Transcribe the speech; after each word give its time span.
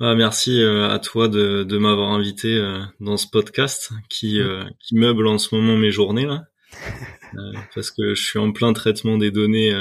Bah, 0.00 0.16
merci 0.16 0.60
euh, 0.60 0.90
à 0.90 0.98
toi 0.98 1.28
de, 1.28 1.62
de 1.62 1.78
m'avoir 1.78 2.10
invité 2.10 2.56
euh, 2.56 2.80
dans 2.98 3.16
ce 3.16 3.28
podcast 3.28 3.92
qui, 4.08 4.40
euh, 4.40 4.64
qui 4.80 4.96
meuble 4.96 5.28
en 5.28 5.38
ce 5.38 5.54
moment 5.54 5.76
mes 5.76 5.92
journées 5.92 6.26
là, 6.26 6.46
parce 7.74 7.92
que 7.92 8.14
je 8.16 8.22
suis 8.22 8.40
en 8.40 8.50
plein 8.50 8.72
traitement 8.72 9.18
des 9.18 9.30
données 9.30 9.72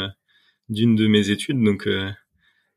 d'une 0.70 0.96
de 0.96 1.08
mes 1.08 1.32
études, 1.32 1.64
donc 1.64 1.90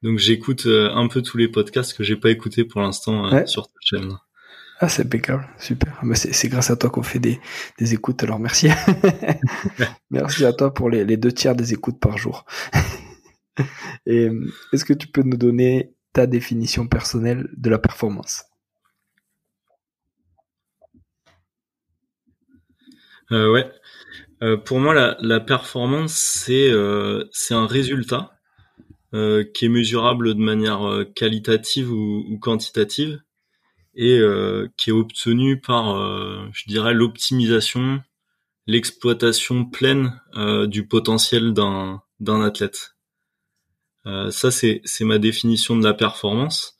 donc 0.02 0.18
j'écoute 0.18 0.66
un 0.66 1.08
peu 1.08 1.20
tous 1.20 1.36
les 1.36 1.48
podcasts 1.48 1.94
que 1.94 2.04
j'ai 2.04 2.16
pas 2.16 2.30
écoutés 2.30 2.64
pour 2.64 2.80
l'instant 2.80 3.46
sur 3.46 3.66
ta 3.68 3.78
chaîne. 3.82 4.16
Ah 4.80 4.88
c'est 4.88 5.02
impeccable, 5.02 5.46
super. 5.58 5.98
Bah, 6.02 6.14
c'est 6.14 6.48
grâce 6.48 6.70
à 6.70 6.76
toi 6.76 6.88
qu'on 6.88 7.02
fait 7.02 7.18
des, 7.18 7.38
des 7.78 7.92
écoutes, 7.92 8.22
alors 8.22 8.38
merci. 8.38 8.68
merci 10.10 10.46
à 10.46 10.54
toi 10.54 10.72
pour 10.72 10.88
les, 10.88 11.04
les 11.04 11.18
deux 11.18 11.32
tiers 11.32 11.54
des 11.54 11.74
écoutes 11.74 12.00
par 12.00 12.16
jour. 12.16 12.46
Et 14.06 14.28
est-ce 14.72 14.84
que 14.84 14.92
tu 14.92 15.08
peux 15.08 15.22
nous 15.22 15.36
donner 15.36 15.95
définition 16.24 16.86
personnelle 16.86 17.50
de 17.56 17.68
la 17.68 17.78
performance 17.78 18.44
euh, 23.32 23.52
Ouais. 23.52 23.70
Euh, 24.42 24.56
pour 24.56 24.80
moi, 24.80 25.16
la, 25.20 25.40
performance, 25.40 26.14
c'est 26.14 26.70
euh, 26.70 27.24
c'est 27.32 27.54
un 27.54 27.66
résultat 27.66 28.32
qui 29.54 29.64
est 29.64 29.70
mesurable 29.70 30.34
de 30.34 30.40
manière 30.40 31.06
qualitative 31.14 31.90
ou, 31.90 32.22
ou 32.28 32.38
quantitative 32.38 33.18
et 33.94 34.20
qui 34.76 34.90
est 34.90 34.92
obtenu 34.92 35.58
par, 35.58 35.96
je 36.52 36.64
dirais, 36.68 36.92
l'optimisation, 36.92 38.02
l'exploitation 38.66 39.64
pleine 39.64 40.20
du 40.66 40.86
potentiel 40.86 41.54
d'un 41.54 42.02
athlète. 42.42 42.95
Euh, 44.06 44.30
ça, 44.30 44.50
c'est 44.50 44.82
ma 45.00 45.18
définition 45.18 45.76
de 45.76 45.84
la 45.84 45.94
performance 45.94 46.78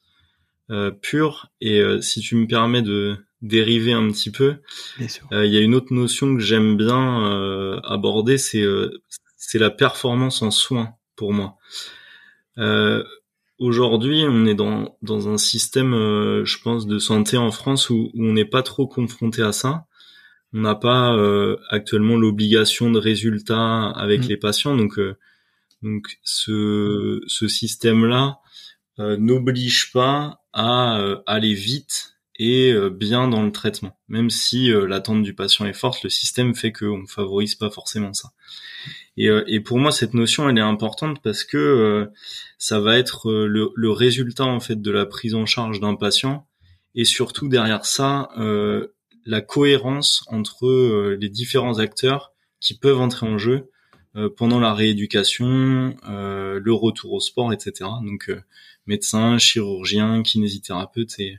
euh, 0.71 0.91
pure. 0.91 1.49
Et 1.61 1.81
euh, 1.81 2.01
si 2.01 2.21
tu 2.21 2.37
me 2.37 2.47
permets 2.47 2.83
de 2.83 3.17
dériver 3.43 3.93
un 3.93 4.09
petit 4.11 4.31
peu, 4.31 4.57
il 4.99 5.07
y 5.31 5.57
a 5.57 5.61
une 5.61 5.75
autre 5.75 5.93
notion 5.93 6.35
que 6.35 6.43
j'aime 6.43 6.77
bien 6.77 7.81
aborder, 7.85 8.39
c'est 8.39 8.65
c'est 9.37 9.59
la 9.59 9.71
performance 9.71 10.41
en 10.43 10.51
soins 10.51 10.95
pour 11.17 11.33
moi. 11.33 11.57
Aujourd'hui, 13.59 14.25
on 14.27 14.47
est 14.47 14.55
dans, 14.55 14.97
dans 15.03 15.29
un 15.29 15.39
système, 15.39 15.93
je 15.93 16.63
pense, 16.63 16.87
de 16.87 16.99
santé 16.99 17.37
en 17.37 17.51
France 17.51 17.91
où, 17.91 18.11
où 18.15 18.25
on 18.25 18.33
n'est 18.33 18.47
pas 18.47 18.63
trop 18.63 18.87
confronté 18.87 19.43
à 19.43 19.53
ça. 19.53 19.85
On 20.55 20.61
n'a 20.61 20.75
pas 20.75 21.15
actuellement 21.69 22.17
l'obligation 22.17 22.91
de 22.91 22.99
résultats 22.99 23.91
avec 23.91 24.23
mmh. 24.25 24.29
les 24.29 24.37
patients, 24.39 24.77
donc 24.77 24.99
donc 25.83 26.19
ce, 26.23 27.21
ce 27.27 27.49
système-là 27.49 28.41
euh, 28.99 29.17
n'oblige 29.19 29.93
pas 29.93 30.43
à 30.53 30.99
euh, 30.99 31.19
aller 31.27 31.55
vite 31.55 32.17
et 32.39 32.73
euh, 32.73 32.89
bien 32.89 33.29
dans 33.29 33.43
le 33.43 33.53
traitement. 33.53 33.99
Même 34.09 34.31
si 34.31 34.69
l'attente 34.69 35.23
du 35.23 35.35
patient 35.35 35.67
est 35.67 35.75
forte, 35.75 36.03
le 36.03 36.11
système 36.11 36.55
fait 36.55 36.73
qu'on 36.73 36.99
ne 36.99 37.07
favorise 37.07 37.55
pas 37.55 37.71
forcément 37.71 38.15
ça. 38.15 38.31
Et, 39.19 39.29
et, 39.47 39.61
pour 39.61 39.79
moi, 39.79 39.93
cette 39.93 40.13
notion, 40.13 40.49
elle 40.49 40.59
est 40.59 40.63
importante 40.63 41.23
parce 41.23 41.43
que 41.43 42.11
ça 42.59 42.81
va 42.81 42.99
être 42.99 43.33
le, 43.33 43.71
le, 43.75 43.91
résultat 43.91 44.45
en 44.45 44.61
fait 44.61 44.83
de 44.83 44.91
la 44.91 45.07
prise 45.07 45.35
en 45.35 45.47
charge 45.47 45.81
d'un 45.81 45.95
patient 45.95 46.47
et 46.95 47.07
surtout 47.07 47.49
derrière 47.49 47.87
ça, 47.87 48.29
la 49.25 49.41
cohérence 49.41 50.23
entre 50.27 51.17
les 51.19 51.31
différents 51.31 51.79
acteurs 51.79 52.35
qui 52.61 52.79
peuvent 52.79 53.01
entrer 53.01 53.27
en 53.27 53.39
jeu 53.39 53.55
euh, 53.55 53.76
pendant 54.37 54.61
la 54.61 54.75
rééducation, 54.75 55.97
euh, 56.09 56.61
le 56.63 56.73
retour 56.73 57.13
au 57.13 57.21
sport, 57.21 57.53
etc. 57.53 57.91
Donc 58.03 58.29
euh, 58.29 58.41
médecin, 58.87 59.39
chirurgien, 59.39 60.23
kinésithérapeute 60.23 61.19
et, 61.19 61.39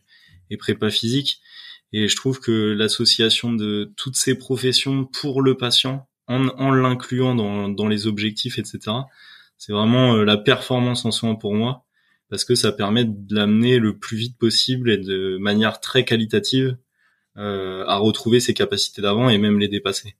et 0.50 0.58
prépa 0.58 0.90
physique. 0.90 1.42
Et 1.94 2.08
je 2.08 2.16
trouve 2.16 2.40
que 2.40 2.52
l'association 2.52 3.54
de 3.54 3.92
toutes 3.96 4.16
ces 4.16 4.38
professions 4.38 5.06
pour 5.06 5.42
le 5.42 5.56
patient, 5.56 6.08
en, 6.28 6.48
en 6.50 6.72
l'incluant 6.72 7.36
dans, 7.36 7.70
dans, 7.70 7.88
les 7.88 8.08
objectifs, 8.08 8.60
etc., 8.60 8.98
c'est 9.58 9.72
vraiment 9.72 10.16
la 10.18 10.38
performance 10.38 11.06
en 11.06 11.12
soi 11.12 11.40
pour 11.40 11.54
moi, 11.54 11.86
parce 12.30 12.44
que 12.44 12.56
ça 12.56 12.72
permet 12.72 13.06
de 13.06 13.34
l'amener 13.34 13.80
le 13.80 13.98
plus 13.98 14.18
vite 14.18 14.38
possible 14.38 14.92
et 14.92 14.98
de 14.98 15.38
manière 15.38 15.80
très 15.80 16.04
qualitative 16.04 16.78
euh, 17.38 17.86
à 17.86 17.98
retrouver 17.98 18.40
ses 18.40 18.56
capacités 18.56 19.02
d'avant 19.02 19.30
et 19.30 19.38
même 19.38 19.59
les 19.59 19.68
dépasser. 19.68 20.16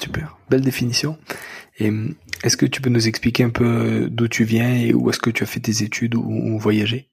Super, 0.00 0.36
belle 0.48 0.60
définition. 0.60 1.18
Et 1.78 1.90
est-ce 2.44 2.56
que 2.56 2.66
tu 2.66 2.80
peux 2.80 2.90
nous 2.90 3.08
expliquer 3.08 3.44
un 3.44 3.50
peu 3.50 4.08
d'où 4.10 4.28
tu 4.28 4.44
viens 4.44 4.74
et 4.74 4.94
où 4.94 5.10
est-ce 5.10 5.18
que 5.18 5.30
tu 5.30 5.42
as 5.42 5.46
fait 5.46 5.60
tes 5.60 5.82
études 5.82 6.14
ou, 6.14 6.58
voyagé? 6.58 7.10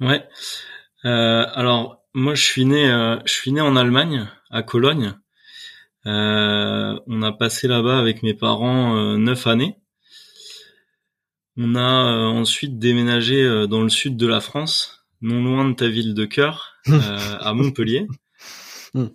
Ouais. 0.00 0.26
Euh, 1.04 1.46
alors 1.54 2.02
moi 2.12 2.34
je 2.34 2.42
suis 2.42 2.64
né, 2.66 2.90
euh, 2.90 3.18
je 3.24 3.32
suis 3.32 3.52
né 3.52 3.60
en 3.60 3.76
Allemagne, 3.76 4.28
à 4.50 4.62
Cologne. 4.62 5.14
Euh, 6.06 6.98
on 7.06 7.22
a 7.22 7.32
passé 7.32 7.66
là-bas 7.66 7.98
avec 7.98 8.22
mes 8.22 8.34
parents 8.34 9.16
neuf 9.16 9.46
années. 9.46 9.76
On 11.56 11.74
a 11.74 12.28
ensuite 12.28 12.78
déménagé 12.78 13.66
dans 13.66 13.82
le 13.82 13.88
sud 13.88 14.18
de 14.18 14.26
la 14.26 14.40
France, 14.40 14.95
non 15.20 15.42
loin 15.42 15.68
de 15.68 15.74
ta 15.74 15.88
ville 15.88 16.14
de 16.14 16.24
cœur, 16.24 16.76
euh, 16.88 17.36
à 17.40 17.52
Montpellier. 17.54 18.06
Hmm. 18.94 19.08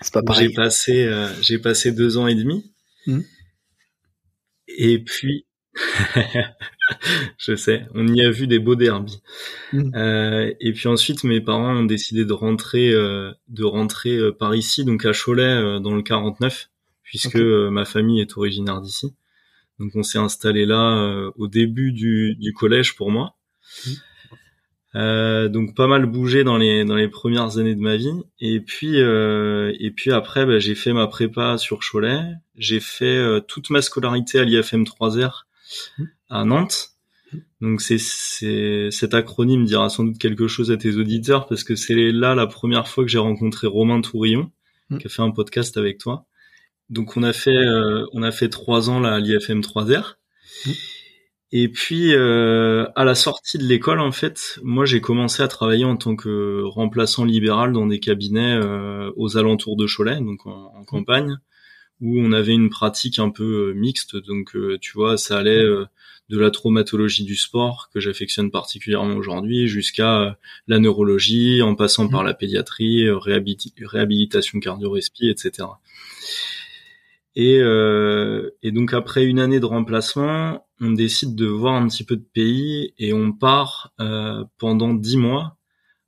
C'est 0.00 0.12
pas 0.12 0.22
pareil. 0.22 0.48
J'ai 0.48 0.54
passé, 0.54 1.04
euh, 1.06 1.28
j'ai 1.42 1.58
passé 1.58 1.92
deux 1.92 2.16
ans 2.16 2.26
et 2.26 2.34
demi. 2.34 2.72
Hmm. 3.06 3.20
Et 4.68 4.98
puis, 4.98 5.46
je 7.38 7.54
sais, 7.54 7.86
on 7.94 8.06
y 8.08 8.22
a 8.24 8.30
vu 8.30 8.46
des 8.46 8.58
beaux 8.58 8.74
derbies. 8.74 9.20
Hmm. 9.72 9.90
Euh, 9.94 10.52
et 10.60 10.72
puis 10.72 10.88
ensuite, 10.88 11.24
mes 11.24 11.40
parents 11.40 11.76
ont 11.76 11.84
décidé 11.84 12.24
de 12.24 12.32
rentrer, 12.32 12.92
euh, 12.92 13.32
de 13.48 13.64
rentrer 13.64 14.16
euh, 14.16 14.32
par 14.32 14.54
ici, 14.54 14.84
donc 14.84 15.04
à 15.04 15.12
Cholet, 15.12 15.80
dans 15.80 15.94
le 15.94 16.02
49, 16.02 16.70
puisque 17.02 17.36
ma 17.36 17.84
famille 17.84 18.20
est 18.20 18.36
originaire 18.36 18.80
d'ici. 18.80 19.14
Donc 19.78 19.92
on 19.94 20.02
s'est 20.02 20.18
installé 20.18 20.64
là 20.64 21.30
au 21.36 21.48
début 21.48 21.92
du, 21.92 22.34
du 22.36 22.52
collège 22.52 22.96
pour 22.96 23.10
moi. 23.10 23.36
Euh, 24.96 25.48
donc 25.48 25.74
pas 25.74 25.86
mal 25.86 26.06
bougé 26.06 26.42
dans 26.42 26.56
les 26.56 26.84
dans 26.86 26.94
les 26.94 27.08
premières 27.08 27.58
années 27.58 27.74
de 27.74 27.80
ma 27.80 27.96
vie. 27.96 28.12
Et 28.40 28.60
puis 28.60 29.00
euh, 29.00 29.74
et 29.78 29.90
puis 29.90 30.10
après 30.10 30.46
bah, 30.46 30.58
j'ai 30.58 30.74
fait 30.74 30.92
ma 30.92 31.06
prépa 31.06 31.58
sur 31.58 31.80
Cholet. 31.80 32.22
J'ai 32.56 32.80
fait 32.80 33.16
euh, 33.16 33.40
toute 33.40 33.70
ma 33.70 33.82
scolarité 33.82 34.38
à 34.38 34.44
l'IFM 34.44 34.84
3R 34.84 35.42
à 36.30 36.44
Nantes. 36.44 36.92
Donc 37.60 37.82
c'est 37.82 37.98
c'est 37.98 38.90
cet 38.90 39.12
acronyme 39.12 39.64
dira 39.66 39.90
sans 39.90 40.04
doute 40.04 40.18
quelque 40.18 40.48
chose 40.48 40.70
à 40.70 40.78
tes 40.78 40.96
auditeurs 40.96 41.46
parce 41.46 41.62
que 41.62 41.76
c'est 41.76 42.12
là 42.12 42.34
la 42.34 42.46
première 42.46 42.88
fois 42.88 43.04
que 43.04 43.10
j'ai 43.10 43.18
rencontré 43.18 43.66
Romain 43.66 44.00
Tourillon 44.00 44.50
mmh. 44.88 44.98
qui 44.98 45.06
a 45.06 45.10
fait 45.10 45.22
un 45.22 45.30
podcast 45.30 45.76
avec 45.76 45.98
toi. 45.98 46.24
Donc 46.88 47.16
on 47.18 47.22
a 47.22 47.34
fait 47.34 47.50
euh, 47.50 48.06
on 48.12 48.22
a 48.22 48.30
fait 48.30 48.48
trois 48.48 48.88
ans 48.88 49.00
là 49.00 49.14
à 49.14 49.20
l'IFM 49.20 49.60
3R 49.60 50.16
et 51.62 51.68
puis 51.68 52.14
euh, 52.14 52.86
à 52.96 53.04
la 53.04 53.14
sortie 53.14 53.56
de 53.56 53.64
l'école, 53.64 54.00
en 54.00 54.12
fait, 54.12 54.58
moi 54.62 54.84
j'ai 54.84 55.00
commencé 55.00 55.42
à 55.42 55.48
travailler 55.48 55.84
en 55.84 55.96
tant 55.96 56.14
que 56.14 56.62
remplaçant 56.64 57.24
libéral 57.24 57.72
dans 57.72 57.86
des 57.86 57.98
cabinets 57.98 58.54
euh, 58.54 59.10
aux 59.16 59.38
alentours 59.38 59.76
de 59.76 59.86
Cholet, 59.86 60.20
donc 60.20 60.46
en, 60.46 60.84
campagne, 60.84 61.38
où 62.00 62.20
on 62.20 62.32
avait 62.32 62.52
une 62.52 62.68
pratique 62.68 63.18
un 63.18 63.30
peu 63.30 63.72
mixte. 63.74 64.16
Donc, 64.16 64.54
tu 64.80 64.92
vois, 64.92 65.16
ça 65.16 65.38
allait 65.38 65.64
de 66.28 66.38
la 66.38 66.50
traumatologie 66.50 67.24
du 67.24 67.36
sport 67.36 67.88
que 67.92 68.00
j'affectionne 68.00 68.50
particulièrement 68.50 69.16
aujourd'hui 69.16 69.66
jusqu'à 69.66 70.36
la 70.68 70.78
neurologie, 70.78 71.62
en 71.62 71.74
passant 71.74 72.08
par 72.08 72.22
mmh. 72.22 72.26
la 72.26 72.34
pédiatrie, 72.34 73.08
réhabilitation 73.10 74.60
cardio-respi, 74.60 75.30
etc. 75.30 75.68
Et, 77.36 77.60
euh, 77.60 78.50
et 78.62 78.72
donc 78.72 78.94
après 78.94 79.24
une 79.26 79.38
année 79.38 79.60
de 79.60 79.66
remplacement, 79.66 80.66
on 80.80 80.90
décide 80.90 81.34
de 81.34 81.46
voir 81.46 81.74
un 81.74 81.86
petit 81.86 82.02
peu 82.02 82.16
de 82.16 82.24
pays 82.32 82.94
et 82.98 83.12
on 83.12 83.30
part 83.30 83.92
euh, 84.00 84.42
pendant 84.56 84.94
dix 84.94 85.18
mois 85.18 85.58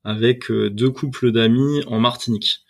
avec 0.04 0.50
euh, 0.50 0.70
deux 0.70 0.90
couples 0.90 1.30
d'amis 1.30 1.82
en 1.86 2.00
Martinique. 2.00 2.60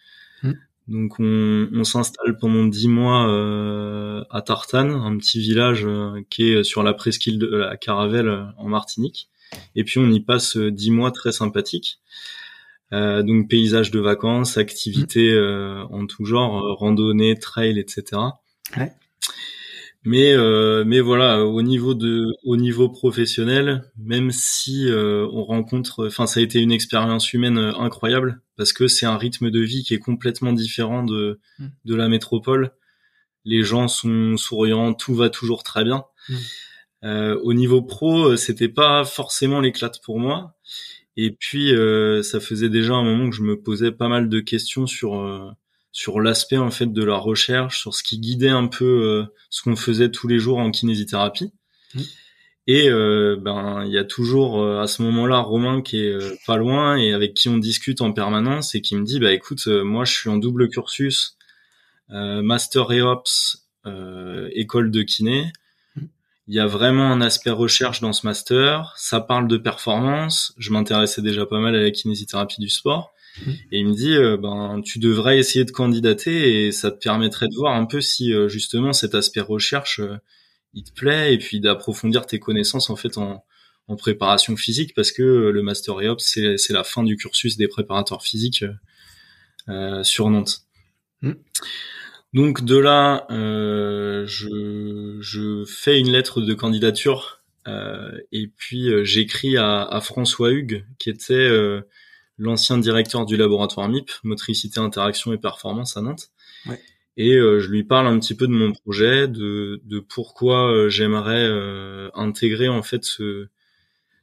Mmh. 0.42 0.52
Donc 0.88 1.20
on, 1.20 1.68
on 1.72 1.84
s'installe 1.84 2.36
pendant 2.36 2.64
dix 2.64 2.88
mois 2.88 3.28
euh, 3.28 4.24
à 4.28 4.42
Tartane, 4.42 4.90
un 4.90 5.16
petit 5.18 5.38
village 5.38 5.84
euh, 5.86 6.20
qui 6.28 6.50
est 6.50 6.64
sur 6.64 6.82
la 6.82 6.94
presqu'île 6.94 7.38
de 7.38 7.46
la 7.46 7.76
Caravelle 7.76 8.52
en 8.56 8.68
Martinique. 8.68 9.28
Et 9.76 9.84
puis 9.84 10.00
on 10.00 10.10
y 10.10 10.18
passe 10.18 10.56
dix 10.56 10.90
mois 10.90 11.12
très 11.12 11.30
sympathiques. 11.30 12.00
Euh, 12.92 13.22
donc 13.22 13.48
paysage 13.48 13.92
de 13.92 14.00
vacances, 14.00 14.58
activités 14.58 15.32
mmh. 15.32 15.86
en 15.92 16.06
tout 16.06 16.24
genre, 16.24 16.76
randonnée, 16.76 17.38
trail, 17.38 17.78
etc. 17.78 18.20
Mais 20.04 20.32
euh, 20.32 20.84
mais 20.86 21.00
voilà, 21.00 21.44
au 21.44 21.60
niveau 21.60 21.94
de 21.94 22.26
au 22.44 22.56
niveau 22.56 22.88
professionnel, 22.88 23.82
même 23.98 24.30
si 24.30 24.88
euh, 24.88 25.26
on 25.32 25.44
rencontre, 25.44 26.06
enfin 26.06 26.26
ça 26.26 26.40
a 26.40 26.42
été 26.42 26.60
une 26.60 26.70
expérience 26.70 27.32
humaine 27.32 27.58
euh, 27.58 27.74
incroyable 27.74 28.40
parce 28.56 28.72
que 28.72 28.86
c'est 28.86 29.06
un 29.06 29.18
rythme 29.18 29.50
de 29.50 29.60
vie 29.60 29.82
qui 29.82 29.94
est 29.94 29.98
complètement 29.98 30.52
différent 30.52 31.02
de 31.02 31.40
mm. 31.58 31.66
de 31.84 31.94
la 31.94 32.08
métropole. 32.08 32.72
Les 33.44 33.62
gens 33.64 33.88
sont 33.88 34.36
souriants, 34.36 34.94
tout 34.94 35.14
va 35.14 35.30
toujours 35.30 35.64
très 35.64 35.84
bien. 35.84 36.04
Mm. 36.28 36.34
Euh, 37.04 37.40
au 37.42 37.52
niveau 37.52 37.82
pro, 37.82 38.36
c'était 38.36 38.68
pas 38.68 39.04
forcément 39.04 39.60
l'éclate 39.60 40.00
pour 40.04 40.20
moi. 40.20 40.56
Et 41.16 41.32
puis 41.32 41.72
ça 42.22 42.38
faisait 42.38 42.68
déjà 42.68 42.94
un 42.94 43.02
moment 43.02 43.28
que 43.28 43.34
je 43.34 43.42
me 43.42 43.60
posais 43.60 43.90
pas 43.90 44.08
mal 44.08 44.28
de 44.28 44.38
questions 44.38 44.86
sur 44.86 45.56
sur 45.98 46.20
l'aspect 46.20 46.58
en 46.58 46.70
fait 46.70 46.92
de 46.92 47.02
la 47.02 47.16
recherche, 47.16 47.80
sur 47.80 47.92
ce 47.92 48.04
qui 48.04 48.20
guidait 48.20 48.50
un 48.50 48.68
peu 48.68 48.84
euh, 48.84 49.24
ce 49.50 49.62
qu'on 49.62 49.74
faisait 49.74 50.12
tous 50.12 50.28
les 50.28 50.38
jours 50.38 50.58
en 50.58 50.70
kinésithérapie. 50.70 51.50
Mmh. 51.92 52.00
Et 52.68 52.88
euh, 52.88 53.36
ben 53.36 53.82
il 53.84 53.90
y 53.90 53.98
a 53.98 54.04
toujours 54.04 54.62
euh, 54.62 54.80
à 54.80 54.86
ce 54.86 55.02
moment-là 55.02 55.40
Romain 55.40 55.82
qui 55.82 56.04
est 56.04 56.16
pas 56.46 56.56
loin 56.56 56.96
et 56.96 57.12
avec 57.12 57.34
qui 57.34 57.48
on 57.48 57.58
discute 57.58 58.00
en 58.00 58.12
permanence 58.12 58.76
et 58.76 58.80
qui 58.80 58.94
me 58.94 59.04
dit 59.04 59.18
bah 59.18 59.32
écoute 59.32 59.66
moi 59.66 60.04
je 60.04 60.12
suis 60.12 60.30
en 60.30 60.36
double 60.36 60.68
cursus 60.68 61.36
master 62.10 62.92
et 62.92 63.02
ops 63.02 63.66
école 64.52 64.92
de 64.92 65.02
kiné. 65.02 65.50
Mmh. 65.96 66.02
Il 66.46 66.54
y 66.54 66.60
a 66.60 66.68
vraiment 66.68 67.10
un 67.10 67.20
aspect 67.20 67.50
recherche 67.50 68.00
dans 68.00 68.12
ce 68.12 68.24
master. 68.24 68.94
Ça 68.96 69.20
parle 69.20 69.48
de 69.48 69.56
performance. 69.56 70.54
Je 70.58 70.70
m'intéressais 70.70 71.22
déjà 71.22 71.44
pas 71.44 71.58
mal 71.58 71.74
à 71.74 71.80
la 71.80 71.90
kinésithérapie 71.90 72.60
du 72.60 72.68
sport. 72.68 73.12
Et 73.70 73.80
il 73.80 73.86
me 73.86 73.94
dit, 73.94 74.14
euh, 74.14 74.36
ben, 74.36 74.80
tu 74.84 74.98
devrais 74.98 75.38
essayer 75.38 75.64
de 75.64 75.70
candidater 75.70 76.66
et 76.66 76.72
ça 76.72 76.90
te 76.90 76.98
permettrait 76.98 77.48
de 77.48 77.54
voir 77.54 77.74
un 77.74 77.86
peu 77.86 78.00
si 78.00 78.32
euh, 78.32 78.48
justement 78.48 78.92
cet 78.92 79.14
aspect 79.14 79.40
recherche, 79.40 80.00
euh, 80.00 80.16
il 80.74 80.84
te 80.84 80.92
plaît 80.92 81.34
et 81.34 81.38
puis 81.38 81.60
d'approfondir 81.60 82.26
tes 82.26 82.38
connaissances 82.38 82.90
en 82.90 82.96
fait 82.96 83.16
en, 83.16 83.44
en 83.86 83.96
préparation 83.96 84.56
physique 84.56 84.94
parce 84.94 85.12
que 85.12 85.22
le 85.22 85.62
master 85.62 86.00
EOPS 86.00 86.22
c'est, 86.22 86.58
c'est 86.58 86.72
la 86.72 86.84
fin 86.84 87.02
du 87.02 87.16
cursus 87.16 87.56
des 87.56 87.68
préparateurs 87.68 88.22
physiques 88.22 88.64
sur 90.02 90.30
Nantes. 90.30 90.62
Mm. 91.22 91.32
Donc 92.34 92.64
de 92.64 92.76
là, 92.76 93.26
je, 93.30 95.18
je 95.20 95.64
fais 95.66 95.98
une 95.98 96.12
lettre 96.12 96.42
de 96.42 96.52
candidature 96.52 97.42
et 97.66 98.48
puis 98.54 98.90
j'écris 99.04 99.56
à, 99.56 99.84
à, 99.84 100.00
François 100.02 100.52
Hugues 100.52 100.84
qui 100.98 101.08
était 101.08 101.48
l'ancien 102.38 102.78
directeur 102.78 103.26
du 103.26 103.36
laboratoire 103.36 103.88
MIP, 103.88 104.10
motricité, 104.22 104.80
interaction 104.80 105.32
et 105.32 105.38
performance 105.38 105.96
à 105.96 106.02
Nantes. 106.02 106.30
Ouais. 106.66 106.80
Et 107.16 107.34
euh, 107.34 107.58
je 107.58 107.68
lui 107.68 107.82
parle 107.82 108.06
un 108.06 108.18
petit 108.20 108.36
peu 108.36 108.46
de 108.46 108.52
mon 108.52 108.72
projet, 108.72 109.26
de, 109.26 109.82
de 109.84 109.98
pourquoi 109.98 110.72
euh, 110.72 110.88
j'aimerais 110.88 111.44
euh, 111.44 112.10
intégrer 112.14 112.68
en 112.68 112.82
fait 112.84 113.02
ce, 113.04 113.48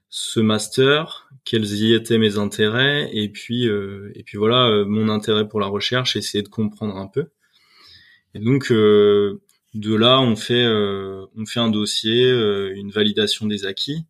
ce 0.09 0.39
master, 0.39 1.29
quels 1.43 1.65
y 1.65 1.93
étaient 1.93 2.17
mes 2.17 2.37
intérêts, 2.37 3.09
et 3.11 3.27
puis 3.27 3.65
et 3.65 4.23
puis 4.23 4.37
voilà 4.37 4.85
mon 4.85 5.09
intérêt 5.09 5.47
pour 5.47 5.59
la 5.59 5.67
recherche, 5.67 6.15
essayer 6.15 6.41
de 6.41 6.47
comprendre 6.47 6.95
un 6.95 7.07
peu. 7.07 7.27
Et 8.33 8.39
donc 8.39 8.71
de 8.71 9.39
là 9.73 10.21
on 10.21 10.37
fait 10.37 10.65
on 10.65 11.45
fait 11.45 11.59
un 11.59 11.69
dossier, 11.69 12.29
une 12.75 12.91
validation 12.91 13.45
des 13.45 13.65
acquis 13.65 14.05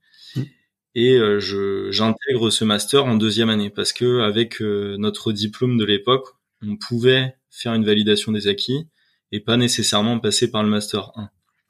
et 0.96 1.16
euh, 1.18 1.40
je 1.40 1.92
j'intègre 1.92 2.50
ce 2.50 2.64
master 2.64 3.06
en 3.06 3.16
deuxième 3.16 3.50
année 3.50 3.70
parce 3.70 3.94
que 3.94 4.22
avec 4.22 4.62
euh, 4.62 4.96
notre 4.98 5.34
diplôme 5.34 5.78
de 5.78 5.84
l'époque, 5.84 6.28
on 6.66 6.78
pouvait 6.78 7.36
faire 7.52 7.74
une 7.74 7.86
validation 7.86 8.32
des 8.32 8.48
acquis 8.48 8.88
et 9.32 9.42
pas 9.42 9.58
nécessairement 9.58 10.20
passer 10.20 10.50
par 10.50 10.64
le 10.64 10.70
master 10.70 11.12
1. 11.16 11.30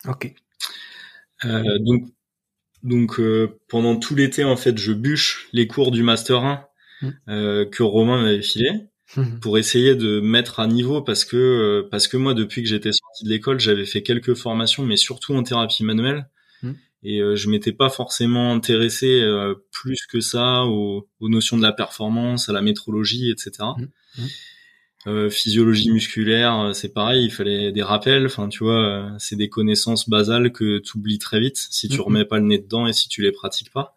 Ok. 0.09 0.33
Euh, 1.43 1.79
donc 1.79 2.07
donc 2.83 3.19
euh, 3.19 3.59
pendant 3.67 3.95
tout 3.97 4.15
l'été 4.15 4.43
en 4.43 4.55
fait, 4.55 4.77
je 4.77 4.93
bûche 4.93 5.49
les 5.53 5.65
cours 5.65 5.91
du 5.91 6.03
master 6.03 6.43
1 6.43 6.67
mmh. 7.01 7.09
que 7.71 7.81
Romain 7.81 8.21
m'avait 8.21 8.43
filé 8.43 8.69
mmh. 9.17 9.39
pour 9.39 9.57
essayer 9.57 9.95
de 9.95 10.19
mettre 10.19 10.59
à 10.59 10.67
niveau 10.67 11.01
parce 11.01 11.25
que 11.25 11.87
parce 11.89 12.07
que 12.07 12.17
moi 12.17 12.35
depuis 12.35 12.61
que 12.61 12.69
j'étais 12.69 12.91
sorti 12.91 13.23
de 13.23 13.29
l'école, 13.29 13.59
j'avais 13.59 13.85
fait 13.85 14.03
quelques 14.03 14.35
formations 14.35 14.83
mais 14.83 14.97
surtout 14.97 15.33
en 15.33 15.41
thérapie 15.41 15.83
manuelle 15.83 16.27
et 17.05 17.19
euh, 17.19 17.35
je 17.35 17.49
m'étais 17.49 17.71
pas 17.71 17.89
forcément 17.89 18.51
intéressé 18.51 19.21
euh, 19.21 19.53
plus 19.71 20.07
que 20.07 20.19
ça 20.19 20.63
aux, 20.63 21.07
aux, 21.19 21.29
notions 21.29 21.55
de 21.55 21.61
la 21.61 21.71
performance, 21.71 22.49
à 22.49 22.53
la 22.53 22.63
métrologie, 22.63 23.29
etc. 23.29 23.51
Mmh, 23.77 23.83
mmh. 24.17 24.27
Euh, 25.07 25.29
physiologie 25.29 25.91
musculaire, 25.91 26.59
euh, 26.59 26.73
c'est 26.73 26.91
pareil, 26.91 27.25
il 27.25 27.31
fallait 27.31 27.71
des 27.71 27.83
rappels. 27.83 28.25
Enfin, 28.25 28.49
tu 28.49 28.63
vois, 28.63 29.11
c'est 29.19 29.35
des 29.35 29.49
connaissances 29.49 30.09
basales 30.09 30.51
que 30.51 30.79
tu 30.79 30.97
oublies 30.97 31.19
très 31.19 31.39
vite 31.39 31.57
si 31.69 31.87
tu 31.89 31.99
mmh, 31.99 32.01
remets 32.01 32.25
pas 32.25 32.39
le 32.39 32.45
nez 32.45 32.57
dedans 32.57 32.87
et 32.87 32.93
si 32.93 33.07
tu 33.07 33.21
les 33.21 33.31
pratiques 33.31 33.71
pas. 33.71 33.95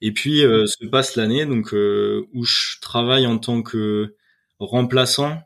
Et 0.00 0.12
puis 0.12 0.40
se 0.40 0.86
passe 0.86 1.16
l'année 1.16 1.46
donc 1.46 1.72
où 1.72 2.44
je 2.44 2.78
travaille 2.80 3.26
en 3.26 3.38
tant 3.38 3.62
que 3.62 4.14
remplaçant 4.58 5.40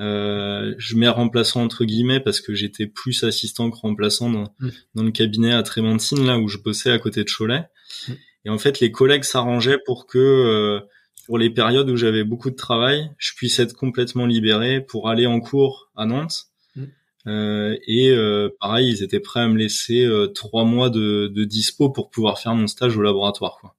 euh, 0.00 0.74
je 0.78 0.96
mets 0.96 1.08
remplaçant 1.08 1.62
entre 1.62 1.84
guillemets 1.84 2.20
parce 2.20 2.40
que 2.40 2.54
j'étais 2.54 2.86
plus 2.86 3.22
assistant 3.24 3.70
que 3.70 3.76
remplaçant 3.76 4.30
dans, 4.30 4.54
mm. 4.58 4.68
dans 4.94 5.02
le 5.04 5.10
cabinet 5.12 5.52
à 5.52 5.62
Trémentine 5.62 6.26
là 6.26 6.38
où 6.38 6.48
je 6.48 6.58
bossais 6.58 6.90
à 6.90 6.98
côté 6.98 7.22
de 7.22 7.30
Cholet. 7.30 7.64
Mm. 8.08 8.12
Et 8.46 8.50
en 8.50 8.58
fait, 8.58 8.80
les 8.80 8.90
collègues 8.90 9.24
s'arrangeaient 9.24 9.78
pour 9.86 10.06
que 10.06 10.18
euh, 10.18 10.80
pour 11.26 11.38
les 11.38 11.50
périodes 11.50 11.88
où 11.88 11.96
j'avais 11.96 12.24
beaucoup 12.24 12.50
de 12.50 12.56
travail, 12.56 13.10
je 13.18 13.32
puisse 13.34 13.58
être 13.58 13.74
complètement 13.74 14.26
libéré 14.26 14.80
pour 14.80 15.08
aller 15.08 15.26
en 15.26 15.40
cours 15.40 15.90
à 15.96 16.06
Nantes. 16.06 16.48
Mm. 16.76 16.84
Euh, 17.26 17.76
et 17.86 18.10
euh, 18.10 18.50
pareil, 18.60 18.90
ils 18.90 19.02
étaient 19.02 19.20
prêts 19.20 19.40
à 19.40 19.48
me 19.48 19.56
laisser 19.56 20.04
euh, 20.04 20.26
trois 20.26 20.64
mois 20.64 20.90
de, 20.90 21.28
de, 21.28 21.44
dispo 21.44 21.88
pour 21.88 22.10
pouvoir 22.10 22.38
faire 22.38 22.54
mon 22.54 22.66
stage 22.66 22.96
au 22.96 23.02
laboratoire. 23.02 23.58
Quoi. 23.60 23.74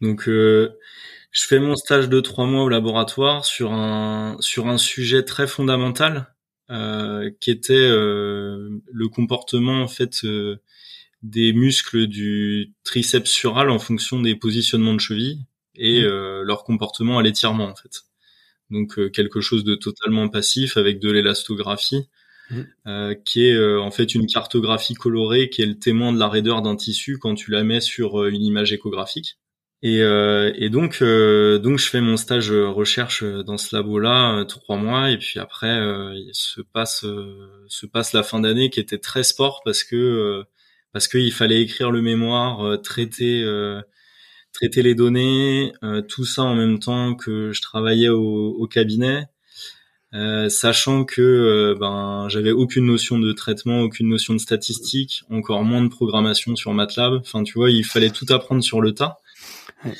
Donc 0.00 0.30
je 1.38 1.46
fais 1.46 1.60
mon 1.60 1.76
stage 1.76 2.08
de 2.08 2.20
trois 2.20 2.46
mois 2.46 2.64
au 2.64 2.68
laboratoire 2.68 3.44
sur 3.44 3.72
un 3.72 4.36
sur 4.40 4.66
un 4.66 4.76
sujet 4.76 5.22
très 5.22 5.46
fondamental 5.46 6.34
euh, 6.68 7.30
qui 7.40 7.52
était 7.52 7.74
euh, 7.74 8.80
le 8.90 9.08
comportement 9.08 9.80
en 9.80 9.86
fait 9.86 10.24
euh, 10.24 10.56
des 11.22 11.52
muscles 11.52 12.08
du 12.08 12.74
triceps 12.82 13.30
sural 13.30 13.70
en 13.70 13.78
fonction 13.78 14.20
des 14.20 14.34
positionnements 14.34 14.94
de 14.94 15.00
cheville 15.00 15.38
et 15.76 16.02
mmh. 16.02 16.06
euh, 16.06 16.42
leur 16.42 16.64
comportement 16.64 17.18
à 17.18 17.22
l'étirement 17.22 17.68
en 17.68 17.76
fait. 17.76 18.02
Donc 18.70 18.98
euh, 18.98 19.08
quelque 19.08 19.40
chose 19.40 19.62
de 19.62 19.76
totalement 19.76 20.28
passif 20.28 20.76
avec 20.76 20.98
de 20.98 21.10
l'élastographie. 21.10 22.08
Mmh. 22.50 23.14
qui 23.26 23.44
est 23.44 23.76
en 23.76 23.90
fait 23.90 24.14
une 24.14 24.26
cartographie 24.26 24.94
colorée 24.94 25.50
qui 25.50 25.60
est 25.60 25.66
le 25.66 25.78
témoin 25.78 26.14
de 26.14 26.18
la 26.18 26.28
raideur 26.28 26.62
d'un 26.62 26.76
tissu 26.76 27.18
quand 27.18 27.34
tu 27.34 27.50
la 27.50 27.62
mets 27.62 27.82
sur 27.82 28.24
une 28.24 28.40
image 28.40 28.72
échographique. 28.72 29.36
Et, 29.82 30.02
euh, 30.02 30.52
et 30.56 30.70
donc, 30.70 31.02
euh, 31.02 31.58
donc 31.58 31.78
je 31.78 31.88
fais 31.88 32.00
mon 32.00 32.16
stage 32.16 32.50
recherche 32.50 33.22
dans 33.22 33.56
ce 33.58 33.76
labo-là 33.76 34.44
trois 34.46 34.76
mois, 34.76 35.10
et 35.10 35.18
puis 35.18 35.38
après 35.38 35.68
il 36.16 36.30
se 36.32 36.60
passe 36.60 37.06
se 37.68 37.86
passe 37.86 38.12
la 38.12 38.24
fin 38.24 38.40
d'année 38.40 38.70
qui 38.70 38.80
était 38.80 38.98
très 38.98 39.22
sport 39.22 39.62
parce 39.64 39.84
que 39.84 40.42
parce 40.92 41.06
qu'il 41.06 41.32
fallait 41.32 41.62
écrire 41.62 41.92
le 41.92 42.02
mémoire, 42.02 42.80
traiter 42.82 43.44
traiter 44.52 44.82
les 44.82 44.96
données, 44.96 45.72
tout 46.08 46.24
ça 46.24 46.42
en 46.42 46.56
même 46.56 46.80
temps 46.80 47.14
que 47.14 47.52
je 47.52 47.62
travaillais 47.62 48.08
au, 48.08 48.56
au 48.58 48.66
cabinet. 48.66 49.26
Euh, 50.14 50.48
sachant 50.48 51.04
que 51.04 51.76
ben 51.78 52.28
j'avais 52.30 52.50
aucune 52.50 52.86
notion 52.86 53.18
de 53.18 53.30
traitement, 53.32 53.82
aucune 53.82 54.08
notion 54.08 54.32
de 54.34 54.38
statistique, 54.38 55.24
encore 55.30 55.62
moins 55.64 55.82
de 55.82 55.88
programmation 55.88 56.56
sur 56.56 56.72
MATLAB. 56.72 57.20
Enfin, 57.20 57.42
tu 57.44 57.54
vois, 57.54 57.70
il 57.70 57.84
fallait 57.84 58.10
tout 58.10 58.26
apprendre 58.30 58.62
sur 58.62 58.80
le 58.80 58.92
tas. 58.94 59.18
Ouais, 59.84 59.94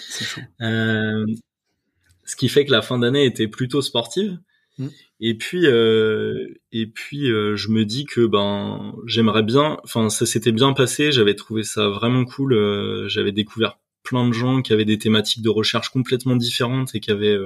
euh, 0.60 1.26
ce 2.24 2.36
qui 2.36 2.48
fait 2.48 2.64
que 2.64 2.72
la 2.72 2.82
fin 2.82 2.98
d'année 2.98 3.24
était 3.24 3.48
plutôt 3.48 3.82
sportive. 3.82 4.38
Mm. 4.78 4.88
Et 5.20 5.34
puis 5.36 5.66
et 5.66 6.86
puis 6.86 7.26
je 7.26 7.68
me 7.68 7.84
dis 7.84 8.04
que 8.04 8.26
ben 8.26 8.94
j'aimerais 9.06 9.42
bien. 9.42 9.78
Enfin 9.82 10.08
ça 10.10 10.26
s'était 10.26 10.52
bien 10.52 10.72
passé. 10.72 11.10
J'avais 11.10 11.34
trouvé 11.34 11.64
ça 11.64 11.88
vraiment 11.88 12.24
cool. 12.24 13.08
j'avais 13.08 13.32
découvert 13.32 13.78
plein 14.04 14.28
de 14.28 14.32
gens 14.32 14.62
qui 14.62 14.72
avaient 14.72 14.84
des 14.84 14.98
thématiques 14.98 15.42
de 15.42 15.48
recherche 15.48 15.88
complètement 15.88 16.36
différentes 16.36 16.94
et 16.94 17.00
qui 17.00 17.10
avaient 17.10 17.36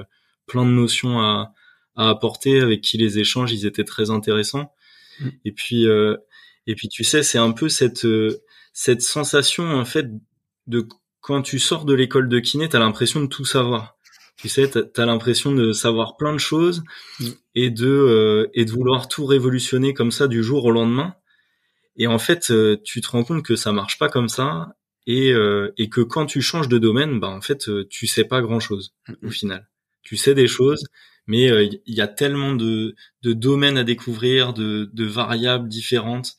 plein 0.45 0.65
de 0.65 0.71
notions 0.71 1.19
à 1.21 1.53
à 1.95 2.09
apporter, 2.09 2.59
avec 2.59 2.81
qui 2.81 2.97
les 2.97 3.19
échanges 3.19 3.51
ils 3.51 3.65
étaient 3.65 3.83
très 3.83 4.09
intéressants. 4.09 4.73
Mm. 5.19 5.29
Et 5.45 5.51
puis 5.51 5.87
euh, 5.87 6.17
et 6.67 6.75
puis 6.75 6.87
tu 6.87 7.03
sais, 7.03 7.23
c'est 7.23 7.37
un 7.37 7.51
peu 7.51 7.69
cette 7.69 8.05
euh, 8.05 8.41
cette 8.73 9.01
sensation 9.01 9.65
en 9.65 9.85
fait 9.85 10.07
de 10.67 10.87
quand 11.23 11.41
tu 11.41 11.57
sors 11.57 11.85
de 11.85 11.95
l'école 11.95 12.29
de 12.29 12.39
kiné, 12.39 12.69
t'as 12.69 12.77
l'impression 12.77 13.21
de 13.21 13.27
tout 13.27 13.45
savoir. 13.45 13.97
Tu 14.37 14.49
sais, 14.49 14.69
t'as 14.69 15.03
as, 15.03 15.05
l'impression 15.05 15.51
de 15.51 15.71
savoir 15.71 16.17
plein 16.17 16.33
de 16.33 16.37
choses 16.37 16.83
mm. 17.19 17.29
et 17.55 17.69
de 17.71 17.87
euh, 17.87 18.51
et 18.53 18.65
de 18.65 18.71
vouloir 18.71 19.07
tout 19.07 19.25
révolutionner 19.25 19.95
comme 19.95 20.11
ça 20.11 20.27
du 20.27 20.43
jour 20.43 20.65
au 20.65 20.71
lendemain. 20.71 21.15
Et 21.95 22.07
en 22.07 22.19
fait, 22.19 22.51
tu 22.83 23.01
te 23.01 23.07
rends 23.09 23.23
compte 23.23 23.43
que 23.43 23.55
ça 23.55 23.71
marche 23.71 23.97
pas 23.97 24.09
comme 24.09 24.29
ça 24.29 24.75
et 25.07 25.31
et 25.77 25.89
que 25.89 26.01
quand 26.01 26.25
tu 26.25 26.41
changes 26.41 26.69
de 26.69 26.77
domaine, 26.77 27.19
bah 27.19 27.29
en 27.29 27.41
fait, 27.41 27.69
tu 27.89 28.07
sais 28.07 28.25
pas 28.25 28.41
grand 28.41 28.59
chose 28.59 28.93
au 29.23 29.29
final. 29.29 29.67
Tu 30.03 30.17
sais 30.17 30.33
des 30.33 30.47
choses, 30.47 30.83
mais 31.27 31.49
euh, 31.49 31.63
il 31.63 31.95
y 31.95 32.01
a 32.01 32.07
tellement 32.07 32.53
de, 32.53 32.95
de 33.21 33.33
domaines 33.33 33.77
à 33.77 33.83
découvrir, 33.83 34.53
de, 34.53 34.89
de 34.93 35.05
variables 35.05 35.69
différentes, 35.69 36.33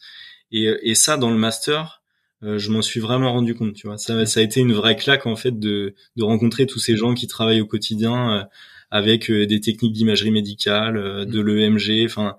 et, 0.50 0.69
et, 0.83 0.95
ça 0.95 1.17
dans 1.17 1.31
le 1.31 1.38
master, 1.38 2.03
euh, 2.45 2.59
je 2.59 2.71
m'en 2.71 2.83
suis 2.83 3.01
vraiment 3.01 3.33
rendu 3.33 3.55
compte. 3.55 3.75
Tu 3.75 3.87
vois, 3.87 3.99
ça, 3.99 4.27
ça 4.27 4.41
a 4.41 4.43
été 4.43 4.61
une 4.61 4.73
vraie 4.73 4.97
claque 4.97 5.27
en 5.27 5.37
fait 5.37 5.59
de, 5.59 5.95
de 6.17 6.23
rencontrer 6.23 6.67
tous 6.67 6.79
ces 6.79 6.97
gens 6.97 7.15
qui 7.15 7.27
travaillent 7.27 7.61
au 7.61 7.67
quotidien 7.67 8.33
euh, 8.33 8.45
avec 8.91 9.31
des 9.31 9.61
techniques 9.61 9.93
d'imagerie 9.93 10.31
médicale, 10.31 11.27
de 11.27 11.41
l'EMG. 11.41 12.05
Enfin, 12.05 12.37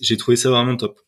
j'ai 0.00 0.16
trouvé 0.16 0.36
ça 0.36 0.50
vraiment 0.50 0.76
top. 0.76 0.98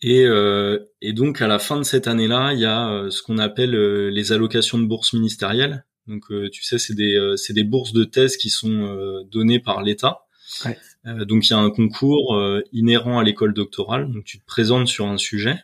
Et, 0.00 0.24
euh, 0.24 0.78
et, 1.02 1.12
donc 1.12 1.42
à 1.42 1.46
la 1.46 1.58
fin 1.58 1.76
de 1.76 1.82
cette 1.82 2.08
année-là, 2.08 2.52
il 2.54 2.60
y 2.60 2.64
a 2.64 3.08
ce 3.10 3.22
qu'on 3.22 3.36
appelle 3.36 3.72
les 4.08 4.32
allocations 4.32 4.78
de 4.78 4.86
bourse 4.86 5.12
ministérielles. 5.12 5.84
Donc, 6.08 6.30
euh, 6.30 6.48
tu 6.50 6.62
sais, 6.64 6.78
c'est 6.78 6.94
des, 6.94 7.14
euh, 7.14 7.36
c'est 7.36 7.52
des 7.52 7.64
bourses 7.64 7.92
de 7.92 8.04
thèse 8.04 8.36
qui 8.36 8.50
sont 8.50 8.82
euh, 8.82 9.22
données 9.24 9.60
par 9.60 9.82
l'État. 9.82 10.26
Ouais. 10.64 10.76
donc, 11.24 11.48
il 11.48 11.52
y 11.52 11.54
a 11.54 11.58
un 11.58 11.70
concours 11.70 12.38
inhérent 12.72 13.18
à 13.18 13.24
l'école 13.24 13.54
doctorale. 13.54 14.12
Donc, 14.12 14.24
tu 14.24 14.38
te 14.38 14.44
présentes 14.44 14.86
sur 14.86 15.06
un 15.06 15.16
sujet. 15.16 15.56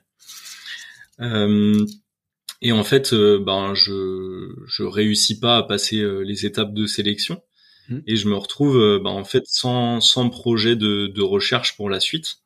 Et 1.21 2.73
en 2.73 2.85
fait, 2.85 3.15
ben, 3.15 3.75
je, 3.75 4.55
je 4.67 4.83
réussis 4.83 5.39
pas 5.39 5.59
à 5.59 5.63
passer 5.63 6.05
les 6.25 6.47
étapes 6.47 6.75
de 6.75 6.87
sélection. 6.87 7.43
Mmh. 7.89 7.99
Et 8.07 8.17
je 8.17 8.29
me 8.29 8.37
retrouve, 8.37 9.01
ben, 9.03 9.11
en 9.11 9.25
fait, 9.25 9.45
sans, 9.47 10.01
sans 10.01 10.29
projet 10.29 10.77
de, 10.77 11.07
de 11.07 11.23
recherche 11.23 11.77
pour 11.77 11.91
la 11.91 12.01
suite 12.01 12.43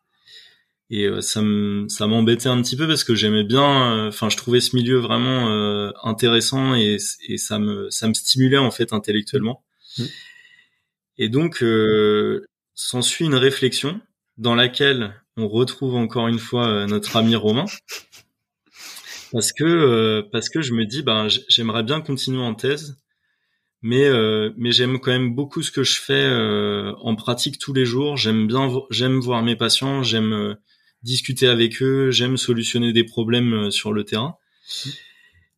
et 0.92 1.06
euh, 1.06 1.22
ça 1.22 1.40
ça 1.88 2.06
m'embêtait 2.06 2.48
un 2.48 2.60
petit 2.62 2.76
peu 2.76 2.86
parce 2.86 3.02
que 3.02 3.14
j'aimais 3.14 3.44
bien 3.44 3.96
euh, 3.96 4.08
enfin 4.08 4.28
je 4.28 4.36
trouvais 4.36 4.60
ce 4.60 4.76
milieu 4.76 4.98
vraiment 4.98 5.50
euh, 5.50 5.90
intéressant 6.04 6.74
et, 6.74 6.98
et 7.28 7.38
ça 7.38 7.58
me 7.58 7.90
ça 7.90 8.06
me 8.08 8.14
stimulait 8.14 8.58
en 8.58 8.70
fait 8.70 8.92
intellectuellement 8.92 9.64
mmh. 9.98 10.04
et 11.18 11.28
donc 11.30 11.62
euh, 11.62 12.46
s'ensuit 12.74 13.24
une 13.24 13.34
réflexion 13.34 14.00
dans 14.36 14.54
laquelle 14.54 15.14
on 15.38 15.48
retrouve 15.48 15.96
encore 15.96 16.28
une 16.28 16.38
fois 16.38 16.86
notre 16.86 17.16
ami 17.16 17.36
Romain 17.36 17.64
parce 19.32 19.52
que 19.52 20.20
parce 20.30 20.48
que 20.48 20.60
je 20.60 20.72
me 20.72 20.84
dis 20.84 21.02
ben 21.02 21.26
j'aimerais 21.48 21.82
bien 21.82 22.00
continuer 22.00 22.42
en 22.42 22.54
thèse 22.54 22.98
mais 23.82 24.08
mais 24.56 24.70
j'aime 24.70 25.00
quand 25.00 25.10
même 25.10 25.34
beaucoup 25.34 25.62
ce 25.62 25.72
que 25.72 25.82
je 25.82 25.98
fais 25.98 26.26
en 27.00 27.16
pratique 27.16 27.58
tous 27.58 27.72
les 27.72 27.84
jours 27.84 28.16
j'aime 28.16 28.46
bien 28.46 28.70
j'aime 28.90 29.18
voir 29.18 29.42
mes 29.42 29.56
patients 29.56 30.02
j'aime 30.02 30.56
discuter 31.02 31.48
avec 31.48 31.82
eux, 31.82 32.10
j'aime 32.10 32.36
solutionner 32.36 32.92
des 32.92 33.04
problèmes 33.04 33.54
euh, 33.54 33.70
sur 33.70 33.92
le 33.92 34.04
terrain. 34.04 34.36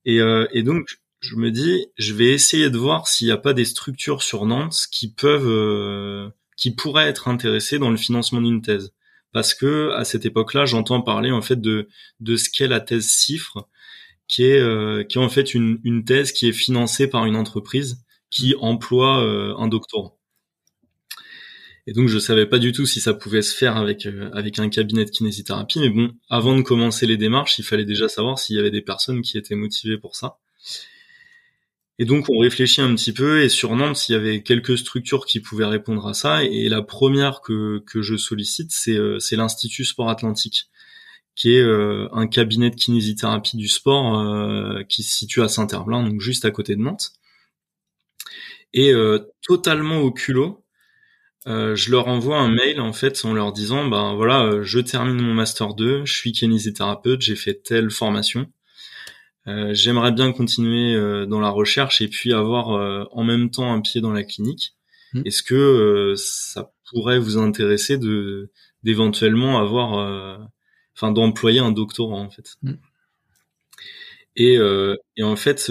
Et, 0.04 0.20
euh, 0.20 0.46
et 0.52 0.62
donc, 0.62 1.00
je 1.20 1.36
me 1.36 1.50
dis, 1.50 1.86
je 1.96 2.12
vais 2.14 2.32
essayer 2.32 2.70
de 2.70 2.78
voir 2.78 3.08
s'il 3.08 3.26
n'y 3.26 3.32
a 3.32 3.38
pas 3.38 3.54
des 3.54 3.64
structures 3.64 4.22
sur 4.22 4.46
Nantes 4.46 4.86
qui 4.90 5.10
peuvent, 5.10 5.48
euh, 5.48 6.28
qui 6.56 6.74
pourraient 6.74 7.08
être 7.08 7.28
intéressées 7.28 7.78
dans 7.78 7.90
le 7.90 7.96
financement 7.96 8.40
d'une 8.40 8.62
thèse. 8.62 8.92
Parce 9.34 9.52
que 9.52 9.90
à 9.92 10.04
cette 10.04 10.24
époque-là, 10.24 10.64
j'entends 10.64 11.02
parler 11.02 11.30
en 11.30 11.42
fait 11.42 11.60
de 11.60 11.88
de 12.20 12.36
ce 12.36 12.48
qu'est 12.48 12.68
la 12.68 12.80
thèse 12.80 13.06
CIFRE, 13.06 13.68
qui 14.28 14.44
est 14.44 14.58
euh, 14.58 15.04
qui 15.04 15.18
est 15.18 15.20
en 15.20 15.28
fait 15.28 15.52
une, 15.54 15.80
une 15.84 16.04
thèse 16.04 16.32
qui 16.32 16.48
est 16.48 16.52
financée 16.52 17.08
par 17.08 17.26
une 17.26 17.36
entreprise 17.36 18.02
qui 18.30 18.54
emploie 18.58 19.18
un 19.58 19.68
doctorant. 19.68 20.18
Et 21.86 21.92
donc 21.92 22.08
je 22.08 22.18
savais 22.18 22.46
pas 22.46 22.58
du 22.58 22.72
tout 22.72 22.86
si 22.86 23.00
ça 23.00 23.12
pouvait 23.12 23.42
se 23.42 23.54
faire 23.54 23.76
avec 23.76 24.06
euh, 24.06 24.30
avec 24.32 24.58
un 24.58 24.68
cabinet 24.70 25.04
de 25.04 25.10
kinésithérapie. 25.10 25.80
Mais 25.80 25.90
bon, 25.90 26.12
avant 26.30 26.56
de 26.56 26.62
commencer 26.62 27.06
les 27.06 27.18
démarches, 27.18 27.58
il 27.58 27.64
fallait 27.64 27.84
déjà 27.84 28.08
savoir 28.08 28.38
s'il 28.38 28.56
y 28.56 28.58
avait 28.58 28.70
des 28.70 28.80
personnes 28.80 29.20
qui 29.20 29.36
étaient 29.36 29.54
motivées 29.54 29.98
pour 29.98 30.16
ça. 30.16 30.38
Et 31.98 32.04
donc 32.04 32.28
on 32.28 32.38
réfléchit 32.38 32.80
un 32.80 32.94
petit 32.94 33.12
peu 33.12 33.42
et 33.42 33.48
sur 33.48 33.76
Nantes, 33.76 34.08
il 34.08 34.12
y 34.12 34.14
avait 34.16 34.42
quelques 34.42 34.76
structures 34.78 35.26
qui 35.26 35.40
pouvaient 35.40 35.64
répondre 35.64 36.06
à 36.06 36.14
ça. 36.14 36.42
Et 36.44 36.68
la 36.68 36.82
première 36.82 37.40
que 37.40 37.82
que 37.86 38.02
je 38.02 38.16
sollicite, 38.16 38.72
c'est 38.72 38.96
euh, 38.96 39.18
c'est 39.20 39.36
l'Institut 39.36 39.84
Sport 39.84 40.10
Atlantique, 40.10 40.68
qui 41.36 41.54
est 41.54 41.62
euh, 41.62 42.08
un 42.12 42.26
cabinet 42.26 42.70
de 42.70 42.76
kinésithérapie 42.76 43.56
du 43.56 43.68
sport 43.68 44.84
qui 44.88 45.02
se 45.02 45.16
situe 45.16 45.42
à 45.42 45.48
Saint-Herblain, 45.48 46.02
donc 46.02 46.20
juste 46.20 46.44
à 46.44 46.50
côté 46.50 46.76
de 46.76 46.80
Nantes. 46.80 47.12
Et 48.72 48.92
totalement 49.42 50.00
au 50.00 50.10
culot, 50.10 50.64
euh, 51.46 51.76
je 51.76 51.90
leur 51.90 52.08
envoie 52.08 52.38
un 52.38 52.48
mail 52.48 52.80
en 52.80 52.94
fait 52.94 53.22
en 53.24 53.34
leur 53.34 53.52
disant 53.52 53.86
ben 53.86 54.14
voilà 54.14 54.44
euh, 54.44 54.62
je 54.62 54.78
termine 54.78 55.20
mon 55.20 55.34
master 55.34 55.74
2 55.74 56.06
je 56.06 56.12
suis 56.12 56.32
kinésithérapeute 56.32 57.20
j'ai 57.20 57.36
fait 57.36 57.62
telle 57.62 57.90
formation 57.90 58.46
euh, 59.46 59.74
j'aimerais 59.74 60.12
bien 60.12 60.32
continuer 60.32 60.94
dans 61.26 61.40
la 61.40 61.50
recherche 61.50 62.00
et 62.00 62.08
puis 62.08 62.32
avoir 62.32 63.08
en 63.12 63.24
même 63.24 63.50
temps 63.50 63.72
un 63.72 63.80
pied 63.80 64.00
dans 64.00 64.12
la 64.12 64.24
clinique 64.24 64.74
mmh. 65.12 65.22
est-ce 65.24 65.42
que 65.42 66.14
ça 66.16 66.72
pourrait 66.90 67.18
vous 67.18 67.38
intéresser 67.38 67.98
de 67.98 68.50
d'éventuellement 68.82 69.58
avoir 69.58 70.48
enfin 70.96 71.12
d'employer 71.12 71.60
un 71.60 71.72
doctorant 71.72 72.22
en 72.22 72.30
fait? 72.30 72.56
Mmh. 72.62 72.72
Et, 74.36 74.58
et, 75.16 75.22
en 75.22 75.36
fait, 75.36 75.70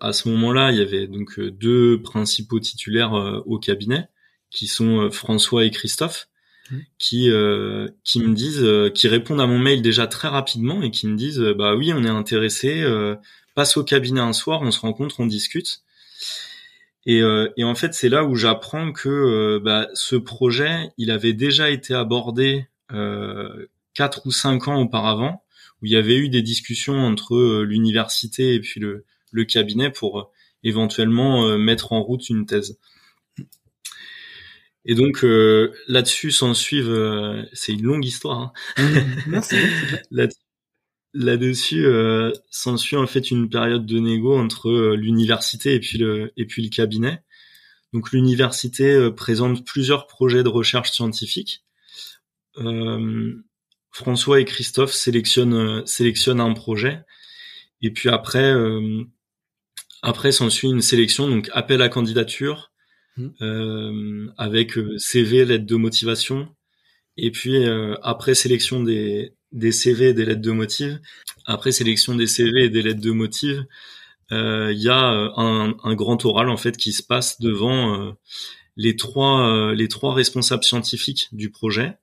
à 0.00 0.12
ce 0.12 0.28
moment-là, 0.28 0.70
il 0.70 0.78
y 0.78 0.82
avait 0.82 1.08
donc 1.08 1.40
deux 1.40 2.00
principaux 2.02 2.60
titulaires 2.60 3.42
au 3.46 3.58
cabinet 3.58 4.08
qui 4.54 4.68
sont 4.68 5.00
euh, 5.00 5.10
François 5.10 5.66
et 5.66 5.70
Christophe. 5.70 6.28
Qui 6.98 7.30
euh, 7.30 7.88
qui 8.04 8.20
me 8.20 8.34
disent, 8.34 8.62
euh, 8.62 8.90
qui 8.90 9.08
répondent 9.08 9.40
à 9.40 9.46
mon 9.46 9.58
mail 9.58 9.82
déjà 9.82 10.06
très 10.06 10.28
rapidement 10.28 10.82
et 10.82 10.90
qui 10.90 11.06
me 11.06 11.16
disent, 11.16 11.40
bah 11.56 11.74
oui, 11.74 11.92
on 11.92 12.04
est 12.04 12.08
intéressé, 12.08 12.84
passe 13.54 13.76
au 13.76 13.84
cabinet 13.84 14.20
un 14.20 14.32
soir, 14.32 14.62
on 14.62 14.70
se 14.70 14.80
rencontre, 14.80 15.20
on 15.20 15.26
discute. 15.26 15.82
Et, 17.06 17.20
et 17.56 17.64
en 17.64 17.74
fait, 17.74 17.92
c'est 17.92 18.08
là 18.08 18.24
où 18.24 18.34
j'apprends 18.34 18.92
que 18.92 19.58
bah, 19.58 19.88
ce 19.94 20.16
projet, 20.16 20.90
il 20.96 21.10
avait 21.10 21.34
déjà 21.34 21.70
été 21.70 21.94
abordé 21.94 22.66
quatre 23.94 24.26
ou 24.26 24.30
cinq 24.30 24.68
ans 24.68 24.80
auparavant, 24.80 25.42
où 25.82 25.86
il 25.86 25.92
y 25.92 25.96
avait 25.96 26.16
eu 26.16 26.30
des 26.30 26.42
discussions 26.42 26.98
entre 26.98 27.62
l'université 27.62 28.54
et 28.54 28.60
puis 28.60 28.80
le, 28.80 29.04
le 29.32 29.44
cabinet 29.44 29.90
pour 29.90 30.32
éventuellement 30.62 31.58
mettre 31.58 31.92
en 31.92 32.02
route 32.02 32.28
une 32.30 32.46
thèse. 32.46 32.78
Et 34.86 34.94
donc 34.94 35.24
euh, 35.24 35.72
là-dessus 35.88 36.30
s'en 36.30 36.54
suivent, 36.54 36.90
euh, 36.90 37.42
c'est 37.52 37.72
une 37.72 37.82
longue 37.82 38.04
histoire. 38.04 38.52
Hein. 38.76 38.82
Mmh. 39.26 39.38
là-dessus 41.14 41.86
euh, 41.86 42.32
s'en 42.50 42.76
suit 42.76 42.96
en 42.96 43.06
fait 43.06 43.30
une 43.30 43.48
période 43.48 43.86
de 43.86 43.98
négo 43.98 44.36
entre 44.36 44.68
euh, 44.68 44.96
l'université 44.96 45.74
et 45.74 45.80
puis 45.80 45.96
le 45.96 46.32
et 46.36 46.44
puis 46.44 46.62
le 46.62 46.68
cabinet. 46.68 47.22
Donc 47.92 48.12
l'université 48.12 49.10
présente 49.12 49.64
plusieurs 49.64 50.08
projets 50.08 50.42
de 50.42 50.48
recherche 50.48 50.90
scientifique. 50.90 51.64
François 53.92 54.40
et 54.40 54.44
Christophe 54.44 54.92
sélectionnent 54.92 55.86
sélectionnent 55.86 56.40
un 56.40 56.54
projet 56.54 57.02
et 57.82 57.92
puis 57.92 58.08
après 58.08 58.52
après 60.02 60.32
s'ensuit 60.32 60.68
une 60.68 60.82
sélection 60.82 61.28
donc 61.28 61.48
appel 61.52 61.82
à 61.82 61.88
candidature 61.88 62.72
Mmh. 63.16 63.28
euh, 63.42 64.26
avec 64.38 64.76
euh, 64.76 64.98
CV, 64.98 65.44
lettre 65.44 65.66
de 65.66 65.76
motivation, 65.76 66.48
et 67.16 67.30
puis 67.30 67.64
euh, 67.64 67.94
après 68.02 68.34
sélection 68.34 68.82
des, 68.82 69.34
des 69.52 69.70
CV 69.70 70.08
et 70.08 70.14
des 70.14 70.24
lettres 70.24 70.40
de 70.40 70.50
motive, 70.50 71.00
après 71.46 71.70
sélection 71.70 72.16
des 72.16 72.26
CV 72.26 72.64
et 72.64 72.70
des 72.70 72.82
lettres 72.82 73.00
de 73.00 73.66
euh, 74.32 74.72
il 74.72 74.82
y 74.82 74.88
a 74.88 74.98
un, 74.98 75.76
un, 75.84 75.94
grand 75.94 76.24
oral 76.24 76.48
en 76.48 76.56
fait 76.56 76.76
qui 76.76 76.92
se 76.92 77.04
passe 77.04 77.40
devant 77.40 78.16
les 78.76 78.96
trois 78.96 79.72
les 79.74 79.86
trois 79.86 80.12
responsables 80.12 80.64
scientifiques 80.64 81.28
du 81.30 81.50
projet, 81.50 81.96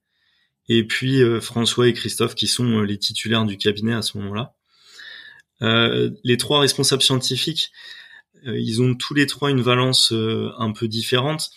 et 0.69 0.85
puis 0.85 1.19
François 1.41 1.89
et 1.89 1.93
Christophe 1.93 2.35
qui 2.35 2.47
sont 2.47 2.81
les 2.83 2.97
titulaires 2.97 3.43
du 3.45 3.57
cabinet 3.57 3.93
à 3.93 4.01
ce 4.01 4.17
moment-là. 4.17 4.53
les 6.23 6.37
trois 6.37 6.61
responsables 6.61 7.01
scientifiques, 7.01 7.71
euh, 7.73 7.79
ils 8.43 8.81
ont 8.81 8.95
tous 8.95 9.13
les 9.13 9.27
trois 9.27 9.51
une 9.51 9.61
valence 9.61 10.11
euh, 10.11 10.51
un 10.57 10.71
peu 10.71 10.87
différente. 10.87 11.51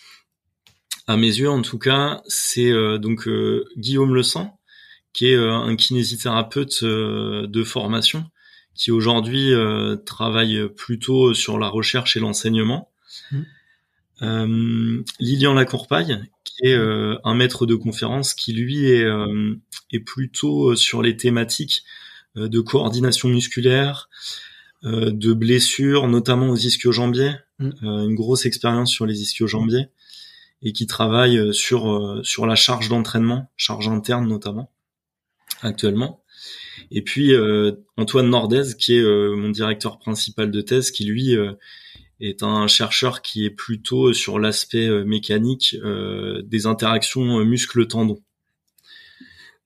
à 1.07 1.17
mes 1.17 1.27
yeux 1.27 1.49
en 1.49 1.61
tout 1.61 1.79
cas, 1.79 2.21
c'est 2.27 2.71
donc 2.99 3.29
Guillaume 3.77 4.15
Le 4.15 4.23
Sang, 4.23 4.59
qui 5.13 5.27
est 5.27 5.35
un 5.35 5.75
kinésithérapeute 5.75 6.83
de 6.83 7.63
formation, 7.63 8.25
qui 8.73 8.91
aujourd'hui 8.91 9.51
travaille 10.05 10.67
plutôt 10.75 11.33
sur 11.33 11.59
la 11.59 11.67
recherche 11.67 12.17
et 12.17 12.19
l'enseignement. 12.19 12.91
Mmh. 13.31 13.41
Euh, 14.21 15.03
Lilian 15.19 15.53
Lacourpaille, 15.53 16.17
qui 16.43 16.67
est 16.67 16.73
euh, 16.73 17.17
un 17.23 17.35
maître 17.35 17.65
de 17.65 17.75
conférence, 17.75 18.33
qui 18.33 18.53
lui 18.53 18.85
est, 18.85 19.03
euh, 19.03 19.55
est 19.91 19.99
plutôt 19.99 20.75
sur 20.75 21.01
les 21.01 21.17
thématiques 21.17 21.83
de 22.35 22.59
coordination 22.59 23.29
musculaire, 23.29 24.09
de 24.85 25.33
blessures, 25.33 26.07
notamment 26.07 26.49
aux 26.49 26.55
ischio-jambiers, 26.55 27.35
mm. 27.59 27.71
une 27.81 28.15
grosse 28.15 28.45
expérience 28.45 28.91
sur 28.91 29.05
les 29.05 29.21
ischio-jambiers, 29.21 29.87
et 30.61 30.73
qui 30.73 30.87
travaille 30.87 31.53
sur 31.53 32.21
sur 32.23 32.45
la 32.45 32.55
charge 32.55 32.89
d'entraînement, 32.89 33.51
charge 33.57 33.87
interne 33.87 34.27
notamment, 34.27 34.71
actuellement. 35.61 36.23
Et 36.91 37.01
puis 37.01 37.33
Antoine 37.97 38.29
Nordez, 38.29 38.75
qui 38.77 38.97
est 38.97 39.35
mon 39.35 39.49
directeur 39.49 39.97
principal 39.99 40.51
de 40.51 40.61
thèse, 40.61 40.91
qui 40.91 41.05
lui 41.05 41.35
est 42.19 42.43
un 42.43 42.67
chercheur 42.67 43.21
qui 43.21 43.45
est 43.45 43.49
plutôt 43.49 44.13
sur 44.13 44.39
l'aspect 44.39 44.87
euh, 44.87 45.03
mécanique 45.03 45.75
euh, 45.83 46.41
des 46.43 46.65
interactions 46.65 47.39
euh, 47.39 47.43
muscle-tendon. 47.43 48.21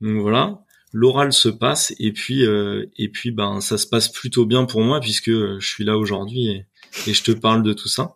Donc 0.02 0.22
voilà, 0.22 0.64
l'oral 0.92 1.34
se 1.34 1.50
passe 1.50 1.94
et 2.00 2.12
puis 2.12 2.44
et 2.44 3.10
puis 3.10 3.32
ben 3.32 3.62
ça 3.62 3.78
se 3.78 3.88
passe 3.88 4.10
plutôt 4.10 4.46
bien 4.46 4.66
pour 4.66 4.82
moi 4.82 5.00
puisque 5.00 5.30
je 5.32 5.66
suis 5.66 5.84
là 5.84 5.98
aujourd'hui 5.98 6.50
et, 6.50 6.66
et, 7.08 7.14
je 7.14 7.24
te 7.24 7.32
parle 7.32 7.64
de 7.64 7.74
tout 7.74 7.88
ça. 7.88 8.16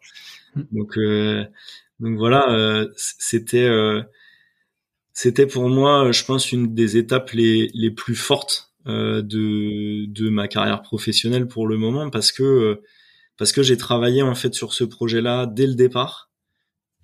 Donc 0.72 0.98
donc 2.00 2.18
voilà, 2.18 2.86
c'était 2.96 3.70
c'était 5.14 5.46
pour 5.46 5.70
moi, 5.70 6.12
je 6.12 6.24
pense, 6.26 6.52
une 6.52 6.74
des 6.74 6.98
étapes 6.98 7.32
les 7.32 7.70
les 7.74 7.92
plus 7.92 8.16
fortes 8.16 8.74
de 8.86 10.06
de 10.06 10.30
ma 10.30 10.48
carrière 10.48 10.82
professionnelle 10.82 11.48
pour 11.48 11.68
le 11.68 11.78
moment 11.78 12.10
parce 12.10 12.32
que 12.32 12.82
parce 13.38 13.52
que 13.52 13.64
j'ai 13.64 13.78
travaillé 13.78 14.22
en 14.22 14.36
fait 14.36 14.54
sur 14.54 14.74
ce 14.74 14.84
projet-là 14.84 15.46
dès 15.48 15.68
le 15.68 15.76
départ 15.76 16.32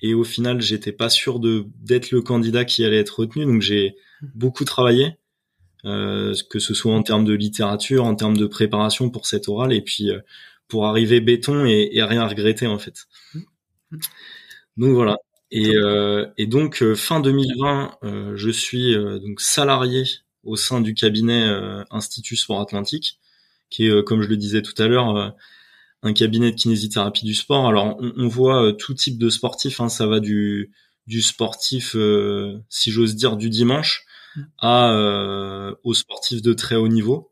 et 0.01 0.13
au 0.13 0.23
final 0.23 0.61
j'étais 0.61 0.91
pas 0.91 1.09
sûr 1.09 1.39
de 1.39 1.65
d'être 1.79 2.11
le 2.11 2.21
candidat 2.21 2.65
qui 2.65 2.83
allait 2.85 2.99
être 2.99 3.19
retenu 3.19 3.45
donc 3.45 3.61
j'ai 3.61 3.95
beaucoup 4.21 4.65
travaillé 4.65 5.05
euh, 5.05 5.18
que 5.83 6.59
ce 6.59 6.73
soit 6.73 6.93
en 6.93 7.03
termes 7.03 7.25
de 7.25 7.33
littérature 7.33 8.05
en 8.05 8.15
termes 8.15 8.37
de 8.37 8.45
préparation 8.45 9.09
pour 9.09 9.25
cet 9.25 9.47
oral 9.47 9.73
et 9.73 9.81
puis 9.81 10.11
euh, 10.11 10.19
pour 10.67 10.85
arriver 10.85 11.21
béton 11.21 11.65
et, 11.65 11.89
et, 11.93 12.03
rien 12.03 12.27
regretter 12.27 12.67
en 12.67 12.79
fait 12.79 13.07
donc 14.77 14.93
voilà 14.93 15.17
et, 15.51 15.75
euh, 15.75 16.27
et 16.37 16.47
donc 16.47 16.83
euh, 16.83 16.95
fin 16.95 17.21
2020 17.21 17.97
euh, 18.03 18.33
je 18.35 18.49
suis 18.49 18.93
donc 18.93 19.41
salarié 19.41 20.03
au 20.43 20.55
sein 20.55 20.81
du 20.81 20.93
cabinet 20.93 21.49
Institut 21.91 22.35
Sport 22.35 22.61
Atlantique 22.61 23.19
qui 23.69 23.87
est 23.87 24.03
comme 24.03 24.21
je 24.21 24.27
le 24.27 24.37
disais 24.37 24.61
tout 24.61 24.79
à 24.81 24.87
l'heure 24.87 25.33
un 26.01 26.13
cabinet 26.13 26.51
de 26.51 26.55
kinésithérapie 26.55 27.25
du 27.25 27.35
sport. 27.35 27.67
Alors 27.67 27.97
on, 27.99 28.27
voit 28.27 28.63
euh, 28.63 28.71
tout 28.71 28.93
type 28.93 29.17
de 29.17 29.29
sportif, 29.29 29.79
hein, 29.81 29.89
ça 29.89 30.07
va 30.07 30.19
du 30.19 30.71
du 31.07 31.23
sportif, 31.23 31.95
euh, 31.95 32.59
si 32.69 32.91
j'ose 32.91 33.15
dire, 33.15 33.35
du 33.35 33.49
dimanche. 33.49 34.05
À 34.57 34.91
euh, 34.93 35.75
aux 35.83 35.93
sportifs 35.93 36.41
de 36.41 36.53
très 36.53 36.75
haut 36.75 36.87
niveau, 36.87 37.31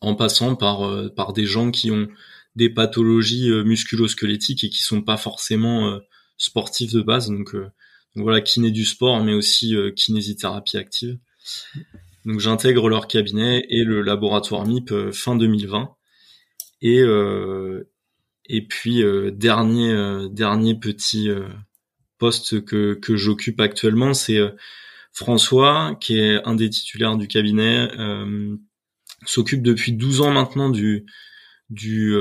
en 0.00 0.14
passant 0.14 0.56
par 0.56 0.82
euh, 0.82 1.08
par 1.08 1.32
des 1.32 1.46
gens 1.46 1.70
qui 1.70 1.90
ont 1.90 2.08
des 2.56 2.68
pathologies 2.68 3.50
musculo-squelettiques 3.64 4.64
et 4.64 4.70
qui 4.70 4.82
sont 4.82 5.00
pas 5.00 5.16
forcément 5.16 5.98
sportifs 6.36 6.92
de 6.92 7.00
base. 7.00 7.28
Donc, 7.28 7.54
donc, 7.54 8.24
voilà, 8.24 8.42
kiné 8.42 8.70
du 8.70 8.84
sport, 8.84 9.24
mais 9.24 9.32
aussi 9.32 9.74
kinésithérapie 9.96 10.76
active. 10.76 11.18
Donc 12.26 12.40
j'intègre 12.40 12.90
leur 12.90 13.08
cabinet 13.08 13.64
et 13.70 13.84
le 13.84 14.02
laboratoire 14.02 14.66
MIP 14.66 14.92
fin 15.12 15.34
2020 15.34 15.96
et 16.82 17.00
euh, 17.00 17.88
et 18.46 18.66
puis 18.66 19.02
euh, 19.02 19.30
dernier 19.30 19.92
euh, 19.92 20.28
dernier 20.28 20.74
petit 20.78 21.30
poste 22.18 22.64
que 22.64 22.94
que 22.94 23.16
j'occupe 23.16 23.60
actuellement, 23.60 24.12
c'est 24.12 24.40
François, 25.12 25.96
qui 26.00 26.18
est 26.18 26.42
un 26.44 26.54
des 26.54 26.70
titulaires 26.70 27.16
du 27.16 27.28
cabinet, 27.28 27.88
s'occupe 29.26 29.62
depuis 29.62 29.92
12 29.92 30.22
ans 30.22 30.30
maintenant 30.30 30.70
du 30.70 31.06
du 31.70 32.14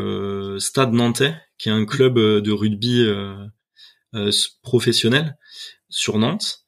Stade 0.59 0.93
Nantais, 0.93 1.35
qui 1.57 1.69
est 1.69 1.71
un 1.71 1.85
club 1.85 2.15
de 2.15 2.51
rugby 2.51 3.05
professionnel 4.61 5.37
sur 5.89 6.17
Nantes. 6.17 6.65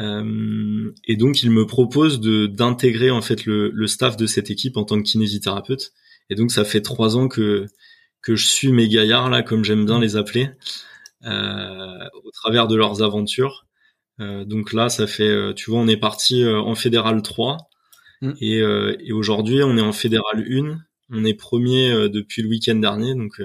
et 0.00 1.16
donc 1.16 1.42
il 1.42 1.50
me 1.50 1.64
propose 1.64 2.20
de 2.20 2.46
d'intégrer 2.46 3.10
en 3.10 3.22
fait 3.22 3.44
le, 3.44 3.70
le 3.70 3.86
staff 3.86 4.16
de 4.16 4.26
cette 4.26 4.50
équipe 4.50 4.76
en 4.76 4.84
tant 4.84 4.98
que 4.98 5.08
kinésithérapeute. 5.08 5.92
Et 6.28 6.34
donc 6.34 6.50
ça 6.50 6.64
fait 6.64 6.82
trois 6.82 7.16
ans 7.16 7.28
que 7.28 7.66
que 8.26 8.34
je 8.34 8.46
suis 8.46 8.72
mes 8.72 8.88
gaillards 8.88 9.30
là, 9.30 9.44
comme 9.44 9.62
j'aime 9.64 9.86
bien 9.86 10.00
les 10.00 10.16
appeler, 10.16 10.50
euh, 11.24 12.08
au 12.24 12.30
travers 12.32 12.66
de 12.66 12.74
leurs 12.74 13.00
aventures. 13.00 13.65
Euh, 14.20 14.44
donc 14.44 14.72
là, 14.72 14.88
ça 14.88 15.06
fait, 15.06 15.28
euh, 15.28 15.52
tu 15.52 15.70
vois, 15.70 15.80
on 15.80 15.88
est 15.88 15.96
parti 15.96 16.42
euh, 16.42 16.58
en 16.58 16.74
fédéral 16.74 17.22
3 17.22 17.58
mm. 18.22 18.32
et, 18.40 18.60
euh, 18.60 18.96
et 19.00 19.12
aujourd'hui 19.12 19.62
on 19.62 19.76
est 19.76 19.82
en 19.82 19.92
fédéral 19.92 20.46
1. 20.50 20.78
On 21.10 21.24
est 21.24 21.34
premier 21.34 22.08
depuis 22.08 22.42
le 22.42 22.48
week-end 22.48 22.74
dernier, 22.74 23.14
donc 23.14 23.40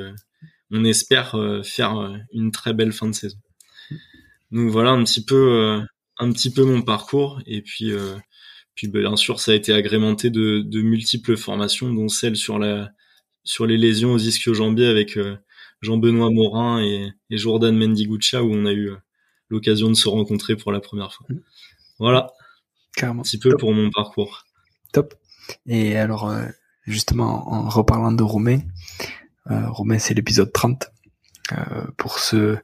on 0.72 0.84
espère 0.84 1.36
faire 1.64 2.12
une 2.34 2.50
très 2.52 2.74
belle 2.74 2.92
fin 2.92 3.06
de 3.06 3.14
saison. 3.14 3.38
Donc 4.52 4.72
voilà 4.72 4.90
un 4.90 5.04
petit 5.04 5.24
peu, 5.24 5.80
un 6.18 6.32
petit 6.32 6.52
peu 6.52 6.64
mon 6.64 6.82
parcours 6.82 7.40
et 7.46 7.62
puis 7.62 7.94
puis 8.74 8.88
bah, 8.88 9.02
bien 9.02 9.16
sûr, 9.16 9.40
ça 9.40 9.52
a 9.52 9.54
été 9.54 9.74
agrémenté 9.74 10.32
de, 10.32 10.62
de, 10.62 10.82
multiples 10.82 11.38
formations, 11.38 11.94
dont 11.94 12.08
celle 12.08 12.36
sur 12.36 12.58
la 12.58 12.92
sur 13.44 13.66
les 13.66 13.78
lésions 13.78 14.14
aux 14.14 14.20
ischio-jambiers 14.20 14.88
avec 14.88 15.18
euh, 15.18 15.36
Jean-Benoît 15.82 16.30
Morin 16.30 16.82
et, 16.84 17.12
et 17.30 17.38
Jordan 17.38 17.76
Mendigucha 17.76 18.44
où 18.44 18.54
on 18.54 18.66
a 18.66 18.72
eu 18.72 18.92
euh, 18.92 18.98
l'occasion 19.52 19.90
de 19.90 19.94
se 19.94 20.10
rencontrer 20.10 20.56
pour 20.56 20.72
la 20.72 20.80
première 20.80 21.14
fois. 21.14 21.28
Mm. 21.30 21.40
Voilà. 22.00 22.32
Carrément. 22.96 23.22
Un 23.22 23.24
petit 23.24 23.40
peu 23.40 23.56
pour 23.56 23.74
mon 23.74 23.90
parcours. 23.92 24.46
Top. 24.92 25.14
Et 25.66 25.98
alors, 25.98 26.30
euh, 26.30 26.46
justement, 26.86 27.52
en 27.52 27.70
reparlant 27.70 28.12
de 28.12 28.24
Romain, 28.24 28.60
Romain, 29.50 30.00
c'est 30.00 30.14
l'épisode 30.14 30.54
30. 30.54 30.92
Euh, 31.54 31.86
pour 31.98 32.20
ceux 32.20 32.60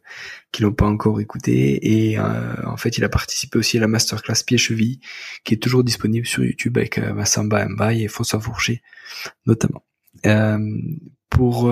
qui 0.52 0.62
l'ont 0.62 0.74
pas 0.74 0.86
encore 0.86 1.20
écouté. 1.20 2.10
Et 2.10 2.20
euh, 2.20 2.56
en 2.66 2.78
fait, 2.78 2.98
il 2.98 3.04
a 3.04 3.10
participé 3.10 3.58
aussi 3.58 3.78
à 3.78 3.82
la 3.82 3.88
masterclass 3.88 4.44
pied-cheville, 4.46 5.00
qui 5.44 5.56
est 5.56 5.62
toujours 5.62 5.84
disponible 5.84 6.26
sur 6.26 6.44
YouTube 6.44 6.78
avec 6.78 6.98
euh, 6.98 7.14
Massamba 7.14 7.68
Mbaye 7.68 8.04
et 8.04 8.08
Fossa 8.08 8.40
Fourché, 8.40 8.82
notamment. 9.46 9.84
pour 11.30 11.72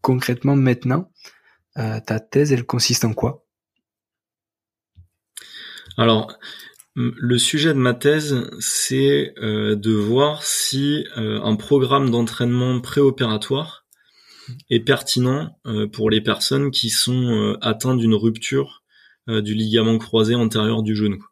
concrètement 0.00 0.56
maintenant, 0.56 1.10
ta 1.74 2.20
thèse, 2.20 2.52
elle 2.52 2.64
consiste 2.64 3.04
en 3.04 3.12
quoi? 3.12 3.41
Alors, 5.96 6.32
le 6.94 7.38
sujet 7.38 7.70
de 7.70 7.78
ma 7.78 7.94
thèse, 7.94 8.48
c'est 8.60 9.34
de 9.38 9.92
voir 9.92 10.42
si 10.42 11.06
un 11.16 11.56
programme 11.56 12.10
d'entraînement 12.10 12.80
préopératoire 12.80 13.82
est 14.70 14.80
pertinent 14.80 15.58
euh, 15.66 15.86
pour 15.86 16.10
les 16.10 16.20
personnes 16.20 16.70
qui 16.70 16.90
sont 16.90 17.24
euh, 17.32 17.58
atteintes 17.60 17.98
d'une 17.98 18.14
rupture 18.14 18.82
euh, 19.28 19.40
du 19.40 19.54
ligament 19.54 19.98
croisé 19.98 20.34
antérieur 20.34 20.82
du 20.82 20.96
genou. 20.96 21.24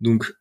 Donc, 0.00 0.32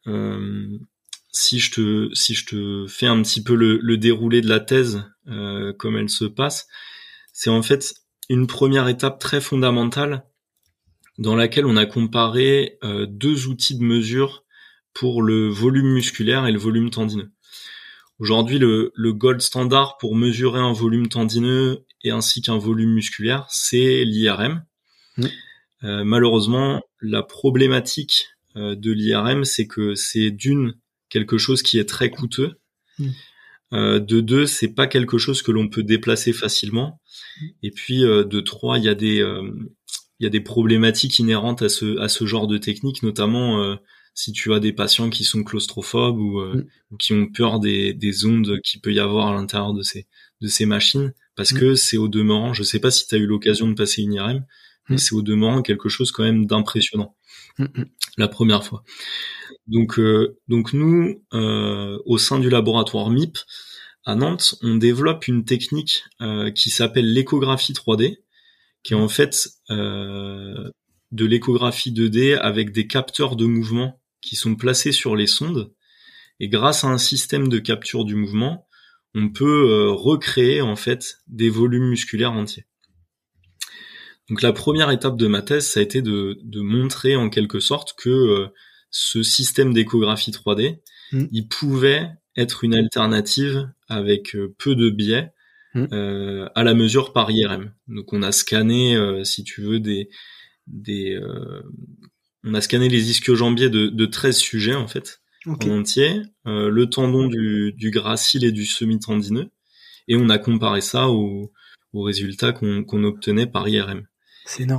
si 1.32 1.60
je 1.60 1.72
te 1.72 2.10
si 2.14 2.36
je 2.36 2.46
te 2.46 2.86
fais 2.88 3.08
un 3.08 3.22
petit 3.24 3.42
peu 3.42 3.56
le, 3.56 3.98
déroulé 3.98 4.42
de 4.42 4.50
la 4.50 4.60
thèse 4.60 5.04
comme 5.26 5.98
elle 5.98 6.10
se 6.10 6.26
passe, 6.26 6.68
c'est 7.34 7.50
en 7.50 7.64
fait 7.64 7.96
une 8.30 8.46
première 8.46 8.88
étape 8.88 9.18
très 9.18 9.42
fondamentale 9.42 10.28
dans 11.18 11.36
laquelle 11.36 11.66
on 11.66 11.78
a 11.78 11.86
comparé 11.86 12.78
deux 13.08 13.48
outils 13.48 13.78
de 13.78 13.84
mesure 13.84 14.46
pour 14.94 15.22
le 15.22 15.48
volume 15.48 15.94
musculaire 15.94 16.48
et 16.48 16.52
le 16.52 16.60
volume 16.60 16.90
tendineux. 16.90 17.32
Aujourd'hui, 18.20 18.58
le, 18.58 18.92
le, 18.96 19.14
gold 19.14 19.42
standard 19.42 19.98
pour 20.00 20.16
mesurer 20.16 20.60
un 20.60 20.74
volume 20.74 21.08
tendineux 21.08 21.86
et 22.04 22.10
ainsi 22.10 22.42
qu'un 22.42 22.58
volume 22.58 22.94
musculaire, 22.94 23.46
c'est 23.50 24.04
l'IRM. 24.06 24.66
Mmh. 25.18 25.26
Euh, 25.84 26.04
malheureusement, 26.04 26.82
la 27.00 27.22
problématique 27.22 28.26
euh, 28.56 28.76
de 28.76 28.92
l'IRM, 28.92 29.44
c'est 29.44 29.68
que 29.68 29.94
c'est 29.94 30.32
d'une 30.32 30.74
quelque 31.10 31.38
chose 31.38 31.62
qui 31.62 31.78
est 31.78 31.88
très 31.88 32.10
coûteux. 32.10 32.60
Mmh. 32.98 33.10
Euh, 33.74 34.00
de 34.00 34.22
deux, 34.22 34.46
c'est 34.46 34.74
pas 34.74 34.88
quelque 34.88 35.18
chose 35.18 35.42
que 35.42 35.52
l'on 35.52 35.68
peut 35.68 35.84
déplacer 35.84 36.34
facilement. 36.34 37.00
Mmh. 37.42 37.46
Et 37.64 37.72
puis 37.72 38.04
euh, 38.04 38.24
de 38.24 38.40
trois, 38.40 38.78
il 38.78 38.86
y 38.86 38.90
a 38.90 38.96
des 38.96 39.22
euh, 39.22 39.44
il 40.20 40.24
y 40.24 40.28
a 40.28 40.30
des 40.30 40.42
problématiques 40.42 41.20
inhérentes 41.20 41.62
à 41.62 41.70
ce 41.70 41.98
à 42.00 42.10
ce 42.10 42.26
genre 42.26 42.48
de 42.48 42.58
technique, 42.58 43.04
notamment 43.04 43.78
si 44.18 44.32
tu 44.32 44.52
as 44.52 44.60
des 44.60 44.74
patients 44.74 45.12
qui 45.12 45.24
sont 45.24 45.44
claustrophobes 45.44 46.18
ou, 46.18 46.40
euh, 46.40 46.68
mm. 46.92 46.98
qui 46.98 47.14
ont 47.14 47.28
peur 47.28 47.60
des, 47.60 47.94
des 47.94 48.26
ondes 48.26 48.60
qu'il 48.62 48.82
peut 48.82 48.92
y 48.92 49.00
avoir 49.00 49.28
à 49.28 49.34
l'intérieur 49.34 49.74
de 49.74 49.84
ces 49.84 50.08
de 50.42 50.48
ces 50.48 50.66
machines 50.66 51.14
parce 51.36 51.54
mm. 51.54 51.60
que 51.60 51.76
c'est 51.76 51.98
au 51.98 52.08
demeurant 52.08 52.52
je 52.52 52.64
sais 52.64 52.80
pas 52.80 52.90
si 52.90 53.06
tu 53.06 53.14
as 53.14 53.20
eu 53.20 53.28
l'occasion 53.28 53.68
de 53.68 53.76
passer 53.76 54.02
une 54.02 54.14
IRM 54.14 54.44
mais 54.90 54.96
mm. 54.96 55.00
c'est 55.00 55.14
au 55.14 55.22
demeurant 55.22 55.62
quelque 55.62 55.88
chose 55.88 56.12
quand 56.12 56.24
même 56.24 56.46
d'impressionnant. 56.46 57.16
La 58.18 58.28
première 58.28 58.64
fois. 58.64 58.84
Donc, 59.68 60.00
euh, 60.00 60.38
donc 60.48 60.74
nous, 60.74 61.24
euh, 61.34 61.98
au 62.06 62.18
sein 62.18 62.40
du 62.40 62.50
laboratoire 62.50 63.10
MIP 63.10 63.38
à 64.06 64.16
Nantes, 64.16 64.56
on 64.62 64.76
développe 64.76 65.28
une 65.28 65.44
technique 65.44 66.04
euh, 66.22 66.52
qui 66.52 66.70
s'appelle 66.70 67.12
l'échographie 67.12 67.74
3D, 67.74 68.20
qui 68.88 68.94
est 68.94 68.98
en 68.98 69.10
fait 69.10 69.50
de 69.70 71.26
l'échographie 71.26 71.92
2D 71.92 72.38
avec 72.38 72.72
des 72.72 72.88
capteurs 72.88 73.36
de 73.36 73.46
mouvement 73.46 74.02
qui 74.22 74.38
sont 74.38 74.56
placés 74.56 74.94
sur 74.94 75.18
les 75.18 75.28
sondes. 75.28 75.74
Et 76.40 76.48
grâce 76.48 76.86
à 76.86 76.88
un 76.88 76.98
système 76.98 77.50
de 77.50 77.60
capture 77.60 78.06
du 78.06 78.16
mouvement, 78.16 78.66
on 79.14 79.28
peut 79.28 79.90
recréer 79.90 80.62
en 80.62 80.78
fait 80.78 81.18
des 81.28 81.50
volumes 81.50 81.90
musculaires 81.90 82.32
entiers. 82.32 82.66
Donc 84.30 84.42
la 84.42 84.54
première 84.54 84.92
étape 84.92 85.18
de 85.18 85.28
ma 85.28 85.42
thèse, 85.42 85.68
ça 85.68 85.80
a 85.80 85.84
été 85.84 86.02
de, 86.02 86.40
de 86.44 86.62
montrer 86.62 87.16
en 87.16 87.30
quelque 87.30 87.60
sorte 87.60 87.94
que 87.98 88.10
euh, 88.10 88.48
ce 88.90 89.24
système 89.24 89.74
d'échographie 89.74 90.32
3D, 90.32 90.80
mm. 91.12 91.26
il 91.32 91.48
pouvait 91.48 92.10
être 92.36 92.64
une 92.64 92.76
alternative 92.76 93.70
avec 93.88 94.36
euh, 94.36 94.54
peu 94.58 94.76
de 94.76 94.90
biais 94.90 95.32
mm. 95.78 95.88
euh, 95.94 96.50
à 96.56 96.64
la 96.64 96.74
mesure 96.74 97.14
par 97.14 97.32
IRM. 97.32 97.74
Donc 97.88 98.14
on 98.14 98.22
a 98.22 98.32
scanné, 98.32 98.96
euh, 98.96 99.24
si 99.24 99.44
tu 99.44 99.62
veux, 99.62 99.80
des, 99.80 100.10
des 100.68 101.20
on 102.44 102.54
a 102.54 102.62
scanné 102.62 102.90
les 102.90 103.10
ischio-jambiers 103.12 103.70
de, 103.70 103.88
de 103.88 104.06
13 104.06 104.38
sujets 104.38 104.76
en 104.76 104.88
fait 104.88 105.22
en 105.46 105.80
entier, 105.80 106.24
le 106.44 106.86
tendon 106.86 107.28
du, 107.28 107.72
du 107.72 107.90
gracile 107.90 108.44
et 108.44 108.52
du 108.52 108.66
semi-tendineux, 108.66 109.50
et 110.10 110.18
on 110.18 110.28
a 110.28 110.38
comparé 110.38 110.82
ça 110.82 111.08
aux, 111.08 111.54
aux 111.94 112.02
résultats 112.02 112.52
qu'on 112.52 113.04
obtenait 113.04 113.48
par 113.48 113.68
IRM. 113.68 114.06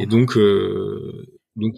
Et 0.01 0.07
donc, 0.07 0.37
euh, 0.37 1.27
donc 1.57 1.75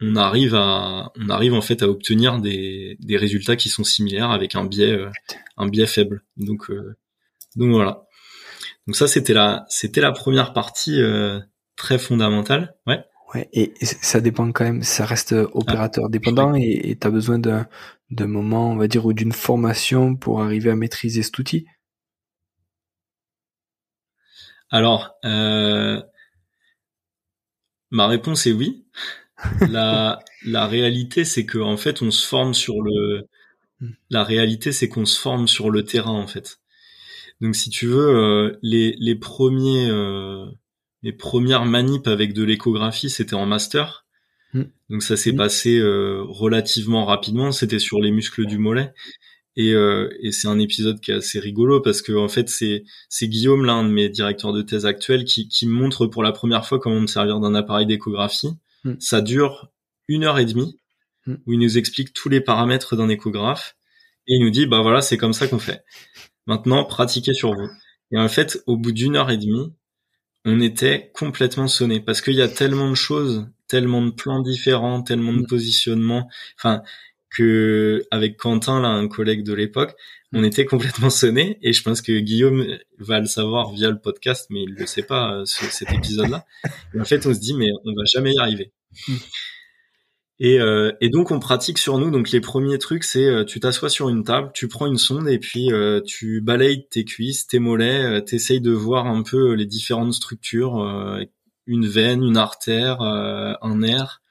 on, 0.00 0.16
arrive 0.16 0.54
à, 0.54 1.12
on 1.16 1.28
arrive 1.28 1.54
en 1.54 1.62
fait 1.62 1.82
à 1.82 1.88
obtenir 1.88 2.40
des, 2.40 2.96
des 3.00 3.16
résultats 3.16 3.56
qui 3.56 3.68
sont 3.68 3.84
similaires 3.84 4.30
avec 4.30 4.54
un 4.54 4.64
biais, 4.64 4.92
euh, 4.92 5.10
un 5.56 5.68
biais 5.68 5.86
faible. 5.86 6.24
Donc, 6.36 6.70
euh, 6.70 6.96
donc 7.56 7.70
voilà. 7.70 8.04
Donc 8.86 8.96
ça, 8.96 9.06
c'était 9.06 9.34
la, 9.34 9.64
c'était 9.68 10.00
la 10.00 10.12
première 10.12 10.52
partie 10.52 11.00
très 11.76 11.98
fondamentale. 11.98 12.74
Ouais. 12.86 13.04
Ouais, 13.34 13.48
et 13.54 13.72
ça 13.80 14.20
dépend 14.20 14.52
quand 14.52 14.64
même, 14.64 14.82
ça 14.82 15.06
reste 15.06 15.32
opérateur 15.32 16.04
ah, 16.06 16.10
dépendant 16.10 16.54
et 16.54 16.98
tu 17.00 17.06
as 17.06 17.10
besoin 17.10 17.38
d'un, 17.38 17.66
d'un 18.10 18.26
moment, 18.26 18.70
on 18.70 18.76
va 18.76 18.88
dire, 18.88 19.06
ou 19.06 19.14
d'une 19.14 19.32
formation 19.32 20.16
pour 20.16 20.42
arriver 20.42 20.70
à 20.70 20.76
maîtriser 20.76 21.22
cet 21.22 21.38
outil? 21.38 21.66
Alors, 24.70 25.16
euh, 25.24 26.02
Ma 27.90 28.06
réponse 28.08 28.46
est 28.46 28.52
oui. 28.52 28.86
La, 29.68 30.20
la 30.46 30.66
réalité, 30.66 31.24
c'est 31.24 31.44
que 31.46 31.58
en 31.58 31.76
fait, 31.76 32.00
on 32.02 32.10
se 32.10 32.26
forme 32.26 32.54
sur 32.54 32.80
le. 32.80 33.28
La 34.10 34.24
réalité, 34.24 34.72
c'est 34.72 34.88
qu'on 34.88 35.04
se 35.04 35.20
forme 35.20 35.48
sur 35.48 35.70
le 35.70 35.84
terrain, 35.84 36.12
en 36.12 36.26
fait. 36.26 36.61
Donc, 37.42 37.56
si 37.56 37.70
tu 37.70 37.86
veux, 37.86 38.08
euh, 38.08 38.58
les, 38.62 38.94
les 38.98 39.16
premiers, 39.16 39.90
euh, 39.90 40.46
les 41.02 41.12
premières 41.12 41.66
manips 41.66 42.06
avec 42.06 42.34
de 42.34 42.44
l'échographie, 42.44 43.10
c'était 43.10 43.34
en 43.34 43.46
master. 43.46 44.06
Hmm. 44.54 44.62
Donc, 44.88 45.02
ça 45.02 45.16
s'est 45.16 45.32
passé 45.32 45.76
euh, 45.78 46.22
relativement 46.22 47.04
rapidement. 47.04 47.50
C'était 47.50 47.80
sur 47.80 48.00
les 48.00 48.12
muscles 48.12 48.46
du 48.46 48.58
mollet. 48.58 48.94
Et, 49.56 49.74
euh, 49.74 50.08
et 50.20 50.30
c'est 50.30 50.46
un 50.46 50.60
épisode 50.60 51.00
qui 51.00 51.10
est 51.10 51.14
assez 51.14 51.38
rigolo 51.38 51.80
parce 51.80 52.00
que 52.00 52.12
en 52.12 52.28
fait 52.28 52.48
c'est 52.48 52.84
c'est 53.10 53.28
Guillaume 53.28 53.66
l'un 53.66 53.84
de 53.84 53.90
mes 53.90 54.08
directeurs 54.08 54.54
de 54.54 54.62
thèse 54.62 54.86
actuels 54.86 55.24
qui, 55.24 55.46
qui 55.46 55.66
montre 55.66 56.06
pour 56.06 56.22
la 56.22 56.32
première 56.32 56.66
fois 56.66 56.78
comment 56.78 57.00
me 57.00 57.06
servir 57.06 57.38
d'un 57.38 57.54
appareil 57.54 57.84
d'échographie. 57.84 58.48
Hmm. 58.84 58.94
Ça 58.98 59.20
dure 59.20 59.70
une 60.08 60.24
heure 60.24 60.38
et 60.38 60.46
demie 60.46 60.80
hmm. 61.26 61.34
où 61.46 61.52
il 61.52 61.58
nous 61.58 61.76
explique 61.76 62.14
tous 62.14 62.30
les 62.30 62.40
paramètres 62.40 62.96
d'un 62.96 63.10
échographe 63.10 63.76
et 64.26 64.36
il 64.36 64.42
nous 64.42 64.50
dit 64.50 64.64
bah 64.64 64.80
voilà 64.80 65.02
c'est 65.02 65.18
comme 65.18 65.34
ça 65.34 65.46
qu'on 65.46 65.58
fait. 65.58 65.82
Maintenant 66.46 66.84
pratiquez 66.84 67.34
sur 67.34 67.54
vous. 67.54 67.68
Et 68.12 68.18
en 68.18 68.28
fait 68.28 68.62
au 68.66 68.76
bout 68.76 68.92
d'une 68.92 69.16
heure 69.16 69.30
et 69.30 69.38
demie 69.38 69.72
on 70.44 70.60
était 70.60 71.10
complètement 71.14 71.68
sonné 71.68 72.00
parce 72.00 72.20
qu'il 72.20 72.34
y 72.34 72.42
a 72.42 72.48
tellement 72.48 72.90
de 72.90 72.96
choses, 72.96 73.46
tellement 73.68 74.02
de 74.02 74.10
plans 74.10 74.40
différents, 74.40 75.02
tellement 75.02 75.32
de 75.32 75.42
hmm. 75.42 75.46
positionnements. 75.46 76.28
Enfin 76.58 76.82
que 77.30 78.04
avec 78.10 78.36
Quentin, 78.36 78.80
là, 78.80 78.88
un 78.88 79.08
collègue 79.08 79.42
de 79.42 79.54
l'époque, 79.54 79.94
on 80.34 80.44
était 80.44 80.66
complètement 80.66 81.10
sonné 81.10 81.58
et 81.62 81.72
je 81.72 81.82
pense 81.82 82.02
que 82.02 82.18
Guillaume 82.18 82.66
va 82.98 83.20
le 83.20 83.26
savoir 83.26 83.72
via 83.72 83.90
le 83.90 83.98
podcast, 83.98 84.48
mais 84.50 84.64
il 84.64 84.74
le 84.74 84.86
sait 84.86 85.02
pas 85.02 85.34
euh, 85.34 85.44
cet 85.46 85.90
épisode-là. 85.92 86.44
en 86.98 87.04
fait, 87.04 87.24
on 87.26 87.32
se 87.32 87.40
dit 87.40 87.54
mais 87.54 87.70
on 87.84 87.94
va 87.94 88.04
jamais 88.04 88.32
y 88.32 88.38
arriver. 88.38 88.72
Et, 90.40 90.58
euh, 90.58 90.92
et, 91.00 91.08
donc 91.08 91.30
on 91.30 91.38
pratique 91.38 91.78
sur 91.78 91.98
nous. 91.98 92.10
Donc 92.10 92.30
les 92.30 92.40
premiers 92.40 92.78
trucs, 92.78 93.04
c'est 93.04 93.26
euh, 93.26 93.44
tu 93.44 93.60
t'assois 93.60 93.88
sur 93.88 94.08
une 94.08 94.24
table, 94.24 94.50
tu 94.54 94.66
prends 94.66 94.86
une 94.86 94.98
sonde 94.98 95.28
et 95.28 95.38
puis 95.38 95.70
tu 96.06 96.40
balayes 96.40 96.86
tes 96.88 97.04
cuisses, 97.04 97.46
tes 97.46 97.58
mollets, 97.58 98.24
t'essayes 98.24 98.60
de 98.60 98.72
voir 98.72 99.06
un 99.06 99.22
peu 99.22 99.52
les 99.54 99.66
différentes 99.66 100.14
structures, 100.14 100.84
une 101.66 101.86
veine, 101.86 102.24
une 102.24 102.36
artère, 102.36 103.02
un 103.02 103.76
nerf, 103.76 104.22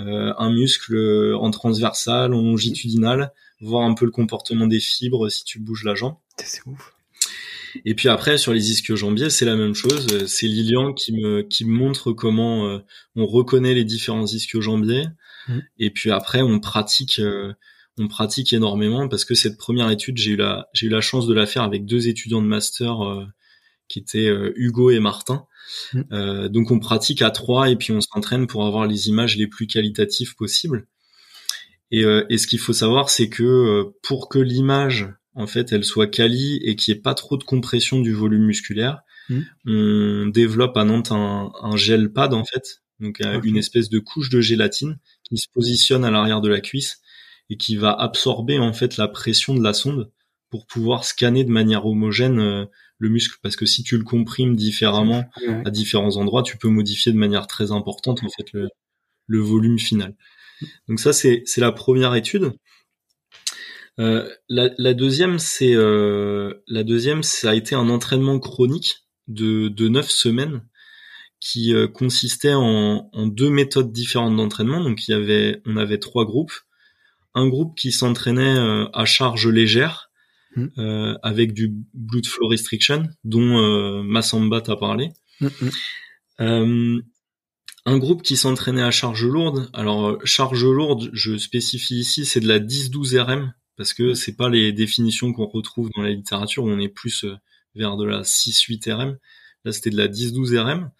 euh, 0.00 0.32
un 0.38 0.50
muscle 0.50 0.94
euh, 0.94 1.36
en 1.36 1.50
transversal, 1.50 2.32
en 2.32 2.42
longitudinal, 2.42 3.32
voir 3.60 3.84
un 3.84 3.94
peu 3.94 4.04
le 4.04 4.10
comportement 4.10 4.66
des 4.66 4.80
fibres 4.80 5.28
si 5.28 5.44
tu 5.44 5.58
bouges 5.58 5.84
la 5.84 5.94
jambe. 5.94 6.14
C'est 6.38 6.64
ouf. 6.66 6.94
Et 7.84 7.94
puis 7.94 8.08
après 8.08 8.38
sur 8.38 8.52
les 8.52 8.70
ischio-jambiers, 8.72 9.30
c'est 9.30 9.44
la 9.44 9.56
même 9.56 9.74
chose. 9.74 10.26
C'est 10.26 10.46
Lilian 10.46 10.92
qui 10.92 11.12
me 11.12 11.42
qui 11.42 11.64
me 11.64 11.72
montre 11.72 12.12
comment 12.12 12.66
euh, 12.66 12.78
on 13.14 13.26
reconnaît 13.26 13.74
les 13.74 13.84
différents 13.84 14.26
ischio-jambiers. 14.26 15.06
Mmh. 15.48 15.58
Et 15.78 15.90
puis 15.90 16.10
après 16.10 16.42
on 16.42 16.60
pratique 16.60 17.20
on 17.98 18.08
pratique 18.08 18.52
énormément 18.52 19.08
parce 19.08 19.24
que 19.24 19.34
cette 19.34 19.58
première 19.58 19.90
étude, 19.90 20.16
j'ai 20.16 20.32
eu 20.32 20.36
la 20.36 20.68
j'ai 20.72 20.86
eu 20.86 20.90
la 20.90 21.00
chance 21.00 21.26
de 21.26 21.34
la 21.34 21.46
faire 21.46 21.62
avec 21.62 21.84
deux 21.84 22.08
étudiants 22.08 22.42
de 22.42 22.46
master 22.46 22.98
qui 23.88 23.98
étaient 23.98 24.30
Hugo 24.56 24.90
et 24.90 25.00
Martin. 25.00 25.46
Mm. 25.92 26.00
Euh, 26.12 26.48
donc 26.48 26.70
on 26.70 26.78
pratique 26.78 27.22
à 27.22 27.30
trois 27.30 27.70
et 27.70 27.76
puis 27.76 27.92
on 27.92 28.00
s'entraîne 28.00 28.46
pour 28.46 28.66
avoir 28.66 28.86
les 28.86 29.08
images 29.08 29.36
les 29.36 29.46
plus 29.46 29.66
qualitatives 29.66 30.34
possibles. 30.34 30.86
Et, 31.90 32.04
euh, 32.04 32.24
et 32.28 32.38
ce 32.38 32.46
qu'il 32.46 32.60
faut 32.60 32.72
savoir, 32.72 33.10
c'est 33.10 33.28
que 33.28 33.42
euh, 33.42 33.96
pour 34.02 34.28
que 34.28 34.38
l'image, 34.38 35.08
en 35.34 35.46
fait, 35.46 35.72
elle 35.72 35.84
soit 35.84 36.06
quali 36.06 36.60
et 36.62 36.76
qu'il 36.76 36.94
n'y 36.94 36.98
ait 36.98 37.02
pas 37.02 37.14
trop 37.14 37.36
de 37.36 37.44
compression 37.44 38.00
du 38.00 38.12
volume 38.12 38.44
musculaire, 38.44 39.00
mm. 39.28 39.40
on 39.66 40.26
développe 40.28 40.76
à 40.76 40.84
Nantes 40.84 41.12
un, 41.12 41.50
un, 41.60 41.76
gel 41.76 42.12
pad, 42.12 42.32
en 42.32 42.44
fait, 42.44 42.82
donc 43.00 43.20
une 43.44 43.56
espèce 43.56 43.88
de 43.88 43.98
couche 43.98 44.30
de 44.30 44.40
gélatine 44.40 44.98
qui 45.24 45.38
se 45.38 45.46
positionne 45.52 46.04
à 46.04 46.10
l'arrière 46.10 46.40
de 46.40 46.48
la 46.48 46.60
cuisse 46.60 47.00
et 47.48 47.56
qui 47.56 47.76
va 47.76 47.92
absorber 47.92 48.58
en 48.58 48.72
fait 48.72 48.96
la 48.96 49.08
pression 49.08 49.54
de 49.54 49.62
la 49.62 49.72
sonde 49.72 50.10
pour 50.50 50.66
pouvoir 50.66 51.04
scanner 51.04 51.44
de 51.44 51.50
manière 51.50 51.86
homogène 51.86 52.68
le 53.00 53.08
muscle 53.08 53.38
parce 53.42 53.56
que 53.56 53.66
si 53.66 53.82
tu 53.82 53.96
le 53.96 54.04
comprimes 54.04 54.54
différemment 54.54 55.24
à 55.64 55.70
différents 55.70 56.16
endroits, 56.16 56.42
tu 56.42 56.58
peux 56.58 56.68
modifier 56.68 57.12
de 57.12 57.16
manière 57.16 57.46
très 57.46 57.72
importante 57.72 58.22
en 58.22 58.28
fait 58.28 58.52
le, 58.52 58.68
le 59.26 59.40
volume 59.40 59.78
final. 59.78 60.14
Donc 60.88 61.00
ça 61.00 61.12
c'est 61.12 61.42
c'est 61.46 61.60
la 61.60 61.72
première 61.72 62.14
étude. 62.14 62.52
Euh, 63.98 64.28
la, 64.48 64.70
la, 64.78 64.94
deuxième 64.94 65.38
c'est 65.38 65.74
euh, 65.74 66.54
la 66.66 66.84
deuxième 66.84 67.22
ça 67.22 67.50
a 67.50 67.54
été 67.54 67.74
un 67.74 67.88
entraînement 67.88 68.38
chronique 68.38 69.06
de 69.28 69.68
de 69.68 69.88
neuf 69.88 70.10
semaines 70.10 70.62
qui 71.40 71.74
euh, 71.74 71.88
consistait 71.88 72.54
en, 72.54 73.10
en, 73.12 73.26
deux 73.26 73.50
méthodes 73.50 73.92
différentes 73.92 74.36
d'entraînement. 74.36 74.82
Donc 74.82 75.08
il 75.08 75.12
y 75.12 75.14
avait 75.14 75.62
on 75.66 75.76
avait 75.76 75.98
trois 75.98 76.24
groupes. 76.24 76.52
Un 77.34 77.48
groupe 77.48 77.76
qui 77.76 77.92
s'entraînait 77.92 78.58
euh, 78.58 78.86
à 78.92 79.04
charge 79.04 79.46
légère 79.48 80.10
Mm. 80.56 80.66
euh, 80.78 81.14
avec 81.22 81.52
du 81.52 81.72
blood 81.94 82.26
flow 82.26 82.48
restriction, 82.48 83.08
dont 83.22 83.58
euh, 83.58 84.02
Massamba 84.02 84.60
t'a 84.60 84.76
parlé. 84.76 85.12
Mm, 85.40 85.46
mm. 85.46 85.70
Euh, 86.40 87.02
un 87.86 87.98
groupe 87.98 88.22
qui 88.22 88.36
s'entraînait 88.36 88.82
à 88.82 88.90
charge 88.90 89.24
lourde. 89.24 89.70
Alors 89.72 90.18
charge 90.24 90.64
lourde, 90.64 91.10
je 91.12 91.36
spécifie 91.36 91.96
ici, 91.96 92.26
c'est 92.26 92.40
de 92.40 92.48
la 92.48 92.58
10-12 92.58 93.18
RM 93.20 93.54
parce 93.76 93.94
que 93.94 94.14
c'est 94.14 94.36
pas 94.36 94.50
les 94.50 94.72
définitions 94.72 95.32
qu'on 95.32 95.46
retrouve 95.46 95.88
dans 95.96 96.02
la 96.02 96.10
littérature. 96.10 96.64
Où 96.64 96.70
on 96.70 96.78
est 96.78 96.88
plus 96.88 97.24
vers 97.74 97.96
de 97.96 98.04
la 98.04 98.22
6-8 98.22 98.92
RM. 98.92 99.18
Là, 99.64 99.72
c'était 99.72 99.90
de 99.90 99.96
la 99.96 100.08
10-12 100.08 100.58
RM. 100.58 100.90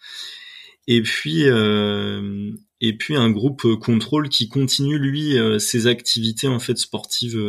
Et 0.87 1.01
puis 1.01 1.43
euh, 1.45 2.51
et 2.79 2.97
puis 2.97 3.15
un 3.15 3.29
groupe 3.29 3.75
contrôle 3.75 4.29
qui 4.29 4.49
continue 4.49 4.97
lui 4.97 5.37
ses 5.59 5.85
activités 5.85 6.47
en 6.47 6.59
fait 6.59 6.77
sportives 6.77 7.39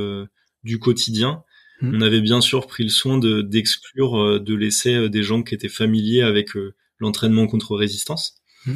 du 0.63 0.79
quotidien 0.79 1.43
on 1.83 2.01
avait 2.01 2.21
bien 2.21 2.41
sûr 2.41 2.67
pris 2.67 2.85
le 2.85 2.91
soin 2.91 3.19
de 3.19 3.43
d'exclure 3.43 4.21
euh, 4.21 4.39
de 4.39 4.55
l'essai 4.55 4.95
euh, 4.95 5.09
des 5.09 5.23
gens 5.23 5.43
qui 5.43 5.55
étaient 5.55 5.69
familiers 5.69 6.23
avec 6.23 6.57
euh, 6.57 6.75
l'entraînement 6.99 7.47
contre 7.47 7.77
résistance. 7.77 8.37
Mm. 8.67 8.75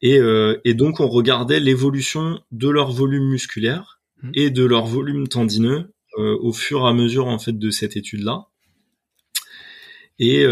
Et, 0.00 0.20
et, 0.64 0.74
donc 0.74 1.00
on 1.00 1.08
regardait 1.08 1.58
l'évolution 1.58 2.40
de 2.52 2.68
leur 2.68 2.92
volume 2.92 3.30
musculaire 3.30 4.00
mm. 4.22 4.30
et 4.34 4.50
de 4.50 4.64
leur 4.64 4.86
volume 4.86 5.26
tendineux 5.26 5.92
au 6.16 6.52
fur 6.52 6.82
et 6.82 6.88
à 6.88 6.92
mesure 6.92 7.26
en 7.26 7.38
fait 7.38 7.58
de 7.58 7.70
cette 7.70 7.96
étude 7.96 8.22
là. 8.22 8.46
Et, 10.18 10.44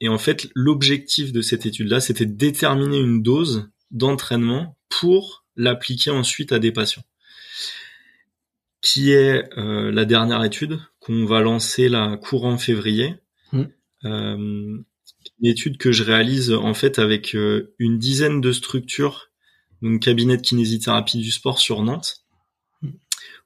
et 0.00 0.08
en 0.08 0.18
fait, 0.18 0.48
l'objectif 0.54 1.32
de 1.32 1.42
cette 1.42 1.66
étude-là, 1.66 2.00
c'était 2.00 2.26
de 2.26 2.36
déterminer 2.36 2.98
une 2.98 3.22
dose 3.22 3.70
d'entraînement 3.90 4.76
pour 4.88 5.44
l'appliquer 5.56 6.10
ensuite 6.10 6.52
à 6.52 6.58
des 6.58 6.72
patients. 6.72 7.04
Qui 8.80 9.12
est 9.12 9.44
euh, 9.58 9.92
la 9.92 10.06
dernière 10.06 10.42
étude 10.42 10.80
qu'on 11.00 11.26
va 11.26 11.40
lancer 11.40 11.88
la 11.88 12.16
courant 12.16 12.56
février. 12.56 13.14
Mmh. 13.52 13.62
Euh, 14.04 14.78
une 15.42 15.46
étude 15.46 15.76
que 15.76 15.92
je 15.92 16.02
réalise 16.02 16.52
en 16.52 16.72
fait 16.72 16.98
avec 16.98 17.34
euh, 17.34 17.74
une 17.78 17.98
dizaine 17.98 18.40
de 18.40 18.52
structures, 18.52 19.30
donc 19.82 20.00
cabinet 20.00 20.38
de 20.38 20.42
kinésithérapie 20.42 21.18
du 21.18 21.30
sport 21.30 21.58
sur 21.58 21.82
Nantes, 21.82 22.24
mmh. 22.80 22.88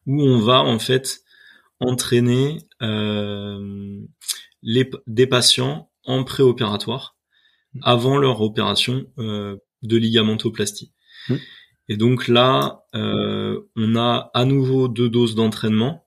où 0.06 0.22
on 0.22 0.38
va 0.38 0.60
en 0.60 0.78
fait 0.78 1.22
entraîner 1.80 2.58
euh, 2.80 4.00
les, 4.64 4.90
des 5.06 5.26
patients 5.28 5.90
en 6.04 6.24
préopératoire 6.24 7.16
mmh. 7.74 7.80
avant 7.82 8.18
leur 8.18 8.40
opération 8.40 9.06
euh, 9.18 9.56
de 9.82 9.96
ligamentoplastie. 9.96 10.92
Mmh. 11.28 11.34
Et 11.90 11.96
donc 11.96 12.28
là, 12.28 12.84
euh, 12.94 13.60
on 13.76 13.94
a 13.94 14.30
à 14.34 14.44
nouveau 14.44 14.88
deux 14.88 15.10
doses 15.10 15.34
d'entraînement. 15.34 16.06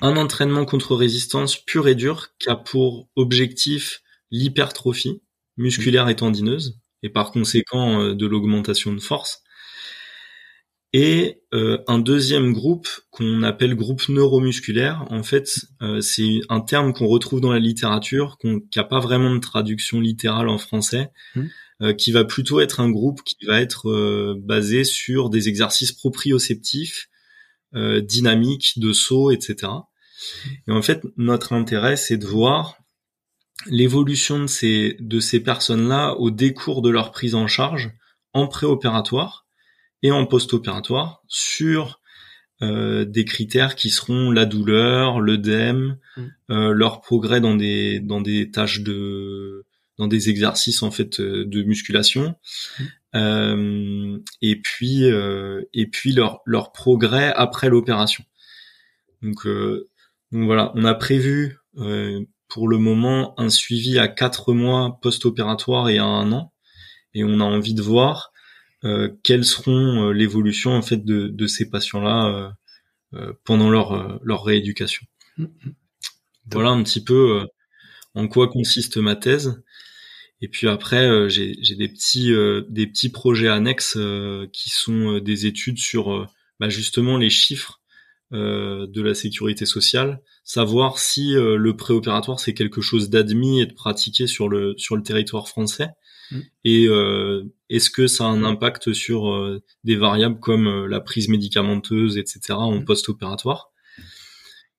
Un 0.00 0.16
entraînement 0.16 0.64
contre 0.64 0.96
résistance 0.96 1.56
pur 1.56 1.86
et 1.86 1.94
dur 1.94 2.28
qui 2.38 2.48
a 2.48 2.56
pour 2.56 3.08
objectif 3.14 4.02
l'hypertrophie 4.30 5.22
musculaire 5.56 6.08
et 6.08 6.16
tendineuse 6.16 6.80
et 7.02 7.10
par 7.10 7.30
conséquent 7.30 8.00
euh, 8.00 8.14
de 8.14 8.26
l'augmentation 8.26 8.92
de 8.92 9.00
force 9.00 9.42
et 10.92 11.42
euh, 11.52 11.78
un 11.86 11.98
deuxième 11.98 12.52
groupe 12.52 12.88
qu'on 13.10 13.42
appelle 13.42 13.74
groupe 13.74 14.08
neuromusculaire. 14.08 15.04
En 15.10 15.22
fait, 15.22 15.50
euh, 15.82 16.00
c'est 16.00 16.40
un 16.48 16.60
terme 16.60 16.92
qu'on 16.92 17.06
retrouve 17.06 17.40
dans 17.40 17.52
la 17.52 17.58
littérature, 17.58 18.38
qui 18.40 18.60
n'a 18.76 18.84
pas 18.84 19.00
vraiment 19.00 19.34
de 19.34 19.40
traduction 19.40 20.00
littérale 20.00 20.48
en 20.48 20.58
français, 20.58 21.10
mmh. 21.34 21.42
euh, 21.82 21.92
qui 21.92 22.10
va 22.10 22.24
plutôt 22.24 22.60
être 22.60 22.80
un 22.80 22.90
groupe 22.90 23.22
qui 23.22 23.44
va 23.46 23.60
être 23.60 24.34
basé 24.40 24.84
sur 24.84 25.28
des 25.28 25.48
exercices 25.48 25.92
proprioceptifs, 25.92 27.08
dynamiques, 27.74 28.78
de 28.78 28.94
saut, 28.94 29.30
etc. 29.30 29.70
Et 30.66 30.72
en 30.72 30.80
fait, 30.80 31.02
notre 31.18 31.52
intérêt, 31.52 31.96
c'est 31.96 32.16
de 32.16 32.26
voir 32.26 32.78
l'évolution 33.66 34.40
de 34.40 34.46
ces, 34.46 34.96
de 35.00 35.20
ces 35.20 35.40
personnes-là 35.40 36.14
au 36.14 36.30
décours 36.30 36.80
de 36.80 36.88
leur 36.88 37.10
prise 37.10 37.34
en 37.34 37.46
charge 37.46 37.90
en 38.32 38.46
préopératoire 38.46 39.47
et 40.02 40.10
en 40.10 40.26
post-opératoire 40.26 41.22
sur 41.28 42.00
euh, 42.60 43.04
des 43.04 43.24
critères 43.24 43.76
qui 43.76 43.90
seront 43.90 44.30
la 44.30 44.44
douleur, 44.44 45.20
l'œdème, 45.20 45.98
mm. 46.16 46.22
euh, 46.50 46.72
leur 46.72 47.00
progrès 47.00 47.40
dans 47.40 47.54
des 47.54 48.00
dans 48.00 48.20
des 48.20 48.50
tâches 48.50 48.80
de 48.80 49.64
dans 49.96 50.08
des 50.08 50.28
exercices 50.28 50.82
en 50.82 50.90
fait 50.90 51.20
euh, 51.20 51.44
de 51.44 51.62
musculation 51.62 52.34
mm. 52.78 52.84
euh, 53.14 54.18
et 54.42 54.56
puis 54.56 55.04
euh, 55.04 55.62
et 55.72 55.86
puis 55.86 56.12
leur 56.12 56.40
leur 56.46 56.72
progrès 56.72 57.32
après 57.34 57.68
l'opération. 57.68 58.24
Donc 59.22 59.46
donc 59.46 60.44
voilà, 60.44 60.72
on 60.74 60.84
a 60.84 60.94
prévu 60.94 61.58
pour 62.48 62.68
le 62.68 62.78
moment 62.78 63.34
un 63.38 63.50
suivi 63.50 63.98
à 63.98 64.08
quatre 64.08 64.52
mois 64.52 64.98
post-opératoire 65.02 65.88
et 65.88 65.98
à 65.98 66.04
un 66.04 66.32
an 66.32 66.52
et 67.14 67.24
on 67.24 67.40
a 67.40 67.44
envie 67.44 67.74
de 67.74 67.82
voir 67.82 68.27
euh, 68.27 68.27
quelles 68.82 69.44
seront 69.44 70.08
euh, 70.08 70.12
l'évolution 70.12 70.72
en 70.72 70.82
fait 70.82 71.04
de, 71.04 71.28
de 71.28 71.46
ces 71.46 71.68
patients-là 71.68 72.54
euh, 73.14 73.32
pendant 73.44 73.70
leur 73.70 74.20
leur 74.22 74.44
rééducation? 74.44 75.06
Mm-hmm. 75.38 75.72
Voilà 76.50 76.70
un 76.70 76.82
petit 76.82 77.02
peu 77.02 77.46
en 78.14 78.28
quoi 78.28 78.48
consiste 78.48 78.96
ma 78.96 79.16
thèse. 79.16 79.62
Et 80.40 80.48
puis 80.48 80.68
après, 80.68 81.28
j'ai 81.28 81.54
des 81.76 81.88
petits 81.88 82.32
des 82.68 82.86
petits 82.86 83.10
projets 83.10 83.48
annexes 83.48 83.98
qui 84.52 84.70
sont 84.70 85.18
des 85.18 85.46
études 85.46 85.78
sur 85.78 86.26
bah, 86.58 86.70
justement 86.70 87.18
les 87.18 87.28
chiffres 87.28 87.82
de 88.30 89.02
la 89.02 89.14
sécurité 89.14 89.66
sociale, 89.66 90.22
savoir 90.42 90.98
si 90.98 91.34
le 91.34 91.76
préopératoire 91.76 92.40
c'est 92.40 92.54
quelque 92.54 92.80
chose 92.80 93.10
d'admis 93.10 93.60
et 93.60 93.66
de 93.66 93.74
pratiqué 93.74 94.26
sur 94.26 94.48
le 94.48 94.74
sur 94.78 94.96
le 94.96 95.02
territoire 95.02 95.46
français, 95.46 95.88
Mm. 96.30 96.40
Et 96.64 96.86
euh, 96.86 97.44
est-ce 97.68 97.90
que 97.90 98.06
ça 98.06 98.24
a 98.24 98.28
un 98.28 98.44
impact 98.44 98.92
sur 98.92 99.32
euh, 99.32 99.62
des 99.84 99.96
variables 99.96 100.40
comme 100.40 100.66
euh, 100.66 100.86
la 100.86 101.00
prise 101.00 101.28
médicamenteuse, 101.28 102.18
etc. 102.18 102.40
en 102.50 102.80
mm. 102.80 102.84
post-opératoire? 102.84 103.70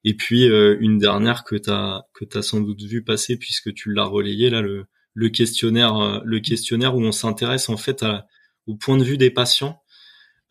Et 0.05 0.13
puis 0.15 0.45
une 0.45 0.97
dernière 0.97 1.43
que 1.43 1.57
tu 1.57 1.69
as 1.69 2.05
que 2.13 2.23
as 2.37 2.41
sans 2.41 2.61
doute 2.61 2.81
vu 2.81 3.03
passer 3.03 3.35
puisque 3.35 3.73
tu 3.73 3.93
l'as 3.93 4.05
relayé 4.05 4.49
là 4.49 4.61
le, 4.61 4.85
le 5.13 5.27
questionnaire 5.27 6.21
le 6.23 6.39
questionnaire 6.39 6.95
où 6.95 7.01
on 7.01 7.11
s'intéresse 7.11 7.67
en 7.67 7.75
fait 7.75 8.01
à, 8.01 8.25
au 8.65 8.75
point 8.75 8.95
de 8.95 9.03
vue 9.03 9.17
des 9.17 9.29
patients 9.29 9.83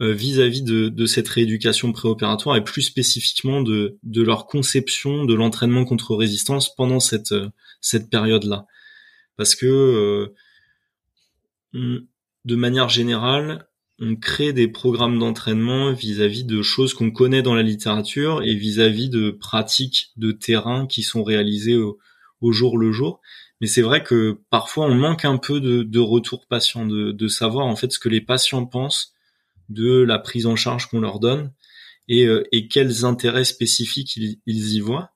vis-à-vis 0.01 0.61
de, 0.61 0.91
de, 0.91 1.07
cette 1.07 1.29
rééducation 1.29 1.93
préopératoire 1.93 2.57
et 2.57 2.63
plus 2.63 2.83
spécifiquement 2.83 3.63
de, 3.63 3.99
de 4.03 4.23
leur 4.23 4.47
conception 4.47 5.25
de 5.25 5.33
l'entraînement 5.33 5.87
contre 5.87 6.15
résistance 6.15 6.75
pendant 6.75 7.01
cette 7.01 7.35
cette 7.81 8.11
période 8.11 8.45
là 8.45 8.67
parce 9.39 9.55
que 9.55 10.31
de 11.73 12.57
manière 12.57 12.89
générale, 12.89 13.69
on 14.01 14.15
crée 14.15 14.53
des 14.53 14.69
programmes 14.69 15.19
d'entraînement 15.19 15.93
vis-à-vis 15.93 16.45
de 16.45 16.63
choses 16.63 16.95
qu'on 16.95 17.11
connaît 17.11 17.43
dans 17.43 17.55
la 17.55 17.63
littérature 17.63 18.43
et 18.43 18.55
vis-à-vis 18.55 19.09
de 19.09 19.31
pratiques 19.31 20.13
de 20.17 20.31
terrain 20.31 20.87
qui 20.87 21.03
sont 21.03 21.25
réalisées 21.25 21.77
au, 21.77 21.99
jour 22.53 22.79
le 22.79 22.93
jour. 22.93 23.21
Mais 23.61 23.67
c'est 23.67 23.83
vrai 23.83 24.05
que 24.05 24.41
parfois 24.51 24.87
on 24.87 24.95
manque 24.95 25.25
un 25.25 25.37
peu 25.37 25.61
de, 25.61 25.99
retour 25.99 26.47
patient, 26.47 26.87
de, 26.87 27.29
savoir 27.29 27.67
en 27.67 27.75
fait 27.75 27.91
ce 27.91 27.99
que 27.99 28.09
les 28.09 28.21
patients 28.21 28.67
pensent 28.67 29.13
de 29.69 30.03
la 30.03 30.19
prise 30.19 30.47
en 30.47 30.55
charge 30.55 30.87
qu'on 30.87 31.01
leur 31.01 31.19
donne 31.19 31.53
et, 32.07 32.27
euh, 32.27 32.45
quels 32.71 33.05
intérêts 33.05 33.45
spécifiques 33.45 34.17
ils, 34.17 34.39
y 34.47 34.81
voient. 34.81 35.11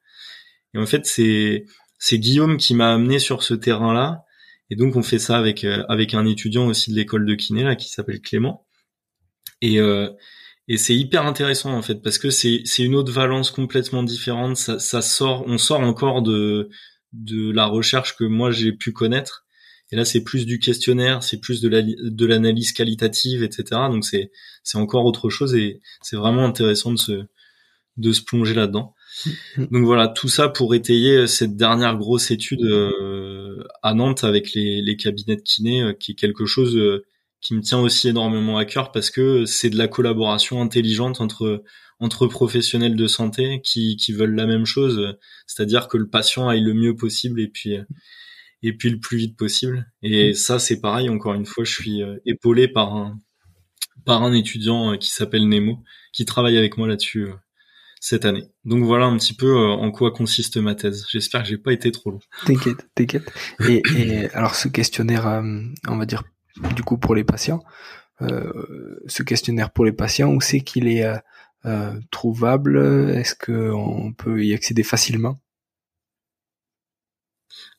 Et 0.75 0.79
en 0.79 0.87
fait, 0.87 1.07
c'est 1.07 2.19
Guillaume 2.19 2.57
qui 2.57 2.75
m'a 2.75 2.93
amené 2.93 3.21
sur 3.21 3.45
ce 3.45 3.55
terrain-là 3.55 4.25
et 4.73 4.75
donc 4.75 4.97
on 4.97 5.03
fait 5.03 5.19
ça 5.19 5.37
avec 5.37 5.65
euh, 5.65 5.85
avec 5.91 6.15
un 6.15 6.25
étudiant 6.25 6.67
aussi 6.67 6.91
de 6.91 6.97
l'école 6.97 7.27
de 7.27 7.35
kiné 7.35 7.63
là 7.63 7.77
qui 7.77 7.91
s'appelle 7.91 8.23
Clément. 8.23 8.67
Et 9.61 9.81
euh, 9.81 10.09
et 10.67 10.79
c'est 10.79 10.97
hyper 10.97 11.27
intéressant 11.27 11.75
en 11.75 11.83
fait 11.83 11.97
parce 11.97 12.17
que 12.17 12.31
c'est 12.31 12.63
c'est 12.65 12.83
une 12.83 12.95
autre 12.95 13.13
valence 13.13 13.51
complètement 13.51 14.03
différente. 14.03 14.57
Ça, 14.57 14.79
ça 14.79 15.03
sort, 15.03 15.45
on 15.47 15.59
sort 15.59 15.81
encore 15.81 16.23
de 16.23 16.71
de 17.13 17.53
la 17.53 17.67
recherche 17.67 18.17
que 18.17 18.25
moi 18.25 18.51
j'ai 18.51 18.73
pu 18.73 18.93
connaître. 18.93 19.45
Et 19.91 19.97
là 19.97 20.07
c'est 20.07 20.25
plus 20.25 20.47
du 20.47 20.59
questionnaire, 20.59 21.23
c'est 21.23 21.39
plus 21.39 21.61
de 21.61 21.69
la 21.69 21.83
de 21.83 22.27
l'analyse 22.27 22.73
qualitative, 22.73 23.43
etc. 23.43 23.65
Donc 23.91 24.07
c'est 24.07 24.31
c'est 24.65 24.79
encore 24.79 25.05
autre 25.05 25.29
chose 25.29 25.55
et 25.55 25.83
c'est 26.01 26.17
vraiment 26.17 26.47
intéressant 26.47 26.93
de 26.93 26.99
se 26.99 27.25
de 27.99 28.13
se 28.13 28.23
plonger 28.23 28.55
là-dedans. 28.55 28.95
Donc 29.57 29.85
voilà, 29.85 30.09
tout 30.09 30.29
ça 30.29 30.49
pour 30.49 30.75
étayer 30.75 31.27
cette 31.27 31.57
dernière 31.57 31.97
grosse 31.97 32.31
étude 32.31 32.63
euh, 32.65 33.63
à 33.83 33.95
Nantes 33.95 34.25
avec 34.25 34.53
les, 34.55 34.97
cabinets 34.97 35.37
de 35.37 35.43
kiné, 35.43 35.83
euh, 35.83 35.93
qui 35.93 36.13
est 36.13 36.15
quelque 36.15 36.47
chose 36.47 36.77
euh, 36.77 37.05
qui 37.41 37.55
me 37.55 37.61
tient 37.61 37.81
aussi 37.81 38.09
énormément 38.09 38.59
à 38.59 38.65
cœur 38.65 38.93
parce 38.93 39.11
que 39.11 39.45
c'est 39.45 39.71
de 39.71 39.77
la 39.77 39.89
collaboration 39.89 40.61
intelligente 40.63 41.21
entre 41.21 41.63
entre 41.99 42.27
professionnels 42.27 42.97
de 42.97 43.07
santé 43.07 43.61
qui, 43.63 43.97
qui 43.97 44.13
veulent 44.13 44.35
la 44.35 44.47
même 44.47 44.65
chose, 44.65 45.17
c'est-à-dire 45.47 45.87
que 45.87 45.97
le 45.97 46.09
patient 46.09 46.49
aille 46.49 46.63
le 46.63 46.75
mieux 46.75 46.97
possible 46.97 47.41
et 47.41 47.47
puis 47.47 47.77
et 48.65 48.73
puis 48.73 48.91
le 48.91 48.99
plus 48.99 49.19
vite 49.19 49.37
possible. 49.37 49.87
Et 50.03 50.35
ça 50.35 50.59
c'est 50.59 50.81
pareil. 50.81 51.09
Encore 51.09 51.35
une 51.35 51.47
fois, 51.47 51.63
je 51.63 51.73
suis 51.73 52.03
épaulé 52.27 52.67
par 52.67 52.95
un 52.97 53.19
par 54.05 54.25
un 54.25 54.33
étudiant 54.33 54.97
qui 54.99 55.13
s'appelle 55.13 55.49
Nemo 55.49 55.79
qui 56.13 56.25
travaille 56.25 56.59
avec 56.59 56.77
moi 56.77 56.89
là-dessus 56.89 57.29
cette 58.03 58.25
année. 58.25 58.51
Donc 58.65 58.83
voilà 58.83 59.07
un 59.07 59.17
petit 59.17 59.33
peu 59.33 59.47
euh, 59.47 59.69
en 59.69 59.93
quoi 59.93 60.11
consiste 60.11 60.57
ma 60.57 60.75
thèse. 60.75 61.07
J'espère 61.09 61.43
que 61.43 61.49
j'ai 61.49 61.57
pas 61.57 61.73
été 61.73 61.93
trop 61.93 62.11
long. 62.11 62.19
T'inquiète, 62.45 62.89
t'inquiète. 62.97 63.33
Et, 63.69 63.81
et, 63.97 64.29
alors 64.31 64.57
ce 64.57 64.67
questionnaire, 64.67 65.29
euh, 65.29 65.61
on 65.87 65.97
va 65.97 66.05
dire 66.05 66.25
du 66.75 66.83
coup 66.83 66.99
pour 66.99 67.15
les 67.15 67.23
patients, 67.23 67.63
euh, 68.21 68.99
ce 69.07 69.23
questionnaire 69.23 69.71
pour 69.71 69.85
les 69.85 69.93
patients, 69.93 70.33
où 70.33 70.41
c'est 70.41 70.61
qu'il 70.61 70.89
est, 70.89 71.05
euh, 71.65 71.93
trouvable? 72.11 72.77
Est-ce 73.15 73.37
qu'on 73.37 74.13
peut 74.13 74.45
y 74.45 74.53
accéder 74.53 74.83
facilement? 74.83 75.39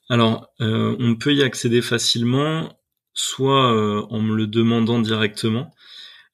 Alors 0.08 0.48
on 0.58 1.16
peut 1.20 1.34
y 1.34 1.42
accéder 1.42 1.82
facilement, 1.82 2.72
soit 3.12 4.08
en 4.10 4.20
me 4.22 4.34
le 4.34 4.46
demandant 4.46 5.00
directement. 5.00 5.70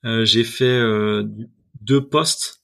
j'ai 0.05 0.45
fait 0.45 0.81
deux 1.81 2.07
posts 2.07 2.60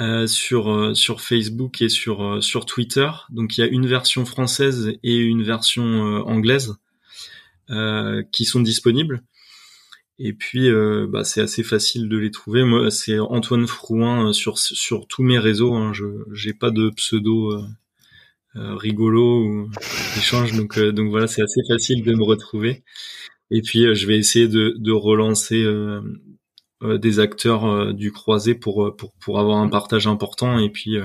euh, 0.00 0.26
sur 0.26 0.72
euh, 0.72 0.94
sur 0.94 1.20
Facebook 1.20 1.82
et 1.82 1.90
sur 1.90 2.24
euh, 2.24 2.40
sur 2.40 2.64
Twitter. 2.64 3.10
Donc 3.28 3.58
il 3.58 3.60
y 3.60 3.64
a 3.64 3.66
une 3.66 3.86
version 3.86 4.24
française 4.24 4.94
et 5.02 5.16
une 5.16 5.42
version 5.42 5.82
anglaise 6.26 6.74
qui 8.32 8.44
sont 8.46 8.60
disponibles. 8.60 9.22
Et 10.18 10.32
puis 10.32 10.68
bah, 11.08 11.22
c'est 11.22 11.40
assez 11.40 11.62
facile 11.62 12.08
de 12.08 12.16
les 12.16 12.32
trouver. 12.32 12.64
Moi 12.64 12.90
c'est 12.90 13.20
Antoine 13.20 13.66
Frouin 13.68 14.32
sur 14.32 14.58
sur 14.58 15.06
tous 15.06 15.22
mes 15.22 15.38
réseaux. 15.38 15.74
Hein. 15.74 15.92
Je 15.92 16.04
j'ai 16.32 16.52
pas 16.52 16.72
de 16.72 16.90
pseudo 16.90 17.56
rigolo 18.54 19.44
ou 19.44 19.70
échange. 20.18 20.52
Donc 20.56 20.80
donc 20.80 21.10
voilà, 21.10 21.28
c'est 21.28 21.42
assez 21.42 21.60
facile 21.68 22.02
de 22.02 22.12
me 22.14 22.24
retrouver. 22.24 22.82
Et 23.52 23.62
puis 23.62 23.94
je 23.94 24.06
vais 24.08 24.18
essayer 24.18 24.48
de, 24.48 24.74
de 24.76 24.92
relancer 24.92 25.64
des 26.82 27.20
acteurs 27.20 27.92
du 27.94 28.10
croisé 28.10 28.54
pour 28.54 28.96
pour 28.96 29.12
pour 29.14 29.38
avoir 29.38 29.58
un 29.58 29.68
partage 29.68 30.06
important 30.06 30.58
et 30.58 30.70
puis 30.70 30.96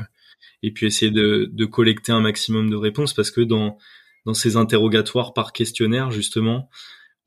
et 0.63 0.71
puis 0.71 0.85
essayer 0.87 1.11
de, 1.11 1.49
de 1.51 1.65
collecter 1.65 2.11
un 2.11 2.21
maximum 2.21 2.69
de 2.69 2.75
réponses 2.75 3.13
parce 3.13 3.31
que 3.31 3.41
dans 3.41 3.77
dans 4.25 4.33
ces 4.33 4.57
interrogatoires 4.57 5.33
par 5.33 5.53
questionnaire 5.53 6.11
justement 6.11 6.69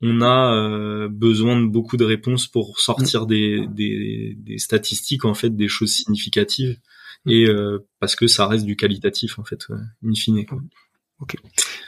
on 0.01 0.21
a 0.21 0.53
euh, 0.53 1.09
besoin 1.09 1.59
de 1.59 1.67
beaucoup 1.67 1.97
de 1.97 2.05
réponses 2.05 2.47
pour 2.47 2.79
sortir 2.79 3.25
des, 3.25 3.67
des, 3.67 4.35
des, 4.37 4.57
statistiques 4.57 5.25
en 5.25 5.33
fait 5.33 5.49
des 5.49 5.67
choses 5.67 5.91
significatives 5.91 6.79
et 7.25 7.47
euh, 7.47 7.85
parce 7.99 8.15
que 8.15 8.27
ça 8.27 8.47
reste 8.47 8.65
du 8.65 8.75
qualitatif 8.75 9.39
en 9.39 9.43
fait 9.43 9.67
in 10.05 10.13
fine 10.13 10.45
quoi. 10.45 10.59
ok. 11.19 11.35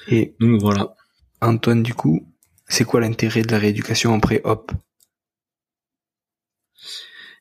Et 0.10 0.36
donc 0.39 0.60
voilà. 0.60 0.93
Antoine 1.41 1.84
du 1.84 1.93
coup 1.93 2.28
c'est 2.67 2.86
quoi 2.86 3.02
l'intérêt 3.02 3.41
de 3.41 3.52
la 3.52 3.60
rééducation 3.60 4.13
en 4.13 4.19
pré-op 4.19 4.71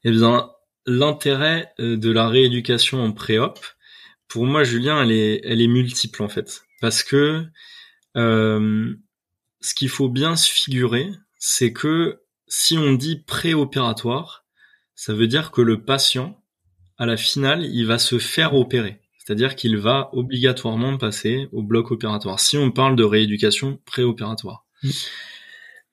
eh 0.04 0.10
bien 0.10 0.50
l'intérêt 0.86 1.72
euh, 1.80 1.96
de 1.96 2.10
la 2.10 2.28
rééducation 2.28 3.02
en 3.02 3.12
pré-op 3.12 3.58
pour 4.28 4.46
moi 4.46 4.64
Julien 4.64 5.02
elle 5.02 5.12
est 5.12 5.40
elle 5.44 5.60
est 5.60 5.68
multiple 5.68 6.22
en 6.22 6.28
fait 6.28 6.62
parce 6.80 7.02
que 7.02 7.44
euh, 8.16 8.94
ce 9.60 9.74
qu'il 9.74 9.88
faut 9.88 10.08
bien 10.08 10.36
se 10.36 10.50
figurer, 10.50 11.10
c'est 11.38 11.72
que 11.72 12.20
si 12.48 12.78
on 12.78 12.92
dit 12.92 13.22
préopératoire, 13.26 14.44
ça 14.94 15.14
veut 15.14 15.26
dire 15.28 15.50
que 15.50 15.60
le 15.60 15.84
patient, 15.84 16.42
à 16.98 17.06
la 17.06 17.16
finale, 17.16 17.64
il 17.64 17.86
va 17.86 17.98
se 17.98 18.18
faire 18.18 18.54
opérer. 18.54 19.00
C'est-à-dire 19.18 19.54
qu'il 19.54 19.76
va 19.76 20.10
obligatoirement 20.12 20.96
passer 20.98 21.48
au 21.52 21.62
bloc 21.62 21.90
opératoire. 21.90 22.40
Si 22.40 22.58
on 22.58 22.70
parle 22.70 22.96
de 22.96 23.04
rééducation 23.04 23.80
préopératoire. 23.84 24.66
Mmh. 24.82 24.90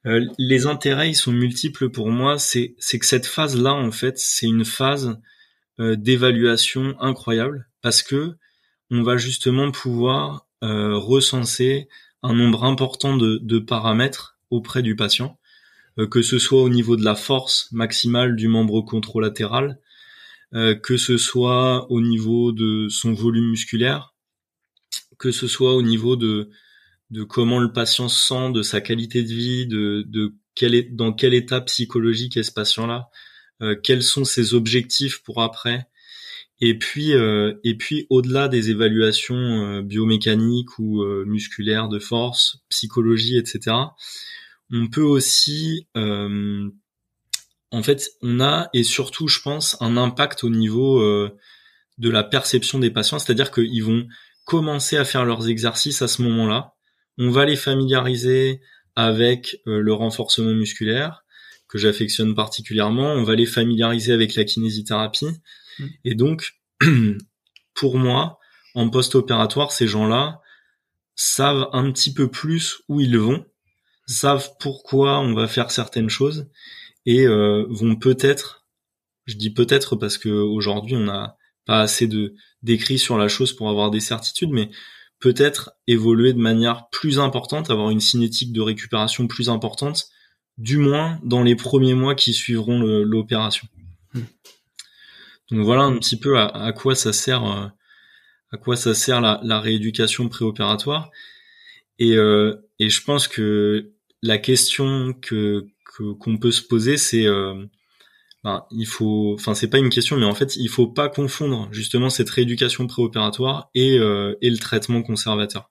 Euh, 0.06 0.26
les 0.38 0.68
intérêts, 0.68 1.10
ils 1.10 1.16
sont 1.16 1.32
multiples 1.32 1.90
pour 1.90 2.10
moi. 2.10 2.38
C'est, 2.40 2.76
que 2.78 3.06
cette 3.06 3.26
phase-là, 3.26 3.74
en 3.74 3.92
fait, 3.92 4.18
c'est 4.18 4.46
une 4.46 4.66
phase 4.66 5.20
euh, 5.80 5.96
d'évaluation 5.96 6.96
incroyable 7.00 7.68
parce 7.82 8.04
que 8.04 8.36
on 8.90 9.04
va 9.04 9.18
justement 9.18 9.72
pouvoir 9.72 10.48
euh, 10.64 10.96
recenser 10.96 11.90
un 12.24 12.34
nombre 12.34 12.64
important 12.64 13.18
de, 13.18 13.60
paramètres 13.60 14.40
auprès 14.50 14.82
du 14.82 14.96
patient, 14.96 15.38
que 16.10 16.22
ce 16.22 16.40
soit 16.40 16.62
au 16.62 16.70
niveau 16.70 16.96
de 16.96 17.04
la 17.04 17.16
force 17.16 17.70
maximale 17.72 18.36
du 18.36 18.48
membre 18.48 18.82
contralatéral, 18.82 19.80
que 20.52 20.98
ce 20.98 21.18
soit 21.18 21.90
au 21.92 22.02
niveau 22.02 22.52
de 22.54 22.88
son 22.90 23.14
volume 23.14 23.50
musculaire, 23.50 24.16
que 25.20 25.32
ce 25.32 25.48
soit 25.48 25.76
au 25.76 25.82
niveau 25.82 26.16
de, 26.16 26.50
de 27.10 27.24
comment 27.24 27.60
le 27.60 27.72
patient 27.72 28.10
se 28.10 28.28
sent, 28.28 28.52
de 28.52 28.62
sa 28.62 28.82
qualité 28.82 29.24
de 29.24 29.30
vie, 29.30 29.68
de, 29.68 30.36
quel 30.56 30.76
est, 30.76 30.96
dans 30.96 31.14
quel 31.14 31.34
état 31.34 31.62
psychologique 31.62 32.38
est 32.38 32.44
ce 32.44 32.52
patient-là, 32.52 33.10
euh, 33.62 33.76
quels 33.82 34.04
sont 34.04 34.26
ses 34.26 34.54
objectifs 34.54 35.24
pour 35.24 35.42
après, 35.42 35.88
et 36.60 36.78
puis, 36.78 37.14
euh, 37.14 37.54
et 37.64 37.76
puis 37.76 38.08
au-delà 38.10 38.48
des 38.48 38.72
évaluations 38.72 39.36
euh, 39.36 39.82
biomécaniques 39.82 40.80
ou 40.80 41.04
musculaires 41.26 41.88
de 41.88 42.00
force, 42.00 42.60
psychologie, 42.70 43.38
etc., 43.38 43.76
on 44.70 44.88
peut 44.88 45.02
aussi, 45.02 45.88
en 45.96 47.84
fait, 47.84 48.10
on 48.22 48.42
a 48.42 48.70
et 48.74 48.84
surtout, 48.84 49.30
je 49.30 49.40
pense, 49.40 49.78
un 49.80 49.96
impact 49.96 50.44
au 50.44 50.50
niveau 50.50 51.02
de 51.98 52.10
la 52.10 52.24
perception 52.26 52.78
des 52.78 52.92
patients, 52.92 53.18
c'est-à-dire 53.18 53.52
qu'ils 53.52 53.84
vont 53.84 54.06
commencer 54.44 54.98
à 54.98 55.06
faire 55.06 55.24
leurs 55.24 55.48
exercices 55.48 56.02
à 56.02 56.10
ce 56.10 56.22
moment-là. 56.24 56.77
On 57.18 57.30
va 57.30 57.46
les 57.46 57.56
familiariser 57.56 58.62
avec 58.96 59.58
le 59.66 59.94
renforcement 59.94 60.54
musculaire 60.54 61.24
que 61.68 61.78
j'affectionne 61.78 62.36
particulièrement. 62.36 63.14
On 63.14 63.24
va 63.24 63.36
les 63.36 63.46
familiariser 63.46 64.14
avec 64.14 64.36
la 64.36 64.44
kinésithérapie 64.44 65.28
et 66.04 66.16
donc, 66.16 66.54
pour 67.74 67.98
moi, 67.98 68.40
en 68.76 68.90
post-opératoire, 68.90 69.72
ces 69.72 69.88
gens-là 69.88 70.42
savent 71.16 71.70
un 71.74 71.92
petit 71.92 72.14
peu 72.14 72.30
plus 72.30 72.78
où 72.88 73.02
ils 73.02 73.18
vont, 73.18 73.46
savent 74.06 74.52
pourquoi 74.60 75.20
on 75.20 75.34
va 75.34 75.48
faire 75.48 75.72
certaines 75.72 76.10
choses 76.10 76.48
et 77.06 77.26
euh, 77.26 77.66
vont 77.70 77.96
peut-être, 77.96 78.68
je 79.26 79.36
dis 79.36 79.50
peut-être 79.50 79.96
parce 79.96 80.18
que 80.18 80.30
aujourd'hui 80.30 80.96
on 80.96 81.06
n'a 81.06 81.38
pas 81.66 81.82
assez 81.82 82.08
de 82.08 82.36
d'écrits 82.62 83.00
sur 83.00 83.18
la 83.18 83.28
chose 83.28 83.54
pour 83.54 83.70
avoir 83.70 83.92
des 83.92 84.00
certitudes, 84.00 84.52
mais 84.52 84.70
peut-être 85.20 85.72
évoluer 85.88 86.34
de 86.34 86.40
manière 86.40 86.90
plus 86.90 87.20
importante, 87.20 87.70
avoir 87.70 87.90
une 87.90 88.00
cinétique 88.00 88.54
de 88.54 88.62
récupération 88.62 89.28
plus 89.28 89.50
importante, 89.50 90.06
du 90.58 90.78
moins 90.78 91.20
dans 91.24 91.44
les 91.44 91.56
premiers 91.56 91.94
mois 91.94 92.16
qui 92.16 92.34
suivront 92.34 92.80
l'opération. 92.80 93.68
Hmm. 94.14 94.22
Donc 95.52 95.62
voilà 95.62 95.84
un 95.84 95.98
petit 95.98 96.18
peu 96.20 96.38
à, 96.40 96.72
quoi 96.74 96.96
ça 96.96 97.14
sert, 97.14 97.46
euh, 97.46 97.68
à 98.52 98.58
quoi 98.58 98.76
ça 98.76 98.94
sert 98.94 99.22
la, 99.22 99.60
rééducation 99.60 100.30
préopératoire. 100.30 101.10
Et, 102.00 102.16
euh, 102.16 102.56
et 102.80 102.90
je 102.90 103.04
pense 103.04 103.28
que 103.28 103.94
la 104.22 104.38
question 104.38 105.14
que 105.14 105.68
qu'on 106.20 106.38
peut 106.38 106.52
se 106.52 106.62
poser, 106.62 106.98
c'est 106.98 107.26
euh, 107.26 107.66
ben, 108.48 108.66
il 108.72 108.88
faut, 108.88 109.36
enfin 109.38 109.54
c'est 109.54 109.70
pas 109.70 109.78
une 109.78 109.90
question, 109.90 110.16
mais 110.16 110.26
en 110.26 110.34
fait 110.34 110.56
il 110.56 110.70
faut 110.70 110.88
pas 110.88 111.10
confondre 111.10 111.68
justement 111.72 112.10
cette 112.10 112.30
rééducation 112.30 112.88
préopératoire 112.88 113.70
et 113.76 113.96
et 113.96 114.50
le 114.50 114.58
traitement 114.58 115.02
conservateur, 115.04 115.70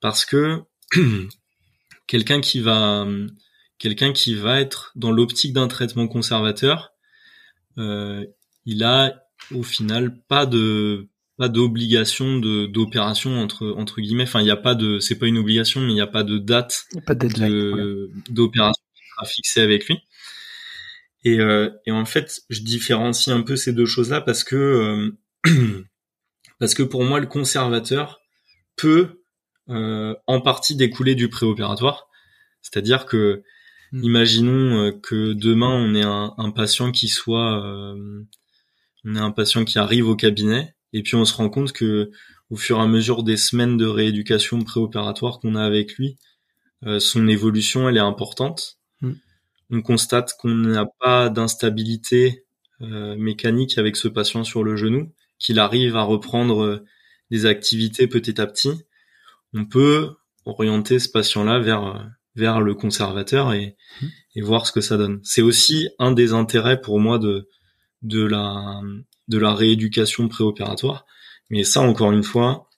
parce 0.00 0.24
que 0.24 0.62
quelqu'un 2.06 2.40
qui 2.40 2.60
va 2.60 3.04
quelqu'un 3.80 4.12
qui 4.12 4.34
va 4.34 4.60
être 4.60 4.92
dans 4.94 5.10
l'optique 5.10 5.52
d'un 5.52 5.66
traitement 5.66 6.06
conservateur, 6.06 6.92
euh, 7.78 8.24
il 8.64 8.84
a 8.84 9.24
au 9.52 9.64
final 9.64 10.22
pas 10.28 10.46
de 10.46 11.08
pas 11.36 11.48
d'obligation 11.48 12.38
de 12.38 12.66
d'opération 12.66 13.40
entre 13.40 13.74
entre 13.76 14.00
guillemets. 14.00 14.24
Enfin, 14.24 14.40
il 14.40 14.44
n'y 14.44 14.50
a 14.50 14.56
pas 14.56 14.76
de, 14.76 15.00
c'est 15.00 15.18
pas 15.18 15.26
une 15.26 15.38
obligation, 15.38 15.80
mais 15.80 15.88
il 15.90 15.94
n'y 15.94 16.00
a 16.00 16.06
pas 16.06 16.22
de 16.22 16.38
date 16.38 16.84
d'opération 18.28 18.84
qui 18.94 19.02
sera 19.08 19.26
fixée 19.26 19.60
avec 19.62 19.86
lui. 19.86 19.98
Et, 21.24 21.38
euh, 21.40 21.70
et 21.86 21.92
en 21.92 22.04
fait, 22.04 22.42
je 22.48 22.62
différencie 22.62 23.34
un 23.34 23.42
peu 23.42 23.56
ces 23.56 23.72
deux 23.72 23.86
choses-là 23.86 24.20
parce 24.20 24.44
que 24.44 24.56
euh, 24.56 25.18
parce 26.58 26.74
que 26.74 26.82
pour 26.82 27.04
moi, 27.04 27.20
le 27.20 27.26
conservateur 27.26 28.20
peut 28.76 29.22
euh, 29.68 30.14
en 30.26 30.40
partie 30.40 30.76
découler 30.76 31.14
du 31.14 31.28
préopératoire. 31.28 32.08
C'est-à-dire 32.62 33.06
que, 33.06 33.42
hmm. 33.92 34.04
imaginons 34.04 34.92
que 35.00 35.32
demain 35.32 35.70
on 35.70 35.94
ait 35.94 36.02
un, 36.02 36.34
un 36.36 36.50
patient 36.50 36.92
qui 36.92 37.08
soit 37.08 37.62
on 39.04 39.14
a 39.14 39.20
un 39.20 39.30
patient 39.30 39.64
qui 39.64 39.78
arrive 39.78 40.08
au 40.08 40.16
cabinet 40.16 40.74
et 40.92 41.02
puis 41.02 41.14
on 41.14 41.24
se 41.24 41.34
rend 41.34 41.48
compte 41.48 41.72
que 41.72 42.10
au 42.50 42.56
fur 42.56 42.78
et 42.78 42.82
à 42.82 42.86
mesure 42.86 43.22
des 43.22 43.36
semaines 43.36 43.76
de 43.76 43.86
rééducation 43.86 44.62
préopératoire 44.62 45.38
qu'on 45.38 45.54
a 45.54 45.64
avec 45.64 45.94
lui, 45.94 46.18
euh, 46.84 46.98
son 46.98 47.28
évolution 47.28 47.88
elle 47.88 47.96
est 47.96 48.00
importante. 48.00 48.79
On 49.70 49.82
constate 49.82 50.34
qu'on 50.38 50.48
n'a 50.48 50.86
pas 50.86 51.28
d'instabilité 51.28 52.44
euh, 52.82 53.16
mécanique 53.16 53.78
avec 53.78 53.96
ce 53.96 54.08
patient 54.08 54.44
sur 54.44 54.64
le 54.64 54.76
genou, 54.76 55.12
qu'il 55.38 55.58
arrive 55.58 55.96
à 55.96 56.02
reprendre 56.02 56.62
euh, 56.62 56.84
des 57.30 57.46
activités 57.46 58.06
petit 58.06 58.40
à 58.40 58.46
petit. 58.46 58.72
On 59.54 59.64
peut 59.64 60.16
orienter 60.44 60.98
ce 60.98 61.08
patient-là 61.08 61.58
vers 61.58 62.10
vers 62.36 62.60
le 62.60 62.74
conservateur 62.74 63.52
et, 63.52 63.76
mm. 64.00 64.06
et 64.36 64.40
voir 64.40 64.66
ce 64.66 64.72
que 64.72 64.80
ça 64.80 64.96
donne. 64.96 65.20
C'est 65.22 65.42
aussi 65.42 65.88
un 65.98 66.12
des 66.12 66.32
intérêts 66.32 66.80
pour 66.80 67.00
moi 67.00 67.18
de 67.18 67.48
de 68.02 68.24
la 68.24 68.80
de 69.28 69.38
la 69.38 69.54
rééducation 69.54 70.28
préopératoire. 70.28 71.06
Mais 71.50 71.64
ça, 71.64 71.80
encore 71.80 72.12
une 72.12 72.22
fois, 72.22 72.68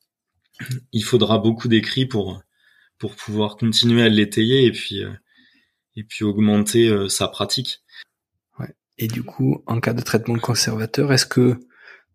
il 0.92 1.04
faudra 1.04 1.38
beaucoup 1.38 1.68
d'écrits 1.68 2.06
pour 2.06 2.42
pour 2.98 3.16
pouvoir 3.16 3.56
continuer 3.56 4.02
à 4.02 4.08
l'étayer 4.08 4.64
et 4.66 4.72
puis 4.72 5.02
euh, 5.02 5.10
et 5.96 6.04
puis 6.04 6.24
augmenter 6.24 6.88
euh, 6.88 7.08
sa 7.08 7.28
pratique. 7.28 7.82
Ouais. 8.58 8.74
Et 8.98 9.08
du 9.08 9.22
coup, 9.22 9.62
en 9.66 9.80
cas 9.80 9.92
de 9.92 10.02
traitement 10.02 10.38
conservateur, 10.38 11.12
est-ce 11.12 11.26
que 11.26 11.58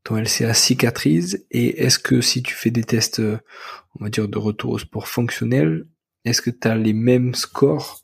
ton 0.03 0.15
LCA 0.15 0.53
cicatrise 0.53 1.45
et 1.51 1.83
est-ce 1.83 1.99
que 1.99 2.21
si 2.21 2.41
tu 2.41 2.53
fais 2.53 2.71
des 2.71 2.83
tests, 2.83 3.19
euh, 3.19 3.37
on 3.99 4.03
va 4.03 4.09
dire 4.09 4.27
de 4.27 4.37
retour 4.37 4.71
au 4.71 4.77
sport 4.77 5.07
fonctionnel, 5.07 5.85
est-ce 6.23 6.41
que 6.41 6.49
tu 6.49 6.67
as 6.67 6.75
les 6.75 6.93
mêmes 6.93 7.35
scores 7.35 8.03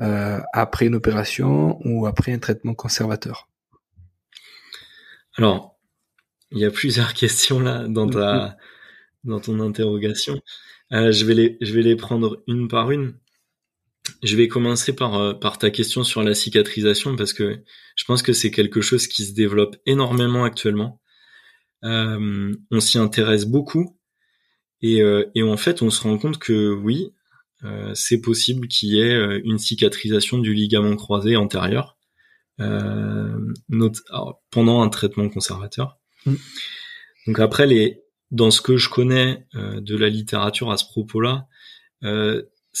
euh, 0.00 0.40
après 0.52 0.86
une 0.86 0.94
opération 0.94 1.78
ou 1.84 2.06
après 2.06 2.32
un 2.32 2.38
traitement 2.38 2.74
conservateur? 2.74 3.48
Alors, 5.36 5.78
il 6.50 6.58
y 6.58 6.64
a 6.64 6.70
plusieurs 6.70 7.14
questions 7.22 7.60
là 7.60 7.86
dans 7.86 8.08
ta 8.08 8.56
dans 9.24 9.40
ton 9.40 9.60
interrogation. 9.60 10.40
Euh, 10.92 11.12
je 11.12 11.24
vais 11.24 11.34
les 11.34 11.58
je 11.60 11.72
vais 11.72 11.82
les 11.82 11.96
prendre 11.96 12.42
une 12.46 12.68
par 12.68 12.90
une. 12.90 13.14
Je 14.22 14.36
vais 14.36 14.48
commencer 14.48 14.94
par 14.94 15.14
euh, 15.14 15.32
par 15.34 15.58
ta 15.58 15.70
question 15.70 16.02
sur 16.04 16.22
la 16.22 16.34
cicatrisation 16.34 17.16
parce 17.16 17.32
que 17.32 17.62
je 17.96 18.04
pense 18.04 18.22
que 18.22 18.32
c'est 18.32 18.50
quelque 18.50 18.80
chose 18.80 19.06
qui 19.06 19.24
se 19.24 19.32
développe 19.32 19.76
énormément 19.86 20.44
actuellement. 20.44 21.00
Euh, 21.84 22.52
on 22.70 22.80
s'y 22.80 22.98
intéresse 22.98 23.46
beaucoup 23.46 23.96
Et, 24.82 25.00
et 25.34 25.42
en 25.42 25.56
fait, 25.56 25.82
on 25.82 25.90
se 25.90 26.02
rend 26.02 26.18
compte 26.18 26.38
que 26.38 26.72
oui, 26.72 27.12
c'est 27.94 28.20
possible 28.20 28.68
qu'il 28.68 28.90
y 28.90 29.00
ait 29.00 29.40
une 29.44 29.58
cicatrisation 29.58 30.38
du 30.38 30.54
ligament 30.54 30.96
croisé 30.96 31.36
antérieur 31.36 31.96
pendant 34.50 34.82
un 34.82 34.88
traitement 34.88 35.28
conservateur. 35.28 35.98
Mm. 36.26 36.34
Donc 37.26 37.40
après, 37.40 37.66
les, 37.66 38.02
dans 38.30 38.50
ce 38.50 38.60
que 38.60 38.76
je 38.76 38.88
connais 38.88 39.46
de 39.54 39.96
la 39.96 40.08
littérature 40.08 40.70
à 40.70 40.76
ce 40.76 40.84
propos-là, 40.84 41.48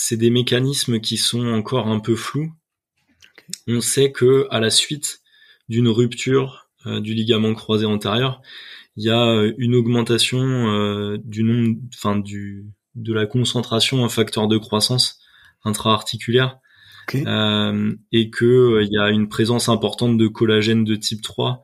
c'est 0.00 0.16
des 0.16 0.30
mécanismes 0.30 1.00
qui 1.00 1.16
sont 1.16 1.44
encore 1.48 1.88
un 1.88 1.98
peu 1.98 2.14
flous. 2.14 2.52
On 3.66 3.80
sait 3.80 4.12
que 4.12 4.46
à 4.48 4.60
la 4.60 4.70
suite 4.70 5.22
d'une 5.68 5.88
rupture 5.88 6.68
euh, 6.86 7.00
du 7.00 7.14
ligament 7.14 7.52
croisé 7.52 7.84
antérieur, 7.84 8.40
il 8.96 9.04
y 9.04 9.10
a 9.10 9.26
euh, 9.26 9.52
une 9.58 9.74
augmentation 9.74 10.38
euh, 10.38 11.18
du 11.24 11.42
nombre, 11.42 11.80
enfin 11.96 12.16
du 12.16 12.66
de 12.94 13.12
la 13.12 13.26
concentration 13.26 14.04
en 14.04 14.08
facteur 14.08 14.46
de 14.46 14.56
croissance 14.56 15.18
intra-articulaire. 15.64 16.58
Et 17.12 18.30
que 18.30 18.82
il 18.82 18.92
y 18.92 18.98
a 18.98 19.08
une 19.10 19.28
présence 19.28 19.68
importante 19.68 20.16
de 20.16 20.28
collagène 20.28 20.84
de 20.84 20.94
type 20.94 21.22
3 21.22 21.62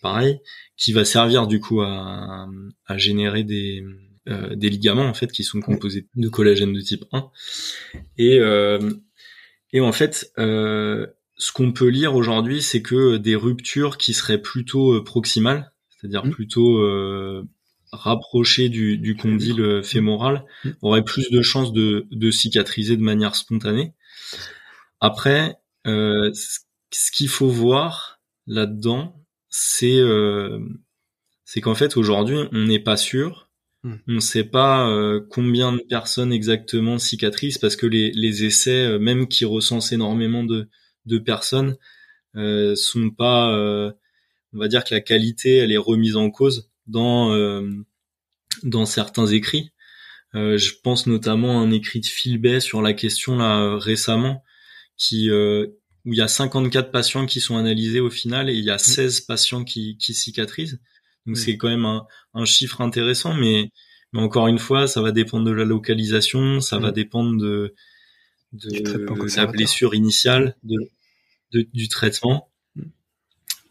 pareil 0.00 0.38
qui 0.76 0.92
va 0.92 1.04
servir 1.04 1.48
du 1.48 1.58
coup 1.58 1.82
à, 1.82 2.46
à 2.86 2.96
générer 2.98 3.42
des 3.42 3.84
euh, 4.28 4.54
des 4.54 4.70
ligaments 4.70 5.06
en 5.08 5.14
fait 5.14 5.32
qui 5.32 5.42
sont 5.42 5.60
composés 5.60 6.06
de 6.14 6.28
collagène 6.28 6.72
de 6.72 6.80
type 6.80 7.04
1 7.10 7.28
et 8.18 8.38
euh, 8.38 8.78
et 9.72 9.80
en 9.80 9.90
fait 9.90 10.30
euh, 10.38 11.08
ce 11.38 11.50
qu'on 11.50 11.72
peut 11.72 11.88
lire 11.88 12.14
aujourd'hui 12.14 12.62
c'est 12.62 12.82
que 12.82 13.16
des 13.16 13.34
ruptures 13.34 13.98
qui 13.98 14.14
seraient 14.14 14.40
plutôt 14.40 15.02
proximales 15.02 15.72
c'est-à-dire 15.88 16.24
mmh. 16.24 16.30
plutôt 16.30 17.44
rapprochées 17.90 18.68
du, 18.68 18.96
du 18.96 19.16
condyle 19.16 19.82
fémoral 19.82 20.44
mmh. 20.64 20.70
auraient 20.82 21.04
plus 21.04 21.28
de 21.32 21.42
chances 21.42 21.72
de, 21.72 22.06
de 22.12 22.30
cicatriser 22.30 22.96
de 22.96 23.02
manière 23.02 23.34
spontanée. 23.34 23.92
Après 25.00 25.56
ce 25.84 27.10
qu'il 27.12 27.28
faut 27.28 27.48
voir 27.48 28.20
là-dedans 28.46 29.20
c'est 29.48 30.00
c'est 31.44 31.60
qu'en 31.60 31.74
fait 31.74 31.96
aujourd'hui 31.96 32.36
on 32.52 32.66
n'est 32.66 32.78
pas 32.78 32.96
sûr 32.96 33.48
Hmm. 33.84 33.96
On 34.06 34.12
ne 34.12 34.20
sait 34.20 34.44
pas 34.44 34.88
euh, 34.88 35.20
combien 35.28 35.72
de 35.72 35.80
personnes 35.80 36.32
exactement 36.32 36.98
cicatrisent 36.98 37.58
parce 37.58 37.74
que 37.74 37.86
les, 37.86 38.12
les 38.12 38.44
essais, 38.44 38.86
euh, 38.86 38.98
même 38.98 39.26
qui 39.26 39.44
recensent 39.44 39.92
énormément 39.92 40.44
de, 40.44 40.68
de 41.06 41.18
personnes, 41.18 41.76
euh, 42.36 42.76
sont 42.76 43.10
pas, 43.10 43.52
euh, 43.56 43.90
on 44.52 44.58
va 44.58 44.68
dire 44.68 44.84
que 44.84 44.94
la 44.94 45.00
qualité, 45.00 45.56
elle 45.56 45.72
est 45.72 45.78
remise 45.78 46.16
en 46.16 46.30
cause 46.30 46.70
dans 46.86 47.32
dans 48.64 48.86
certains 48.86 49.26
écrits. 49.26 49.70
je 50.34 50.72
pense 50.82 51.06
notamment 51.06 51.60
à 51.60 51.62
un 51.62 51.70
écrit 51.70 52.00
de 52.00 52.06
Philbay 52.06 52.60
sur 52.60 52.82
la 52.82 52.92
question 52.92 53.36
là 53.36 53.76
récemment, 53.78 54.42
qui 54.96 55.30
où 55.30 56.12
il 56.12 56.18
y 56.18 56.20
a 56.20 56.28
54 56.28 56.90
patients 56.90 57.26
qui 57.26 57.40
sont 57.40 57.56
analysés 57.56 58.00
au 58.00 58.10
final 58.10 58.50
et 58.50 58.54
il 58.54 58.64
y 58.64 58.70
a 58.70 58.78
16 58.78 59.22
hmm. 59.22 59.26
patients 59.26 59.64
qui, 59.64 59.96
qui 59.96 60.12
cicatrisent. 60.12 60.80
Donc 61.26 61.36
c'est 61.36 61.56
quand 61.56 61.68
même 61.68 61.84
un, 61.84 62.04
un, 62.34 62.44
chiffre 62.44 62.80
intéressant, 62.80 63.34
mais, 63.34 63.70
mais 64.12 64.20
encore 64.20 64.48
une 64.48 64.58
fois, 64.58 64.86
ça 64.86 65.00
va 65.00 65.12
dépendre 65.12 65.46
de 65.46 65.52
la 65.52 65.64
localisation, 65.64 66.60
ça 66.60 66.78
va 66.78 66.90
mm. 66.90 66.94
dépendre 66.94 67.40
de, 67.40 67.74
de 68.52 69.36
la 69.36 69.46
blessure 69.46 69.94
initiale, 69.94 70.56
de, 70.64 70.76
de, 71.52 71.68
du 71.72 71.88
traitement, 71.88 72.50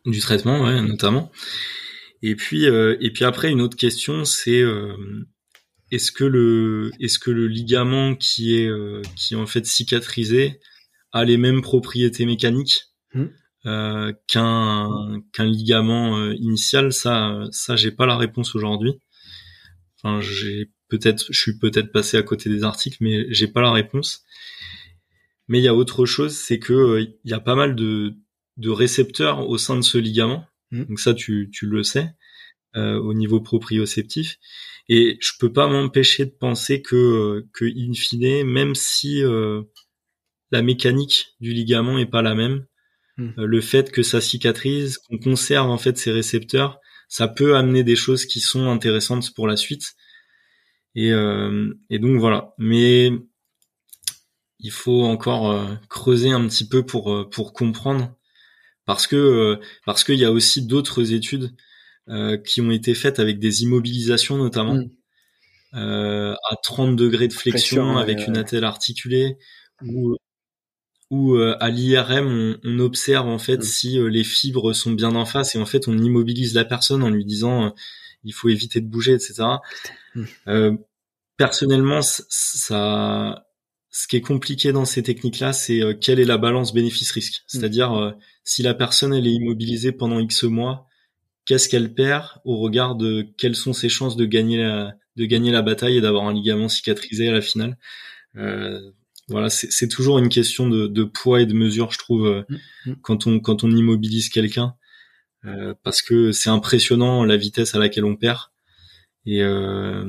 du 0.05 0.19
traitement, 0.19 0.63
ouais, 0.63 0.81
notamment. 0.81 1.31
Et 2.21 2.35
puis, 2.35 2.67
euh, 2.67 2.97
et 3.01 3.11
puis 3.11 3.25
après, 3.25 3.51
une 3.51 3.61
autre 3.61 3.77
question, 3.77 4.25
c'est 4.25 4.61
euh, 4.61 4.95
est-ce 5.91 6.11
que 6.11 6.23
le, 6.23 6.91
est-ce 6.99 7.19
que 7.19 7.31
le 7.31 7.47
ligament 7.47 8.15
qui 8.15 8.55
est, 8.55 8.67
euh, 8.67 9.01
qui 9.15 9.33
est 9.33 9.37
en 9.37 9.47
fait 9.47 9.65
cicatrisé 9.65 10.59
a 11.11 11.25
les 11.25 11.37
mêmes 11.37 11.61
propriétés 11.61 12.25
mécaniques? 12.25 12.85
Euh, 13.67 14.11
qu'un 14.27 15.21
qu'un 15.33 15.45
ligament 15.45 16.17
euh, 16.17 16.33
initial 16.33 16.91
ça 16.91 17.43
ça 17.51 17.75
j'ai 17.75 17.91
pas 17.91 18.07
la 18.07 18.17
réponse 18.17 18.55
aujourd'hui. 18.55 18.93
Enfin 19.97 20.19
j'ai 20.19 20.71
peut-être 20.87 21.27
je 21.29 21.39
suis 21.39 21.59
peut-être 21.59 21.91
passé 21.91 22.17
à 22.17 22.23
côté 22.23 22.49
des 22.49 22.63
articles 22.63 22.97
mais 23.01 23.31
j'ai 23.31 23.47
pas 23.47 23.61
la 23.61 23.71
réponse. 23.71 24.23
Mais 25.47 25.59
il 25.59 25.63
y 25.63 25.67
a 25.67 25.75
autre 25.75 26.07
chose 26.07 26.35
c'est 26.35 26.57
que 26.57 26.73
euh, 26.73 27.01
il 27.01 27.29
y 27.29 27.33
a 27.33 27.39
pas 27.39 27.53
mal 27.53 27.75
de 27.75 28.15
de 28.57 28.69
récepteurs 28.71 29.47
au 29.47 29.59
sein 29.59 29.75
de 29.75 29.83
ce 29.83 29.99
ligament. 29.99 30.45
Mmh. 30.71 30.85
donc 30.85 30.99
ça 30.99 31.13
tu 31.13 31.51
tu 31.53 31.67
le 31.67 31.83
sais 31.83 32.09
euh, 32.75 32.99
au 32.99 33.13
niveau 33.13 33.41
proprioceptif. 33.41 34.37
Et 34.89 35.19
je 35.21 35.33
peux 35.39 35.53
pas 35.53 35.67
m'empêcher 35.67 36.25
de 36.25 36.31
penser 36.31 36.81
que 36.81 37.45
que 37.53 37.65
in 37.65 37.93
fine 37.93 38.43
même 38.43 38.73
si 38.73 39.21
la 40.51 40.61
mécanique 40.63 41.35
du 41.39 41.53
ligament 41.53 41.99
est 41.99 42.07
pas 42.07 42.23
la 42.23 42.33
même 42.35 42.65
Hmm. 43.21 43.29
Euh, 43.37 43.45
le 43.45 43.61
fait 43.61 43.91
que 43.91 44.01
ça 44.03 44.19
cicatrise, 44.19 44.97
qu'on 44.97 45.17
conserve 45.17 45.69
en 45.69 45.77
fait 45.77 45.97
ces 45.97 46.11
récepteurs, 46.11 46.79
ça 47.07 47.27
peut 47.27 47.55
amener 47.55 47.83
des 47.83 47.95
choses 47.95 48.25
qui 48.25 48.39
sont 48.39 48.69
intéressantes 48.69 49.33
pour 49.35 49.47
la 49.47 49.57
suite. 49.57 49.93
Et, 50.95 51.11
euh, 51.11 51.73
et 51.89 51.99
donc 51.99 52.19
voilà. 52.19 52.53
Mais 52.57 53.11
il 54.59 54.71
faut 54.71 55.03
encore 55.03 55.51
euh, 55.51 55.75
creuser 55.89 56.31
un 56.31 56.47
petit 56.47 56.67
peu 56.67 56.85
pour 56.85 57.29
pour 57.29 57.53
comprendre, 57.53 58.15
parce 58.85 59.07
que 59.07 59.59
parce 59.85 60.03
qu'il 60.03 60.15
y 60.15 60.25
a 60.25 60.31
aussi 60.31 60.65
d'autres 60.65 61.13
études 61.13 61.55
qui 62.45 62.59
ont 62.59 62.71
été 62.71 62.93
faites 62.93 63.19
avec 63.19 63.39
des 63.39 63.63
immobilisations 63.63 64.37
notamment. 64.37 64.75
Hmm. 65.73 66.35
à 66.51 66.55
30 66.63 66.95
degrés 66.97 67.27
de 67.29 67.33
flexion, 67.33 67.97
avec 67.97 68.27
une 68.27 68.37
attelle 68.37 68.65
articulée, 68.65 69.37
ou 69.83 70.17
où 71.11 71.35
euh, 71.35 71.55
à 71.59 71.69
l'IRM 71.69 72.57
on, 72.63 72.79
observe 72.79 73.27
en 73.27 73.37
fait 73.37 73.57
mm. 73.57 73.63
si 73.63 73.99
euh, 73.99 74.07
les 74.07 74.23
fibres 74.23 74.73
sont 74.73 74.91
bien 74.91 75.13
en 75.13 75.25
face 75.25 75.55
et 75.55 75.59
en 75.59 75.65
fait 75.65 75.87
on 75.87 75.97
immobilise 75.97 76.55
la 76.55 76.65
personne 76.65 77.03
en 77.03 77.09
lui 77.09 77.25
disant 77.25 77.65
euh, 77.65 77.69
il 78.23 78.33
faut 78.33 78.49
éviter 78.49 78.81
de 78.81 78.87
bouger 78.87 79.13
etc 79.13 79.43
mm. 80.15 80.75
personnellement 81.37 82.01
ça 82.01 83.45
ce 83.93 84.07
qui 84.07 84.15
est 84.15 84.21
compliqué 84.21 84.71
dans 84.71 84.85
ces 84.85 85.03
techniques 85.03 85.39
là 85.39 85.53
c'est 85.53 85.81
quelle 85.99 86.19
est 86.19 86.25
la 86.25 86.37
balance 86.37 86.73
bénéfice 86.73 87.11
risque 87.11 87.41
mm. 87.41 87.43
c'est-à-dire 87.47 88.15
si 88.43 88.63
la 88.63 88.73
personne 88.73 89.13
elle 89.13 89.27
est 89.27 89.33
immobilisée 89.33 89.91
pendant 89.91 90.19
X 90.19 90.43
mois 90.43 90.87
qu'est-ce 91.45 91.69
qu'elle 91.69 91.93
perd 91.93 92.25
au 92.45 92.57
regard 92.57 92.95
de 92.95 93.27
quelles 93.37 93.55
sont 93.55 93.73
ses 93.73 93.89
chances 93.89 94.15
de 94.15 94.25
gagner 94.25 94.57
la 94.57 94.95
de 95.17 95.25
gagner 95.25 95.51
la 95.51 95.61
bataille 95.61 95.97
et 95.97 96.01
d'avoir 96.01 96.25
un 96.25 96.33
ligament 96.33 96.69
cicatrisé 96.69 97.27
à 97.27 97.33
la 97.33 97.41
finale? 97.41 97.77
Euh, 98.37 98.79
voilà, 99.31 99.49
c'est 99.49 99.87
toujours 99.87 100.19
une 100.19 100.29
question 100.29 100.69
de, 100.69 101.03
poids 101.03 101.41
et 101.41 101.45
de 101.45 101.53
mesure, 101.53 101.91
je 101.91 101.97
trouve, 101.97 102.27
euh, 102.27 102.43
mm, 102.49 102.91
mm. 102.91 102.95
quand 103.01 103.27
on 103.27 103.39
quand 103.39 103.63
on 103.63 103.71
immobilise 103.71 104.29
quelqu'un, 104.29 104.75
euh, 105.45 105.73
parce 105.83 106.01
que 106.01 106.31
c'est 106.31 106.49
impressionnant 106.49 107.23
la 107.23 107.37
vitesse 107.37 107.73
à 107.73 107.79
laquelle 107.79 108.05
on 108.05 108.15
perd. 108.15 108.39
Et 109.25 109.41
euh, 109.41 110.05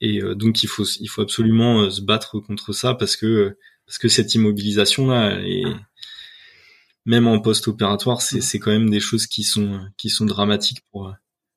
et 0.00 0.20
donc 0.34 0.62
il 0.62 0.68
faut 0.68 0.84
il 0.84 1.08
faut 1.08 1.20
absolument 1.20 1.90
se 1.90 2.00
battre 2.00 2.40
contre 2.40 2.72
ça 2.72 2.94
parce 2.94 3.16
que 3.16 3.56
parce 3.86 3.98
que 3.98 4.08
cette 4.08 4.34
immobilisation 4.34 5.08
là 5.08 5.38
et 5.40 5.64
même 7.04 7.26
en 7.26 7.38
post-opératoire 7.40 8.22
c'est 8.22 8.38
mm. 8.38 8.42
c'est 8.42 8.58
quand 8.60 8.70
même 8.70 8.90
des 8.90 9.00
choses 9.00 9.26
qui 9.26 9.42
sont 9.44 9.80
qui 9.98 10.08
sont 10.08 10.24
dramatiques 10.24 10.80
pour 10.90 11.14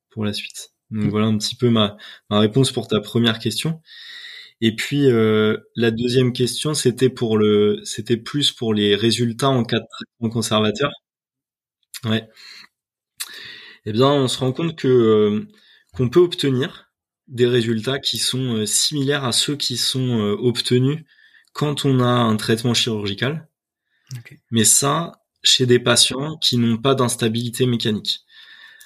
pour 0.09 0.25
la 0.25 0.33
suite. 0.33 0.71
Donc 0.91 1.09
voilà 1.09 1.27
un 1.27 1.37
petit 1.37 1.55
peu 1.55 1.69
ma 1.69 1.97
ma 2.29 2.39
réponse 2.39 2.71
pour 2.71 2.87
ta 2.87 2.99
première 2.99 3.39
question. 3.39 3.81
Et 4.65 4.73
puis 4.73 5.11
euh, 5.11 5.57
la 5.75 5.91
deuxième 5.91 6.31
question, 6.31 6.73
c'était 6.73 7.09
pour 7.09 7.37
le, 7.37 7.81
c'était 7.83 8.15
plus 8.15 8.53
pour 8.53 8.73
les 8.73 8.95
résultats 8.95 9.49
en 9.49 9.65
cas 9.65 9.81
de 9.81 9.85
traitement 9.91 10.29
conservateur. 10.29 10.89
Ouais. 12.05 12.29
Eh 13.85 13.91
bien, 13.91 14.07
on 14.07 14.29
se 14.29 14.37
rend 14.37 14.53
compte 14.53 14.77
que 14.77 14.87
euh, 14.87 15.49
qu'on 15.93 16.07
peut 16.07 16.21
obtenir 16.21 16.93
des 17.27 17.45
résultats 17.45 17.99
qui 17.99 18.17
sont 18.17 18.55
euh, 18.55 18.65
similaires 18.65 19.25
à 19.25 19.33
ceux 19.33 19.57
qui 19.57 19.75
sont 19.75 20.17
obtenus 20.39 21.03
quand 21.51 21.83
on 21.83 21.99
a 21.99 22.05
un 22.05 22.37
traitement 22.37 22.73
chirurgical. 22.73 23.49
Mais 24.49 24.63
ça, 24.63 25.11
chez 25.43 25.65
des 25.65 25.79
patients 25.79 26.37
qui 26.37 26.57
n'ont 26.57 26.77
pas 26.77 26.95
d'instabilité 26.95 27.65
mécanique. 27.65 28.21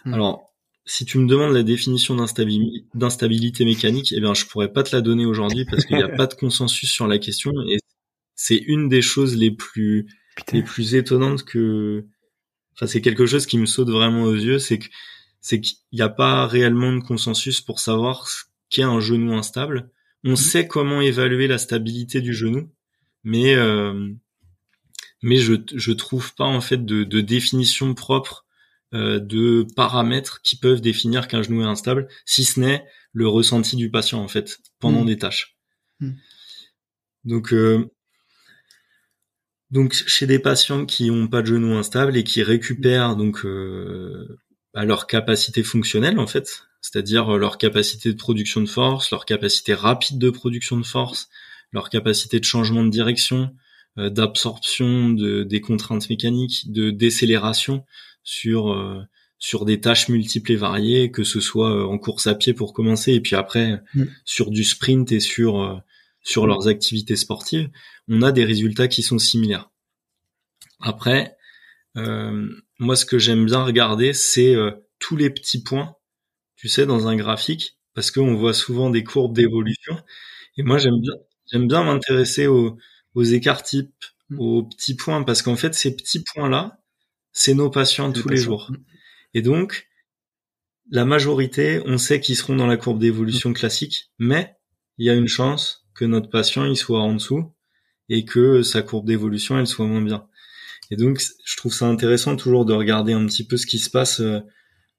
Hmm. 0.06 0.16
Alors, 0.16 0.56
si 0.88 1.04
tu 1.04 1.18
me 1.20 1.28
demandes 1.28 1.54
la 1.54 1.64
définition 1.64 2.16
d'instabilité 2.16 3.66
mécanique, 3.66 4.14
eh 4.16 4.22
bien, 4.22 4.34
je 4.34 4.46
pourrais 4.46 4.72
pas 4.72 4.84
te 4.84 4.96
la 4.96 5.02
donner 5.02 5.26
aujourd'hui 5.26 5.66
parce 5.66 5.86
qu'il 5.86 5.98
n'y 5.98 6.04
a 6.04 6.08
pas 6.18 6.28
de 6.28 6.34
consensus 6.34 6.90
sur 6.90 7.08
la 7.08 7.20
question 7.20 7.52
et 7.70 7.78
c'est 8.36 8.56
une 8.56 8.88
des 8.88 9.02
choses 9.02 9.36
les 9.36 9.52
plus, 9.52 10.08
les 10.54 10.64
plus 10.64 10.96
étonnantes 10.96 11.44
que, 11.44 12.06
enfin, 12.74 12.88
c'est 12.88 13.02
quelque 13.02 13.26
chose 13.26 13.46
qui 13.46 13.58
me 13.58 13.66
saute 13.66 13.90
vraiment 13.90 14.24
aux 14.24 14.36
yeux, 14.36 14.60
c'est 14.60 14.80
que, 14.80 14.88
c'est 15.42 15.60
qu'il 15.60 15.78
n'y 15.92 16.02
a 16.02 16.10
pas 16.10 16.48
réellement 16.48 16.94
de 16.94 17.02
consensus 17.02 17.60
pour 17.60 17.82
savoir 17.82 18.30
ce 18.30 18.46
qu'est 18.70 18.84
un 18.84 19.02
genou 19.02 19.34
instable. 19.34 19.92
On 20.24 20.32
mhm. 20.32 20.36
sait 20.38 20.68
comment 20.68 21.02
évaluer 21.02 21.48
la 21.48 21.58
stabilité 21.58 22.22
du 22.22 22.34
genou, 22.34 22.72
mais, 23.26 23.56
euh, 23.56 24.10
mais 25.22 25.38
je, 25.38 25.56
je 25.76 25.92
trouve 25.92 26.34
pas, 26.34 26.46
en 26.46 26.62
fait, 26.62 26.86
de, 26.86 27.04
de 27.04 27.20
définition 27.20 27.94
propre 27.94 28.46
de 28.94 29.68
paramètres 29.76 30.42
qui 30.42 30.58
peuvent 30.58 30.82
définir 30.82 31.28
qu'un 31.28 31.42
genou 31.42 31.62
est 31.62 31.66
instable, 31.66 32.08
si 32.26 32.46
ce 32.46 32.60
n'est 32.60 32.86
le 33.14 33.28
ressenti 33.28 33.76
du 33.76 33.90
patient 33.90 34.24
en 34.24 34.28
fait 34.28 34.60
pendant 34.80 35.04
Mm. 35.04 35.08
des 35.08 35.18
tâches. 35.18 35.58
Mm. 36.00 36.12
Donc 37.26 37.52
euh, 37.54 37.90
donc 39.72 39.94
chez 39.94 40.28
des 40.28 40.40
patients 40.40 40.86
qui 40.86 41.12
ont 41.12 41.28
pas 41.28 41.42
de 41.42 41.48
genou 41.48 41.76
instable 41.76 42.16
et 42.16 42.24
qui 42.24 42.42
récupèrent 42.44 43.16
donc 43.16 43.44
euh, 43.46 44.40
bah, 44.74 44.86
leur 44.86 45.08
capacité 45.08 45.64
fonctionnelle 45.64 46.20
en 46.20 46.28
fait, 46.28 46.64
c'est-à-dire 46.80 47.36
euh, 47.36 47.38
leur 47.38 47.58
capacité 47.58 48.12
de 48.14 48.18
production 48.18 48.62
de 48.62 48.70
force, 48.70 49.12
leur 49.12 49.26
capacité 49.26 49.74
rapide 49.74 50.20
de 50.20 50.30
production 50.30 50.78
de 50.78 50.86
force, 50.86 51.28
leur 51.74 51.90
capacité 51.90 52.40
de 52.40 52.46
changement 52.46 52.84
de 52.86 52.90
direction, 52.90 53.54
euh, 53.98 54.10
d'absorption 54.10 55.10
de, 55.10 55.44
des 55.44 55.60
contraintes 55.60 56.10
mécaniques, 56.10 56.72
de 56.72 56.92
décélération 56.92 57.84
sur 58.28 58.74
euh, 58.74 59.02
sur 59.40 59.66
des 59.66 59.80
tâches 59.80 60.10
multiples 60.10 60.52
et 60.52 60.56
variées, 60.58 61.12
que 61.12 61.24
ce 61.24 61.40
soit 61.40 61.72
euh, 61.72 61.86
en 61.86 61.98
course 61.98 62.28
à 62.28 62.36
pied 62.36 62.54
pour 62.54 62.74
commencer, 62.74 63.14
et 63.14 63.22
puis 63.22 63.36
après 63.38 63.82
Mm. 63.96 64.04
sur 64.26 64.52
du 64.52 64.64
sprint 64.66 65.12
et 65.14 65.22
sur 65.22 65.62
euh, 65.62 65.78
sur 66.24 66.46
leurs 66.46 66.68
activités 66.68 67.16
sportives, 67.16 67.70
on 68.10 68.22
a 68.22 68.32
des 68.34 68.44
résultats 68.46 68.90
qui 68.90 69.02
sont 69.02 69.20
similaires. 69.20 69.70
Après, 70.82 71.38
euh, 71.98 72.48
moi 72.80 72.96
ce 72.98 73.06
que 73.06 73.18
j'aime 73.20 73.46
bien 73.46 73.64
regarder, 73.64 74.12
c'est 74.14 74.54
euh, 74.56 74.72
tous 75.00 75.16
les 75.16 75.30
petits 75.30 75.64
points, 75.64 75.96
tu 76.58 76.68
sais, 76.68 76.86
dans 76.86 77.08
un 77.08 77.16
graphique, 77.16 77.78
parce 77.94 78.12
qu'on 78.12 78.36
voit 78.36 78.54
souvent 78.54 78.90
des 78.90 79.04
courbes 79.06 79.36
d'évolution, 79.36 79.96
et 80.58 80.64
moi 80.64 80.78
j'aime 80.80 81.00
bien 81.02 81.14
j'aime 81.52 81.68
bien 81.70 81.84
m'intéresser 81.86 82.48
aux, 82.48 82.78
aux 83.16 83.24
écarts 83.24 83.64
types, 83.64 83.94
Mm. 84.30 84.40
aux 84.42 84.64
petits 84.64 84.96
points, 84.98 85.24
parce 85.24 85.42
qu'en 85.42 85.56
fait 85.56 85.74
ces 85.74 85.96
petits 85.96 86.22
points-là, 86.34 86.80
c'est 87.40 87.54
nos 87.54 87.70
patients 87.70 88.12
tous 88.12 88.28
le 88.28 88.34
les 88.34 88.42
jours. 88.42 88.72
Et 89.36 89.44
donc, 89.44 89.88
la 90.90 91.06
majorité, 91.06 91.84
on 91.86 92.00
sait 92.00 92.20
qu'ils 92.20 92.36
seront 92.36 92.56
dans 92.56 92.66
la 92.66 92.78
courbe 92.78 92.98
d'évolution 92.98 93.54
classique, 93.54 94.12
mais 94.18 94.56
il 94.98 95.06
y 95.06 95.12
a 95.12 95.14
une 95.14 95.28
chance 95.28 95.86
que 95.94 96.04
notre 96.04 96.32
patient 96.32 96.66
il 96.66 96.76
soit 96.76 97.00
en 97.00 97.14
dessous 97.14 97.54
et 98.10 98.26
que 98.26 98.64
sa 98.64 98.82
courbe 98.82 99.06
d'évolution 99.06 99.60
elle 99.60 99.68
soit 99.68 99.86
moins 99.86 100.02
bien. 100.02 100.28
Et 100.90 100.96
donc, 100.96 101.22
je 101.46 101.58
trouve 101.58 101.72
ça 101.72 101.86
intéressant 101.86 102.36
toujours 102.36 102.66
de 102.66 102.74
regarder 102.74 103.14
un 103.14 103.28
petit 103.28 103.46
peu 103.46 103.58
ce 103.58 103.68
qui 103.68 103.78
se 103.78 103.92
passe 103.92 104.20
euh, 104.20 104.40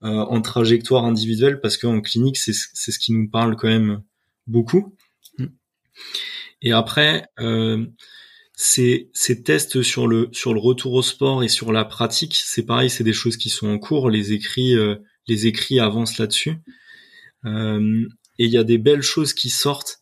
euh, 0.04 0.08
en 0.08 0.40
trajectoire 0.40 1.04
individuelle 1.04 1.60
parce 1.60 1.76
qu'en 1.76 2.00
clinique, 2.00 2.36
c'est 2.36 2.54
c'est 2.54 2.92
ce 2.92 3.00
qui 3.00 3.12
nous 3.12 3.28
parle 3.28 3.56
quand 3.56 3.66
même 3.66 4.04
beaucoup. 4.46 4.96
Mm. 5.38 5.46
Et 6.62 6.70
après, 6.70 7.26
euh, 7.40 7.84
ces, 8.60 9.08
ces 9.12 9.44
tests 9.44 9.82
sur 9.82 10.08
le 10.08 10.30
sur 10.32 10.52
le 10.52 10.58
retour 10.58 10.92
au 10.94 11.02
sport 11.02 11.44
et 11.44 11.48
sur 11.48 11.70
la 11.70 11.84
pratique, 11.84 12.34
c'est 12.34 12.66
pareil, 12.66 12.90
c'est 12.90 13.04
des 13.04 13.12
choses 13.12 13.36
qui 13.36 13.50
sont 13.50 13.68
en 13.68 13.78
cours. 13.78 14.10
Les 14.10 14.32
écrits 14.32 14.74
euh, 14.76 14.96
les 15.28 15.46
écrits 15.46 15.78
avancent 15.78 16.18
là-dessus. 16.18 16.56
Euh, 17.44 18.04
et 18.40 18.46
il 18.46 18.50
y 18.50 18.58
a 18.58 18.64
des 18.64 18.78
belles 18.78 19.02
choses 19.02 19.32
qui 19.32 19.48
sortent. 19.48 20.00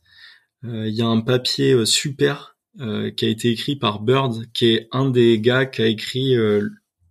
Euh, 0.65 0.89
Il 0.89 0.95
y 0.95 1.03
a 1.03 1.07
un 1.07 1.21
papier 1.21 1.73
euh, 1.73 1.85
super 1.85 2.57
euh, 2.81 3.11
qui 3.11 3.27
a 3.27 3.29
été 3.29 3.51
écrit 3.51 3.77
par 3.77 4.01
Bird, 4.01 4.47
qui 4.55 4.73
est 4.73 4.89
un 4.91 5.11
des 5.11 5.39
gars 5.39 5.67
qui 5.67 5.83
a 5.83 5.87
écrit 5.87 6.35
euh, 6.35 6.67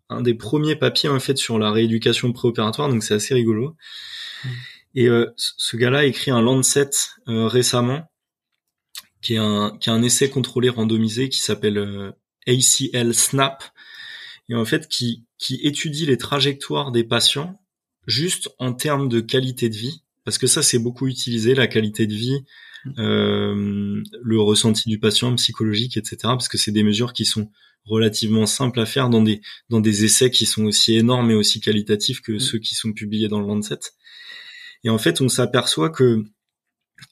un 0.09 0.23
des 0.23 0.33
premiers 0.33 0.75
papiers 0.75 1.09
en 1.09 1.19
fait 1.19 1.37
sur 1.37 1.59
la 1.59 1.71
rééducation 1.71 2.33
préopératoire. 2.33 2.89
Donc 2.89 3.03
c'est 3.03 3.13
assez 3.13 3.35
rigolo. 3.35 3.75
Mm. 4.43 4.49
Et 4.95 5.09
euh, 5.09 5.27
ce 5.37 5.51
ce 5.57 5.77
gars-là 5.77 5.99
a 5.99 6.05
écrit 6.05 6.31
un 6.31 6.41
Lancet 6.41 6.89
euh, 7.27 7.45
récemment, 7.47 8.01
qui 9.25 9.33
est 9.33 9.37
un 9.37 9.75
qui 9.79 9.89
est 9.89 9.91
un 9.91 10.03
essai 10.03 10.29
contrôlé 10.29 10.69
randomisé 10.69 11.29
qui 11.29 11.39
s'appelle 11.39 11.79
euh, 11.79 12.11
ACL 12.45 13.15
Snap, 13.15 13.63
et 14.49 14.55
en 14.55 14.65
fait 14.65 14.87
qui 14.87 15.25
qui 15.39 15.55
étudie 15.63 16.05
les 16.05 16.17
trajectoires 16.17 16.91
des 16.91 17.03
patients 17.03 17.59
juste 18.05 18.51
en 18.59 18.71
termes 18.71 19.09
de 19.09 19.21
qualité 19.21 19.67
de 19.67 19.75
vie, 19.75 20.03
parce 20.25 20.37
que 20.37 20.45
ça 20.45 20.61
c'est 20.61 20.77
beaucoup 20.77 21.07
utilisé 21.07 21.55
la 21.55 21.65
qualité 21.65 22.05
de 22.05 22.13
vie, 22.13 22.45
euh, 22.99 24.03
le 24.21 24.39
ressenti 24.39 24.89
du 24.89 24.99
patient 24.99 25.33
psychologique, 25.37 25.97
etc. 25.97 26.17
Parce 26.21 26.47
que 26.47 26.59
c'est 26.59 26.71
des 26.71 26.83
mesures 26.83 27.11
qui 27.11 27.25
sont 27.25 27.49
relativement 27.85 28.45
simples 28.45 28.79
à 28.79 28.85
faire 28.85 29.09
dans 29.09 29.23
des 29.23 29.41
dans 29.69 29.79
des 29.79 30.05
essais 30.05 30.29
qui 30.29 30.45
sont 30.45 30.65
aussi 30.65 30.93
énormes 30.97 31.31
et 31.31 31.35
aussi 31.35 31.61
qualitatifs 31.61 32.21
que 32.21 32.37
ceux 32.37 32.59
qui 32.59 32.75
sont 32.75 32.93
publiés 32.93 33.27
dans 33.27 33.39
le 33.39 33.47
Lancet. 33.47 33.79
Et 34.83 34.91
en 34.91 34.99
fait, 34.99 35.19
on 35.19 35.29
s'aperçoit 35.29 35.89
que 35.89 36.23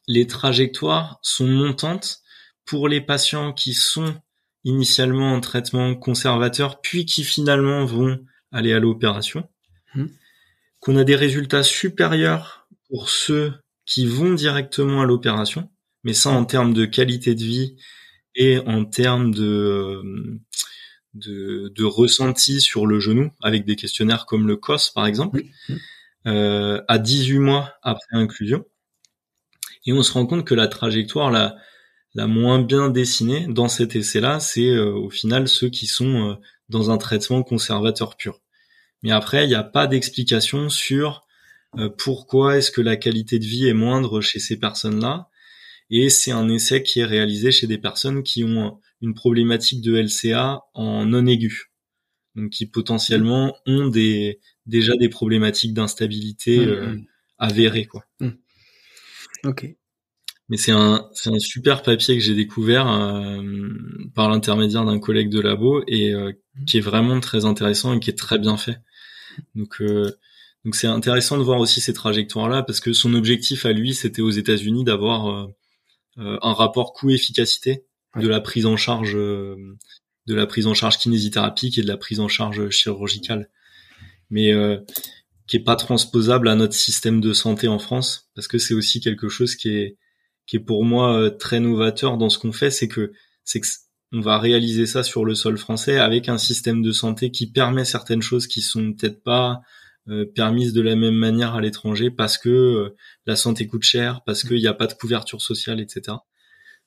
les 0.08 0.28
trajectoires 0.28 1.20
sont 1.22 1.48
montantes 1.48 2.20
pour 2.66 2.88
les 2.88 3.02
patients 3.02 3.54
qui 3.54 3.74
sont 3.74 4.16
initialement 4.64 5.34
en 5.34 5.42
traitement 5.42 5.94
conservateur, 5.96 6.80
puis 6.82 7.06
qui 7.06 7.24
finalement 7.24 7.84
vont 7.86 8.20
aller 8.52 8.74
à 8.74 8.80
l'opération, 8.80 9.48
Mhm. 9.96 10.10
qu'on 10.80 10.96
a 10.98 11.04
des 11.04 11.16
résultats 11.16 11.64
supérieurs 11.64 12.68
pour 12.90 13.10
ceux 13.10 13.54
qui 13.86 14.06
vont 14.06 14.34
directement 14.34 15.02
à 15.02 15.06
l'opération, 15.06 15.70
mais 16.04 16.14
ça 16.14 16.30
en 16.30 16.46
termes 16.46 16.74
de 16.74 16.86
qualité 16.86 17.36
de 17.36 17.44
vie 17.44 17.76
et 18.36 18.60
en 18.60 18.86
termes 18.86 19.34
de, 19.34 20.02
de, 21.14 21.72
de 21.76 21.84
ressenti 21.84 22.62
sur 22.62 22.88
le 22.88 23.00
genou, 23.00 23.32
avec 23.42 23.66
des 23.66 23.76
questionnaires 23.76 24.26
comme 24.26 24.48
le 24.48 24.56
COS 24.56 24.92
par 24.92 25.06
exemple, 25.06 25.44
euh, 26.26 26.82
à 26.88 26.98
18 26.98 27.40
mois 27.40 27.74
après 27.84 28.16
inclusion. 28.18 28.66
Et 29.86 29.94
on 29.94 30.04
se 30.04 30.12
rend 30.14 30.26
compte 30.26 30.46
que 30.46 30.56
la 30.56 30.68
trajectoire 30.68 31.32
la, 31.32 31.56
la 32.14 32.28
moins 32.28 32.62
bien 32.62 32.90
dessinée 32.90 33.48
dans 33.50 33.68
cet 33.68 33.96
essai-là, 33.96 34.40
c'est 34.40 34.70
euh, 34.70 34.94
au 34.94 35.10
final 35.10 35.48
ceux 35.48 35.70
qui 35.70 35.88
sont 35.88 36.32
euh, 36.32 36.36
dans 36.70 36.92
un 36.92 36.98
traitement 36.98 37.44
conservateur 37.44 38.16
pur. 38.16 38.42
Mais 39.02 39.12
après, 39.12 39.46
il 39.46 39.50
n'y 39.50 39.56
a 39.56 39.64
pas 39.64 39.88
d'explication 39.88 40.70
sur 40.70 41.26
euh, 41.78 41.90
pourquoi 41.90 42.58
est-ce 42.58 42.72
que 42.72 42.82
la 42.82 42.96
qualité 42.96 43.40
de 43.40 43.46
vie 43.46 43.68
est 43.68 43.74
moindre 43.74 44.22
chez 44.22 44.40
ces 44.40 44.58
personnes-là. 44.58 45.30
Et 45.90 46.10
c'est 46.10 46.32
un 46.32 46.50
essai 46.50 46.84
qui 46.84 47.00
est 47.00 47.06
réalisé 47.06 47.52
chez 47.52 47.68
des 47.68 47.78
personnes 47.78 48.24
qui 48.24 48.44
ont 48.44 48.80
une 49.02 49.14
problématique 49.14 49.82
de 49.82 49.96
LCA 49.96 50.62
en 50.74 51.06
non 51.06 51.26
aigu. 51.26 51.72
Donc 52.36 52.52
qui 52.52 52.66
potentiellement 52.66 53.56
ont 53.68 53.88
des, 53.88 54.40
déjà 54.66 54.96
des 54.96 55.10
problématiques 55.10 55.74
d'instabilité 55.74 56.66
Mm, 56.66 56.70
euh, 56.70 56.88
mm. 56.88 57.06
avérées. 57.38 57.86
Quoi. 57.86 58.06
Ok. 59.46 59.68
Mais 60.50 60.58
c'est 60.58 60.72
un, 60.72 61.10
c'est 61.14 61.30
un 61.30 61.40
super 61.40 61.82
papier 61.84 62.16
que 62.16 62.22
j'ai 62.24 62.36
découvert 62.36 62.88
euh, 62.88 63.42
par 64.14 64.30
l'intermédiaire 64.30 64.86
d'un 64.86 65.00
collègue 65.00 65.30
de 65.30 65.40
labo 65.40 65.84
et 65.88 66.14
euh, 66.14 66.32
qui 66.68 66.78
est 66.78 66.82
vraiment 66.82 67.20
très 67.20 67.46
intéressant 67.46 67.94
et 67.94 68.00
qui 68.00 68.10
est 68.10 68.18
très 68.18 68.40
bien 68.40 68.58
fait. 68.58 68.78
Donc, 69.56 69.82
euh, 69.82 70.12
donc 70.66 70.76
c'est 70.76 70.88
intéressant 70.88 71.38
de 71.38 71.44
voir 71.44 71.60
aussi 71.60 71.82
ces 71.82 71.94
trajectoires-là 71.94 72.64
parce 72.64 72.80
que 72.82 72.94
son 72.94 73.14
objectif 73.14 73.66
à 73.66 73.72
lui, 73.72 73.94
c'était 73.94 74.22
aux 74.22 74.30
États-Unis 74.32 74.84
d'avoir 74.84 75.28
euh, 75.28 75.48
euh, 76.20 76.38
un 76.42 76.54
rapport 76.54 76.94
coût-efficacité 76.94 77.86
de 78.18 78.28
Ouais. 78.28 78.28
la 78.28 78.42
prise 78.42 78.66
en 78.68 78.78
charge, 78.78 79.16
euh, 79.16 79.56
de 80.28 80.36
la 80.36 80.46
prise 80.46 80.68
en 80.68 80.74
charge 80.76 81.00
kinésithérapique 81.00 81.78
et 81.80 81.82
de 81.82 81.88
la 81.88 81.98
prise 81.98 82.20
en 82.20 82.28
charge 82.28 82.70
chirurgicale, 82.70 83.50
mais 84.30 84.52
euh, 84.54 84.78
qui 85.48 85.58
est 85.58 85.64
pas 85.64 85.76
transposable 85.76 86.48
à 86.48 86.56
notre 86.56 86.74
système 86.74 87.22
de 87.22 87.34
santé 87.34 87.68
en 87.68 87.80
France 87.80 88.30
parce 88.36 88.48
que 88.48 88.58
c'est 88.58 88.74
aussi 88.74 89.02
quelque 89.02 89.30
chose 89.30 89.56
qui 89.56 89.70
est 89.70 89.98
qui 90.46 90.58
est 90.58 90.60
pour 90.60 90.84
moi 90.84 91.18
euh, 91.18 91.30
très 91.30 91.60
novateur 91.60 92.18
dans 92.18 92.30
ce 92.30 92.38
qu'on 92.38 92.52
fait, 92.52 92.72
c'est 92.72 92.88
que 92.88 93.14
c'est 93.44 93.60
que 93.62 93.68
on 94.16 94.22
va 94.22 94.38
réaliser 94.38 94.86
ça 94.86 95.02
sur 95.02 95.26
le 95.26 95.34
sol 95.34 95.58
français 95.58 95.98
avec 95.98 96.30
un 96.30 96.38
système 96.38 96.84
de 96.84 96.92
santé 96.92 97.32
qui 97.32 97.50
permet 97.52 97.86
certaines 97.86 98.22
choses 98.22 98.46
qui 98.46 98.62
sont 98.62 98.94
peut-être 98.94 99.24
pas 99.24 99.62
euh, 100.10 100.26
permises 100.36 100.74
de 100.74 100.82
la 100.82 100.96
même 100.96 101.16
manière 101.16 101.56
à 101.56 101.62
l'étranger 101.62 102.12
parce 102.12 102.38
que 102.38 102.50
euh, 102.50 102.96
la 103.26 103.36
santé 103.36 103.68
coûte 103.68 103.84
cher, 103.84 104.22
parce 104.26 104.44
qu'il 104.44 104.58
n'y 104.58 104.68
a 104.68 104.74
pas 104.74 104.88
de 104.88 104.94
couverture 104.94 105.42
sociale, 105.42 105.80
etc. 105.80 106.18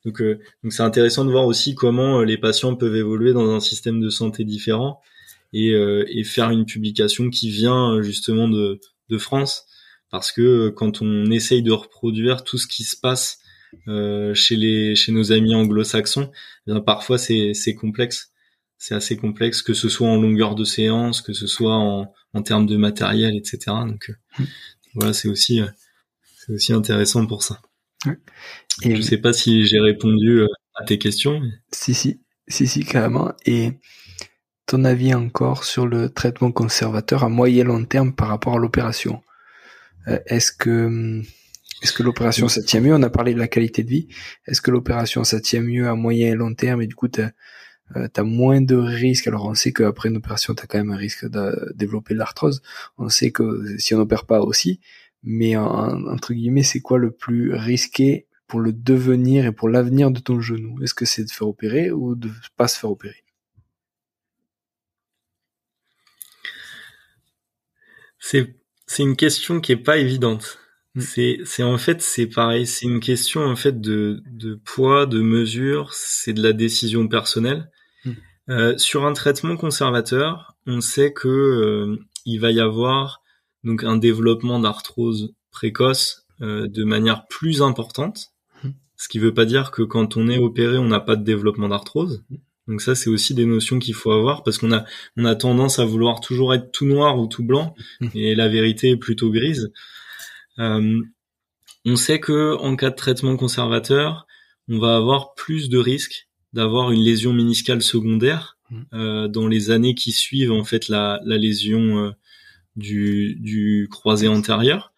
Donc, 0.07 0.21
euh, 0.21 0.39
donc 0.63 0.73
c'est 0.73 0.83
intéressant 0.83 1.25
de 1.25 1.31
voir 1.31 1.47
aussi 1.47 1.75
comment 1.75 2.21
euh, 2.21 2.25
les 2.25 2.39
patients 2.39 2.77
peuvent 2.77 2.95
évoluer 2.95 3.33
dans 3.33 3.51
un 3.55 3.61
système 3.61 4.01
de 4.01 4.09
santé 4.09 4.45
différent 4.45 5.01
et, 5.53 5.71
euh, 5.73 6.05
et 6.09 6.25
faire 6.25 6.51
une 6.51 6.67
publication 6.67 7.31
qui 7.31 7.51
vient 7.51 7.93
euh, 7.95 8.03
justement 8.03 8.49
de, 8.49 8.81
de 9.09 9.19
France 9.19 9.67
parce 10.11 10.31
que 10.33 10.43
euh, 10.43 10.71
quand 10.71 11.03
on 11.03 11.31
essaye 11.31 11.63
de 11.63 11.73
reproduire 11.73 12.45
tout 12.45 12.59
ce 12.59 12.67
qui 12.67 12.85
se 12.85 12.97
passe 12.97 13.39
euh, 13.89 14.33
chez 14.35 14.57
les 14.57 14.95
chez 14.97 15.13
nos 15.13 15.33
amis 15.33 15.55
anglo-saxons, 15.55 16.31
eh 16.67 16.73
bien, 16.73 16.81
parfois 16.81 17.19
c'est 17.19 17.53
c'est 17.55 17.75
complexe, 17.75 18.31
c'est 18.79 18.95
assez 18.95 19.17
complexe 19.17 19.63
que 19.63 19.75
ce 19.75 19.89
soit 19.89 20.09
en 20.09 20.17
longueur 20.21 20.55
de 20.55 20.65
séance, 20.65 21.21
que 21.21 21.33
ce 21.33 21.47
soit 21.47 21.75
en 21.77 22.13
en 22.33 22.43
termes 22.43 22.67
de 22.67 22.77
matériel, 22.77 23.35
etc. 23.37 23.59
Donc 23.87 24.11
euh, 24.11 24.45
voilà, 24.95 25.13
c'est 25.13 25.29
aussi 25.29 25.61
euh, 25.61 25.67
c'est 26.37 26.53
aussi 26.53 26.73
intéressant 26.73 27.27
pour 27.27 27.43
ça. 27.43 27.61
Et 28.83 28.95
Je 28.95 29.03
sais 29.03 29.19
pas 29.19 29.33
si 29.33 29.67
j'ai 29.67 29.81
répondu 29.81 30.43
à 30.75 30.85
tes 30.85 30.99
questions. 30.99 31.41
mais- 31.41 31.51
si, 31.73 31.93
si, 31.95 32.21
si, 32.47 32.67
si, 32.69 32.85
carrément. 32.85 33.33
Et 33.47 33.73
ton 34.67 34.85
avis 34.85 35.15
encore 35.15 35.65
sur 35.65 35.87
le 35.87 36.11
traitement 36.11 36.53
conservateur 36.53 37.25
à 37.25 37.29
moyen 37.29 37.65
long 37.65 37.85
terme 37.85 38.13
par 38.15 38.29
rapport 38.29 38.55
à 38.57 38.59
l'opération? 38.59 39.23
Euh, 40.09 40.19
Est-ce 40.27 40.53
que 40.53 40.87
hum, 40.87 41.25
est-ce 41.83 41.93
que 41.93 42.03
l'opération 42.03 42.49
ça 42.49 42.63
tient 42.63 42.81
mieux? 42.81 42.95
On 42.95 43.03
a 43.03 43.11
parlé 43.11 43.35
de 43.35 43.39
la 43.39 43.49
qualité 43.49 43.83
de 43.85 43.91
vie. 43.91 44.09
Est-ce 44.47 44.61
que 44.63 44.71
l'opération 44.71 45.25
ça 45.25 45.41
tient 45.41 45.61
mieux 45.63 45.89
à 45.89 45.95
moyen 45.95 46.33
et 46.33 46.35
long 46.35 46.55
terme? 46.55 46.83
Et 46.83 46.87
du 46.87 46.95
coup 46.95 47.09
t'as 47.09 47.31
as 47.95 48.23
moins 48.25 48.61
de 48.63 48.77
risques. 48.77 49.27
Alors 49.29 49.47
on 49.47 49.55
sait 49.55 49.73
qu'après 49.73 50.09
une 50.11 50.17
opération 50.19 50.55
t'as 50.55 50.67
quand 50.67 50.79
même 50.79 50.93
un 50.93 50.97
risque 50.97 51.29
de 51.29 51.73
développer 51.77 52.15
de 52.15 52.19
l'arthrose. 52.21 52.63
On 52.99 53.09
sait 53.11 53.31
que 53.33 53.77
si 53.79 53.95
on 53.95 53.99
n'opère 53.99 54.27
pas 54.27 54.41
aussi, 54.41 54.81
Mais 55.23 55.57
entre 55.57 56.35
guillemets, 56.35 56.63
c'est 56.63 56.81
quoi 56.81 56.99
le 56.99 57.11
plus 57.11 57.55
risqué 57.55 58.27
pour 58.49 58.61
le 58.61 58.73
devenir 58.73 59.47
et 59.47 59.53
pour 59.53 59.69
l'avenir 59.69 60.11
de 60.11 60.21
ton 60.21 60.41
genou? 60.41 60.83
Est-ce 60.83 60.95
que 60.95 61.05
c'est 61.05 61.25
de 61.25 61.31
faire 61.31 61.49
opérer 61.49 61.91
ou 61.91 62.15
de 62.17 62.31
pas 62.57 62.69
se 62.69 62.79
faire 62.79 62.91
opérer? 62.93 63.26
C'est 68.29 68.57
c'est 68.89 69.05
une 69.05 69.15
question 69.15 69.61
qui 69.61 69.71
est 69.71 69.77
pas 69.77 69.99
évidente. 69.99 70.59
Mm. 70.97 71.01
C'est 71.01 71.39
c'est 71.45 71.63
en 71.63 71.79
fait 71.79 72.03
c'est 72.03 72.27
pareil, 72.27 72.67
c'est 72.67 72.87
une 72.87 72.99
question 72.99 73.45
en 73.45 73.55
fait 73.55 73.81
de 73.81 74.21
de 74.27 74.57
poids, 74.65 75.07
de 75.07 75.21
mesure, 75.21 75.95
c'est 75.95 76.33
de 76.33 76.43
la 76.43 76.53
décision 76.53 77.07
personnelle. 77.07 77.71
Mm. 78.05 78.11
Euh, 78.49 78.79
sur 78.79 79.07
un 79.07 79.13
traitement 79.13 79.57
conservateur, 79.57 80.57
on 80.67 80.81
sait 80.81 81.13
que 81.13 81.29
euh, 81.29 82.01
il 82.25 82.41
va 82.41 82.51
y 82.51 82.59
avoir 82.59 83.23
donc 83.63 83.85
un 83.85 83.97
développement 83.97 84.59
d'arthrose 84.59 85.33
précoce 85.53 86.27
euh, 86.41 86.67
de 86.67 86.83
manière 86.83 87.29
plus 87.29 87.63
importante. 87.63 88.33
Mm. 88.65 88.71
Ce 88.97 89.07
qui 89.07 89.21
veut 89.21 89.35
pas 89.35 89.45
dire 89.45 89.71
que 89.71 89.83
quand 89.83 90.17
on 90.17 90.29
est 90.29 90.39
opéré, 90.39 90.79
on 90.79 90.89
n'a 90.89 91.01
pas 91.01 91.15
de 91.15 91.23
développement 91.23 91.69
d'arthrose. 91.69 92.25
Donc 92.69 92.81
ça, 92.81 92.95
c'est 92.95 93.11
aussi 93.11 93.35
des 93.35 93.47
notions 93.47 93.79
qu'il 93.79 93.95
faut 93.95 94.11
avoir 94.11 94.43
parce 94.43 94.59
qu'on 94.59 94.73
a 94.73 94.85
on 95.17 95.25
a 95.25 95.35
tendance 95.37 95.79
à 95.79 95.85
vouloir 95.85 96.21
toujours 96.21 96.55
être 96.55 96.73
tout 96.73 96.87
noir 96.87 97.19
ou 97.19 97.27
tout 97.27 97.45
blanc 97.45 97.75
et 98.15 98.35
la 98.35 98.49
vérité 98.49 98.91
est 98.91 98.97
plutôt 98.97 99.31
grise. 99.31 99.73
Euh, 100.59 101.01
on 101.85 101.97
sait 101.97 102.19
que 102.19 102.57
en 102.57 102.75
cas 102.75 102.91
de 102.91 102.97
traitement 102.97 103.37
conservateur, 103.37 104.27
on 104.69 104.79
va 104.79 104.97
avoir 104.97 105.35
plus 105.35 105.69
de 105.69 105.79
risques 105.79 106.29
d'avoir 106.53 106.91
une 106.91 107.03
lésion 107.03 107.33
méniscale 107.33 107.83
secondaire 107.83 108.59
euh, 108.93 109.29
dans 109.29 109.47
les 109.47 109.71
années 109.71 109.95
qui 109.95 110.11
suivent 110.11 110.53
en 110.53 110.65
fait 110.65 110.89
la, 110.89 111.21
la 111.25 111.37
lésion 111.37 111.99
euh, 111.99 112.11
du, 112.75 113.37
du 113.37 113.89
croisé 113.91 114.27
antérieur. 114.27 114.93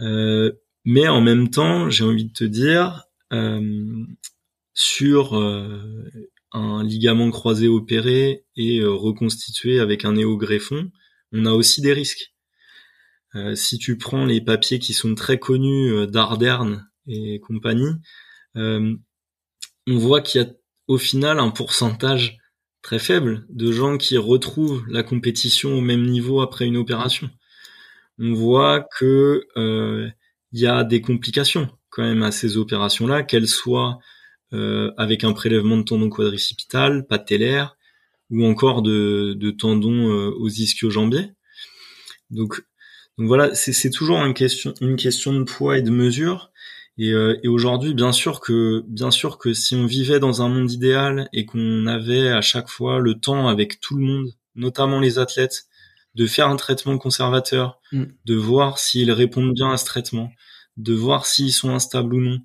Euh, 0.00 0.52
mais 0.84 1.08
en 1.08 1.20
même 1.20 1.50
temps, 1.50 1.90
j'ai 1.90 2.04
envie 2.04 2.24
de 2.24 2.32
te 2.32 2.44
dire, 2.44 3.04
euh, 3.32 4.04
sur 4.74 5.34
un 6.52 6.82
ligament 6.84 7.30
croisé 7.30 7.68
opéré 7.68 8.44
et 8.56 8.80
euh, 8.80 8.90
reconstitué 8.90 9.80
avec 9.80 10.04
un 10.04 10.12
néogreffon, 10.14 10.90
on 11.32 11.46
a 11.46 11.52
aussi 11.52 11.80
des 11.80 11.92
risques. 11.92 12.34
Euh, 13.34 13.54
si 13.54 13.78
tu 13.78 13.96
prends 13.96 14.24
les 14.24 14.40
papiers 14.40 14.80
qui 14.80 14.92
sont 14.92 15.14
très 15.14 15.38
connus 15.38 15.92
euh, 15.92 16.06
d'Arderne 16.06 16.88
et 17.06 17.40
compagnie, 17.40 17.92
on 18.56 18.98
voit 19.86 20.20
qu'il 20.20 20.40
y 20.40 20.44
a 20.44 20.50
au 20.86 20.98
final 20.98 21.38
un 21.38 21.50
pourcentage 21.50 22.38
très 22.82 22.98
faible 22.98 23.46
de 23.48 23.72
gens 23.72 23.96
qui 23.96 24.16
retrouvent 24.18 24.84
la 24.88 25.02
compétition 25.02 25.76
au 25.76 25.80
même 25.80 26.06
niveau 26.06 26.40
après 26.40 26.66
une 26.66 26.76
opération. 26.76 27.30
On 28.18 28.32
voit 28.34 28.86
que 28.98 29.46
il 30.52 30.60
y 30.60 30.66
a 30.66 30.84
des 30.84 31.00
complications 31.00 31.70
quand 31.90 32.02
même 32.02 32.22
à 32.22 32.32
ces 32.32 32.56
opérations-là, 32.56 33.22
qu'elles 33.22 33.48
soient 33.48 33.98
euh, 34.52 34.92
avec 34.96 35.24
un 35.24 35.32
prélèvement 35.32 35.76
de 35.76 35.82
tendon 35.82 36.08
quadricipital, 36.08 37.06
patellaire, 37.06 37.76
ou 38.30 38.44
encore 38.44 38.82
de, 38.82 39.34
de 39.38 39.50
tendons 39.50 40.08
euh, 40.08 40.30
aux 40.30 40.48
ischio-jambiers. 40.48 41.32
Donc, 42.30 42.62
donc 43.18 43.26
voilà, 43.26 43.54
c'est 43.54 43.90
toujours 43.90 44.24
une 44.24 44.34
question, 44.34 44.72
une 44.80 44.96
question 44.96 45.32
de 45.34 45.44
poids 45.44 45.78
et 45.78 45.82
de 45.82 45.90
mesure. 45.90 46.50
Et, 46.96 47.12
euh, 47.12 47.38
et 47.42 47.48
aujourd'hui, 47.48 47.94
bien 47.94 48.12
sûr 48.12 48.40
que, 48.40 48.84
bien 48.88 49.10
sûr 49.10 49.38
que 49.38 49.52
si 49.52 49.74
on 49.74 49.86
vivait 49.86 50.20
dans 50.20 50.42
un 50.42 50.48
monde 50.48 50.70
idéal 50.70 51.28
et 51.32 51.44
qu'on 51.46 51.86
avait 51.86 52.28
à 52.28 52.40
chaque 52.40 52.68
fois 52.68 52.98
le 52.98 53.14
temps 53.14 53.48
avec 53.48 53.80
tout 53.80 53.96
le 53.96 54.04
monde, 54.04 54.30
notamment 54.54 55.00
les 55.00 55.18
athlètes, 55.18 55.66
de 56.14 56.26
faire 56.26 56.48
un 56.48 56.56
traitement 56.56 56.98
conservateur, 56.98 57.80
mm. 57.92 58.04
de 58.24 58.34
voir 58.34 58.78
s'ils 58.78 59.12
répondent 59.12 59.54
bien 59.54 59.70
à 59.70 59.76
ce 59.76 59.84
traitement, 59.84 60.32
de 60.76 60.94
voir 60.94 61.26
s'ils 61.26 61.52
sont 61.52 61.70
instables 61.70 62.14
ou 62.14 62.20
non, 62.20 62.38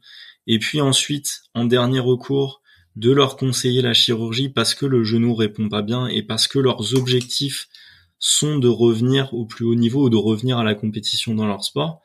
et 0.47 0.59
puis 0.59 0.81
ensuite, 0.81 1.43
en 1.53 1.65
dernier 1.65 1.99
recours, 1.99 2.61
de 2.95 3.11
leur 3.11 3.35
conseiller 3.35 3.81
la 3.81 3.93
chirurgie 3.93 4.49
parce 4.49 4.73
que 4.73 4.85
le 4.85 5.03
genou 5.03 5.35
répond 5.35 5.67
pas 5.67 5.81
bien 5.81 6.07
et 6.07 6.23
parce 6.23 6.47
que 6.47 6.59
leurs 6.59 6.95
objectifs 6.95 7.67
sont 8.19 8.57
de 8.57 8.67
revenir 8.67 9.33
au 9.33 9.45
plus 9.45 9.65
haut 9.65 9.75
niveau 9.75 10.05
ou 10.05 10.09
de 10.09 10.15
revenir 10.15 10.57
à 10.57 10.63
la 10.63 10.75
compétition 10.75 11.35
dans 11.35 11.45
leur 11.45 11.63
sport, 11.63 12.01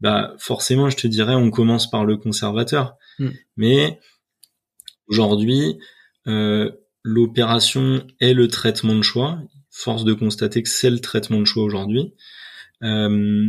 bah 0.00 0.34
forcément, 0.38 0.90
je 0.90 0.96
te 0.96 1.06
dirais, 1.06 1.34
on 1.34 1.50
commence 1.50 1.88
par 1.88 2.04
le 2.04 2.16
conservateur. 2.16 2.96
Hmm. 3.18 3.30
Mais 3.56 4.00
aujourd'hui, 5.06 5.78
euh, 6.26 6.70
l'opération 7.02 8.04
est 8.20 8.34
le 8.34 8.48
traitement 8.48 8.96
de 8.96 9.02
choix. 9.02 9.38
Force 9.70 10.04
de 10.04 10.12
constater 10.12 10.62
que 10.62 10.68
c'est 10.68 10.90
le 10.90 11.00
traitement 11.00 11.38
de 11.38 11.44
choix 11.44 11.64
aujourd'hui. 11.64 12.14
Euh, 12.82 13.46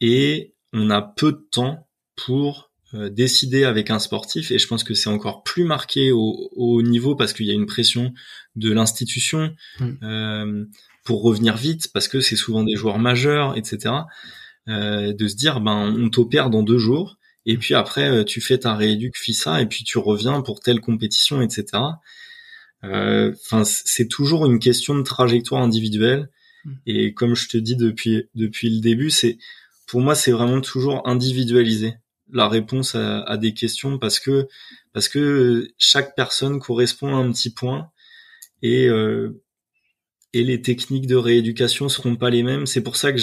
et 0.00 0.54
on 0.72 0.90
a 0.90 1.02
peu 1.02 1.32
de 1.32 1.46
temps 1.50 1.88
pour 2.16 2.69
euh, 2.94 3.08
décider 3.08 3.62
avec 3.62 3.88
un 3.90 4.00
sportif 4.00 4.50
et 4.50 4.58
je 4.58 4.66
pense 4.66 4.82
que 4.82 4.94
c'est 4.94 5.10
encore 5.10 5.44
plus 5.44 5.62
marqué 5.62 6.10
au, 6.10 6.50
au 6.56 6.82
niveau 6.82 7.14
parce 7.14 7.32
qu'il 7.32 7.46
y 7.46 7.50
a 7.52 7.54
une 7.54 7.66
pression 7.66 8.12
de 8.56 8.72
l'institution 8.72 9.54
euh, 10.02 10.64
pour 11.04 11.22
revenir 11.22 11.56
vite 11.56 11.92
parce 11.92 12.08
que 12.08 12.20
c'est 12.20 12.34
souvent 12.34 12.64
des 12.64 12.74
joueurs 12.74 12.98
majeurs 12.98 13.56
etc 13.56 13.94
euh, 14.68 15.12
de 15.12 15.28
se 15.28 15.36
dire 15.36 15.60
ben 15.60 15.94
on 15.96 16.10
t'opère 16.10 16.50
dans 16.50 16.64
deux 16.64 16.78
jours 16.78 17.16
et 17.46 17.56
puis 17.58 17.74
après 17.74 18.10
euh, 18.10 18.24
tu 18.24 18.40
fais 18.40 18.58
ta 18.58 18.74
rééduque 18.74 19.16
FISA 19.16 19.60
et 19.62 19.66
puis 19.66 19.84
tu 19.84 19.98
reviens 19.98 20.40
pour 20.40 20.58
telle 20.58 20.80
compétition 20.80 21.42
etc 21.42 21.64
enfin 22.82 23.62
c'est 23.64 24.08
toujours 24.08 24.46
une 24.46 24.58
question 24.58 24.96
de 24.96 25.02
trajectoire 25.02 25.62
individuelle 25.62 26.28
mm. 26.64 26.72
et 26.86 27.14
comme 27.14 27.36
je 27.36 27.48
te 27.48 27.56
dis 27.56 27.76
depuis 27.76 28.24
depuis 28.34 28.68
le 28.68 28.80
début 28.80 29.10
c'est 29.10 29.38
pour 29.86 30.00
moi 30.00 30.16
c'est 30.16 30.32
vraiment 30.32 30.60
toujours 30.60 31.06
individualisé 31.06 31.94
la 32.32 32.48
réponse 32.48 32.94
à, 32.94 33.36
des 33.36 33.54
questions 33.54 33.98
parce 33.98 34.18
que 34.18 34.48
parce 34.92 35.08
que 35.08 35.68
chaque 35.78 36.14
personne 36.16 36.58
correspond 36.58 37.14
à 37.16 37.18
un 37.18 37.30
petit 37.32 37.50
point 37.50 37.90
et 38.62 38.88
euh, 38.88 39.42
et 40.32 40.44
les 40.44 40.62
techniques 40.62 41.06
de 41.06 41.16
rééducation 41.16 41.88
seront 41.88 42.16
pas 42.16 42.30
les 42.30 42.44
mêmes. 42.44 42.66
C'est 42.66 42.82
pour 42.82 42.96
ça 42.96 43.12
que 43.12 43.18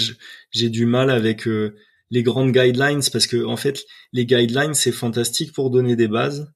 j'ai 0.50 0.68
du 0.70 0.84
mal 0.86 1.10
avec 1.10 1.48
euh, 1.48 1.76
les 2.10 2.22
grandes 2.22 2.52
guidelines 2.52 3.02
parce 3.12 3.26
que 3.26 3.44
en 3.44 3.56
fait 3.56 3.84
les 4.12 4.26
guidelines 4.26 4.74
c'est 4.74 4.92
fantastique 4.92 5.52
pour 5.52 5.70
donner 5.70 5.96
des 5.96 6.08
bases, 6.08 6.52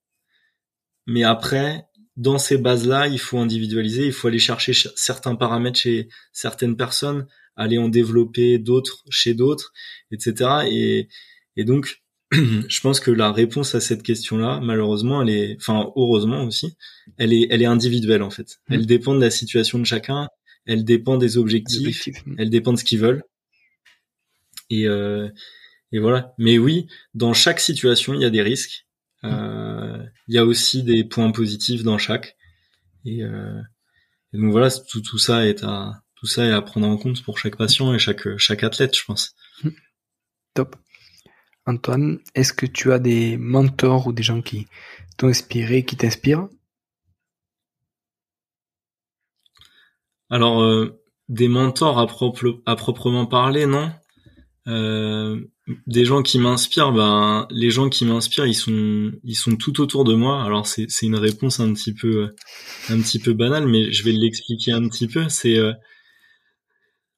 mais 1.07 1.25
après 1.25 1.87
dans 2.17 2.39
ces 2.39 2.59
bases-là, 2.59 3.07
il 3.09 3.19
faut 3.19 3.39
individualiser, 3.39 4.07
il 4.07 4.13
faut 4.13 4.29
aller 4.29 4.39
chercher 4.39 4.73
certains 4.97 5.35
paramètres 5.35 5.79
chez 5.79 6.09
certaines 6.33 6.77
personnes, 6.77 7.27
aller 7.57 7.79
en 7.79 7.89
développer 7.89 8.59
d'autres 8.59 9.05
chez 9.11 9.35
d'autres, 9.35 9.73
etc. 10.11 10.67
Et, 10.71 11.09
et 11.57 11.65
donc 11.65 12.02
je 12.69 12.81
pense 12.81 13.01
que 13.01 13.11
la 13.11 13.31
réponse 13.31 13.75
à 13.75 13.81
cette 13.81 14.03
question-là, 14.03 14.61
malheureusement, 14.63 15.23
elle 15.23 15.31
est, 15.31 15.57
enfin 15.61 15.93
heureusement 15.97 16.45
aussi, 16.45 16.77
elle 17.19 17.33
est, 17.33 17.47
elle 17.51 17.61
est 17.61 17.67
individuelle 17.67 18.23
en 18.23 18.31
fait. 18.31 18.59
Mmh. 18.69 18.75
Elle 18.75 18.87
dépend 18.87 19.15
de 19.15 19.21
la 19.21 19.31
situation 19.31 19.79
de 19.79 19.85
chacun, 19.85 20.29
elle 20.65 20.85
dépend 20.85 21.19
des 21.19 21.37
objectifs, 21.37 22.07
mmh. 22.07 22.37
elle 22.39 22.49
dépend 22.49 22.73
de 22.73 22.79
ce 22.79 22.85
qu'ils 22.85 23.01
veulent. 23.01 23.23
Et, 24.71 24.87
euh, 24.87 25.29
et 25.93 25.99
voilà. 25.99 26.35
Mais 26.39 26.57
oui, 26.57 26.87
dans 27.15 27.35
chaque 27.35 27.61
situation, 27.61 28.15
il 28.15 28.23
y 28.23 28.25
a 28.25 28.31
des 28.31 28.43
risques. 28.43 28.87
Euh, 29.25 30.03
il 30.27 30.35
y 30.35 30.39
a 30.39 30.47
aussi 30.47 30.83
des 30.83 31.05
points 31.05 31.31
positifs 31.33 31.83
dans 31.83 31.99
chaque. 31.99 32.37
Et, 33.05 33.23
euh, 33.23 33.61
et 34.33 34.39
donc 34.39 34.53
voilà, 34.53 34.71
tout, 34.71 35.03
tout 35.03 35.19
ça 35.19 35.47
est 35.47 35.63
à, 35.65 36.03
tout 36.17 36.27
ça 36.27 36.47
est 36.47 36.53
à 36.53 36.63
prendre 36.63 36.87
en 36.87 36.97
compte 36.97 37.23
pour 37.23 37.39
chaque 37.39 37.57
patient 37.57 37.93
et 37.93 37.99
chaque, 37.99 38.39
chaque 38.39 38.65
athlète, 38.65 38.97
je 38.97 39.05
pense. 39.05 39.35
Mmh. 39.63 39.69
Top. 40.55 40.77
Antoine, 41.67 42.19
est-ce 42.35 42.53
que 42.53 42.67
tu 42.67 42.93
as 42.93 42.99
des 42.99 43.37
mentors 43.37 44.07
ou 44.09 44.13
des 44.13 44.23
gens 44.23 44.43
qui 44.43 44.67
t'ont 45.17 45.29
inspiré, 45.29 45.85
qui 45.85 45.97
t'inspirent? 45.97 46.49
Alors, 50.31 50.63
euh, 50.63 51.03
des 51.29 51.49
mentors 51.49 51.99
à, 51.99 52.07
proprement 52.77 53.27
parler, 53.27 53.67
non. 53.67 53.93
Euh, 54.69 55.41
des 55.87 56.05
gens 56.05 56.23
qui 56.23 56.39
m'inspirent, 56.39 56.93
ben 56.93 57.47
les 57.51 57.71
gens 57.71 57.89
qui 57.89 58.05
m'inspirent, 58.05 58.47
ils 58.47 58.55
sont 59.37 59.57
tout 59.57 59.81
autour 59.81 60.05
de 60.05 60.15
moi. 60.15 60.43
Alors 60.43 60.67
c'est 60.67 60.87
une 61.03 61.17
réponse 61.17 61.61
un 61.61 61.73
petit 61.73 61.93
peu 61.93 62.35
un 62.89 63.01
banale, 63.33 63.67
mais 63.67 63.93
je 63.93 64.05
vais 64.05 64.13
l'expliquer 64.13 64.73
un 64.73 64.89
petit 64.89 65.07
peu. 65.07 65.29
C'est 65.29 65.59
euh, 65.59 65.73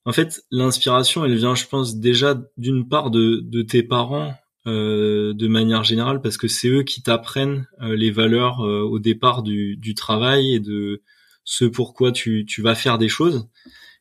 en 0.06 0.12
fait, 0.12 0.44
l'inspiration, 0.50 1.24
elle 1.24 1.36
vient, 1.36 1.54
je 1.54 1.66
pense, 1.66 1.96
déjà 1.96 2.40
d'une 2.56 2.88
part 2.88 3.10
de, 3.10 3.40
de 3.42 3.62
tes 3.62 3.82
parents, 3.82 4.34
euh, 4.66 5.32
de 5.34 5.48
manière 5.48 5.82
générale, 5.82 6.20
parce 6.20 6.36
que 6.36 6.48
c'est 6.48 6.68
eux 6.68 6.82
qui 6.82 7.02
t'apprennent 7.02 7.66
euh, 7.80 7.96
les 7.96 8.10
valeurs 8.10 8.64
euh, 8.64 8.82
au 8.82 8.98
départ 8.98 9.42
du, 9.42 9.76
du, 9.76 9.94
travail 9.94 10.54
et 10.54 10.60
de 10.60 11.02
ce 11.44 11.64
pourquoi 11.64 12.12
tu, 12.12 12.44
tu 12.46 12.60
vas 12.60 12.74
faire 12.74 12.98
des 12.98 13.08
choses. 13.08 13.48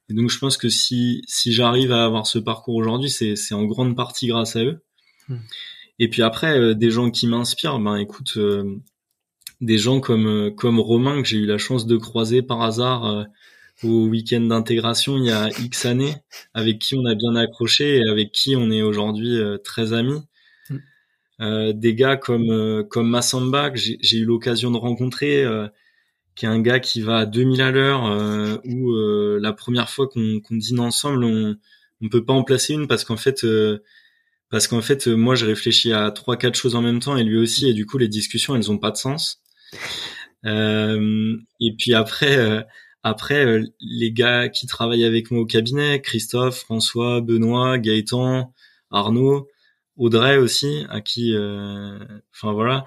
Et 0.10 0.14
donc, 0.14 0.30
je 0.30 0.38
pense 0.38 0.58
que 0.58 0.68
si, 0.68 1.22
si 1.26 1.54
j'arrive 1.54 1.94
à 1.94 2.04
avoir 2.04 2.28
ce 2.28 2.40
parcours 2.40 2.76
aujourd'hui, 2.76 3.10
c'est, 3.10 3.38
c'est 3.38 3.56
en 3.56 3.64
grande 3.64 3.96
partie 3.96 4.28
grâce 4.28 4.58
à 4.58 4.64
eux. 4.64 4.84
Hmm. 5.30 5.38
Et 6.00 6.10
puis 6.10 6.22
après, 6.22 6.76
des 6.76 6.92
gens 6.92 7.12
qui 7.12 7.28
m'inspirent, 7.28 7.80
ben 7.80 7.96
écoute, 7.98 8.38
des 9.62 9.78
gens 9.78 10.00
comme 10.00 10.54
comme 10.56 10.80
Romain 10.80 11.22
que 11.22 11.28
j'ai 11.28 11.38
eu 11.38 11.46
la 11.46 11.60
chance 11.60 11.86
de 11.86 11.98
croiser 11.98 12.42
par 12.42 12.62
hasard 12.62 13.28
au 13.84 14.08
week-end 14.08 14.42
d'intégration 14.42 15.18
il 15.18 15.26
y 15.26 15.32
a 15.32 15.50
X 15.60 15.86
années, 15.86 16.16
avec 16.54 16.80
qui 16.80 16.96
on 16.96 17.06
a 17.06 17.16
bien 17.16 17.36
accroché 17.36 17.98
et 17.98 18.10
avec 18.10 18.32
qui 18.32 18.56
on 18.56 18.72
est 18.72 18.82
aujourd'hui 18.82 19.40
très 19.64 19.94
amis. 19.94 20.22
Mm. 20.70 21.72
des 21.74 21.96
gars 21.96 22.18
comme 22.18 22.86
comme 22.90 23.10
Massamba 23.10 23.70
que 23.70 23.80
j'ai 23.80 24.18
eu 24.18 24.26
l'occasion 24.26 24.72
de 24.72 24.78
rencontrer 24.78 25.46
qui 26.36 26.46
est 26.46 26.50
un 26.50 26.62
gars 26.62 26.80
qui 26.80 27.02
va 27.02 27.20
à 27.20 27.26
2000 27.26 27.62
à 27.62 27.72
l'heure, 27.72 28.06
euh, 28.06 28.58
où 28.66 28.92
euh, 28.94 29.40
la 29.42 29.54
première 29.54 29.90
fois 29.90 30.08
qu'on 30.08 30.42
dîne 30.52 30.80
ensemble, 30.80 31.24
on 31.24 31.56
on 32.02 32.10
peut 32.10 32.26
pas 32.26 32.34
en 32.34 32.44
placer 32.44 32.74
une 32.74 32.88
parce 32.88 33.06
qu'en 33.06 33.16
fait 33.16 33.46
euh, 33.46 33.82
parce 34.50 34.68
qu'en 34.68 34.82
fait 34.82 35.08
moi 35.08 35.36
je 35.36 35.46
réfléchis 35.46 35.94
à 35.94 36.12
trois 36.12 36.36
quatre 36.38 36.56
choses 36.56 36.76
en 36.76 36.82
même 36.82 37.00
temps 37.00 37.16
et 37.16 37.24
lui 37.24 37.38
aussi 37.38 37.70
et 37.70 37.74
du 37.74 37.86
coup 37.86 37.98
les 37.98 38.10
discussions 38.10 38.56
elles 38.56 38.70
ont 38.72 38.78
pas 38.78 38.92
de 38.92 38.98
sens. 38.98 39.42
et 40.46 41.76
puis 41.78 41.94
après 41.94 42.66
après 43.04 43.62
les 43.80 44.12
gars 44.12 44.50
qui 44.50 44.66
travaillent 44.66 45.06
avec 45.06 45.30
moi 45.32 45.42
au 45.42 45.46
cabinet, 45.46 46.02
Christophe, 46.02 46.60
François, 46.60 47.22
Benoît, 47.22 47.78
Gaëtan, 47.78 48.54
Arnaud, 48.92 49.48
Audrey 49.98 50.38
aussi 50.38 50.86
à 50.90 51.02
qui 51.02 51.36
enfin 51.38 52.54
voilà 52.54 52.86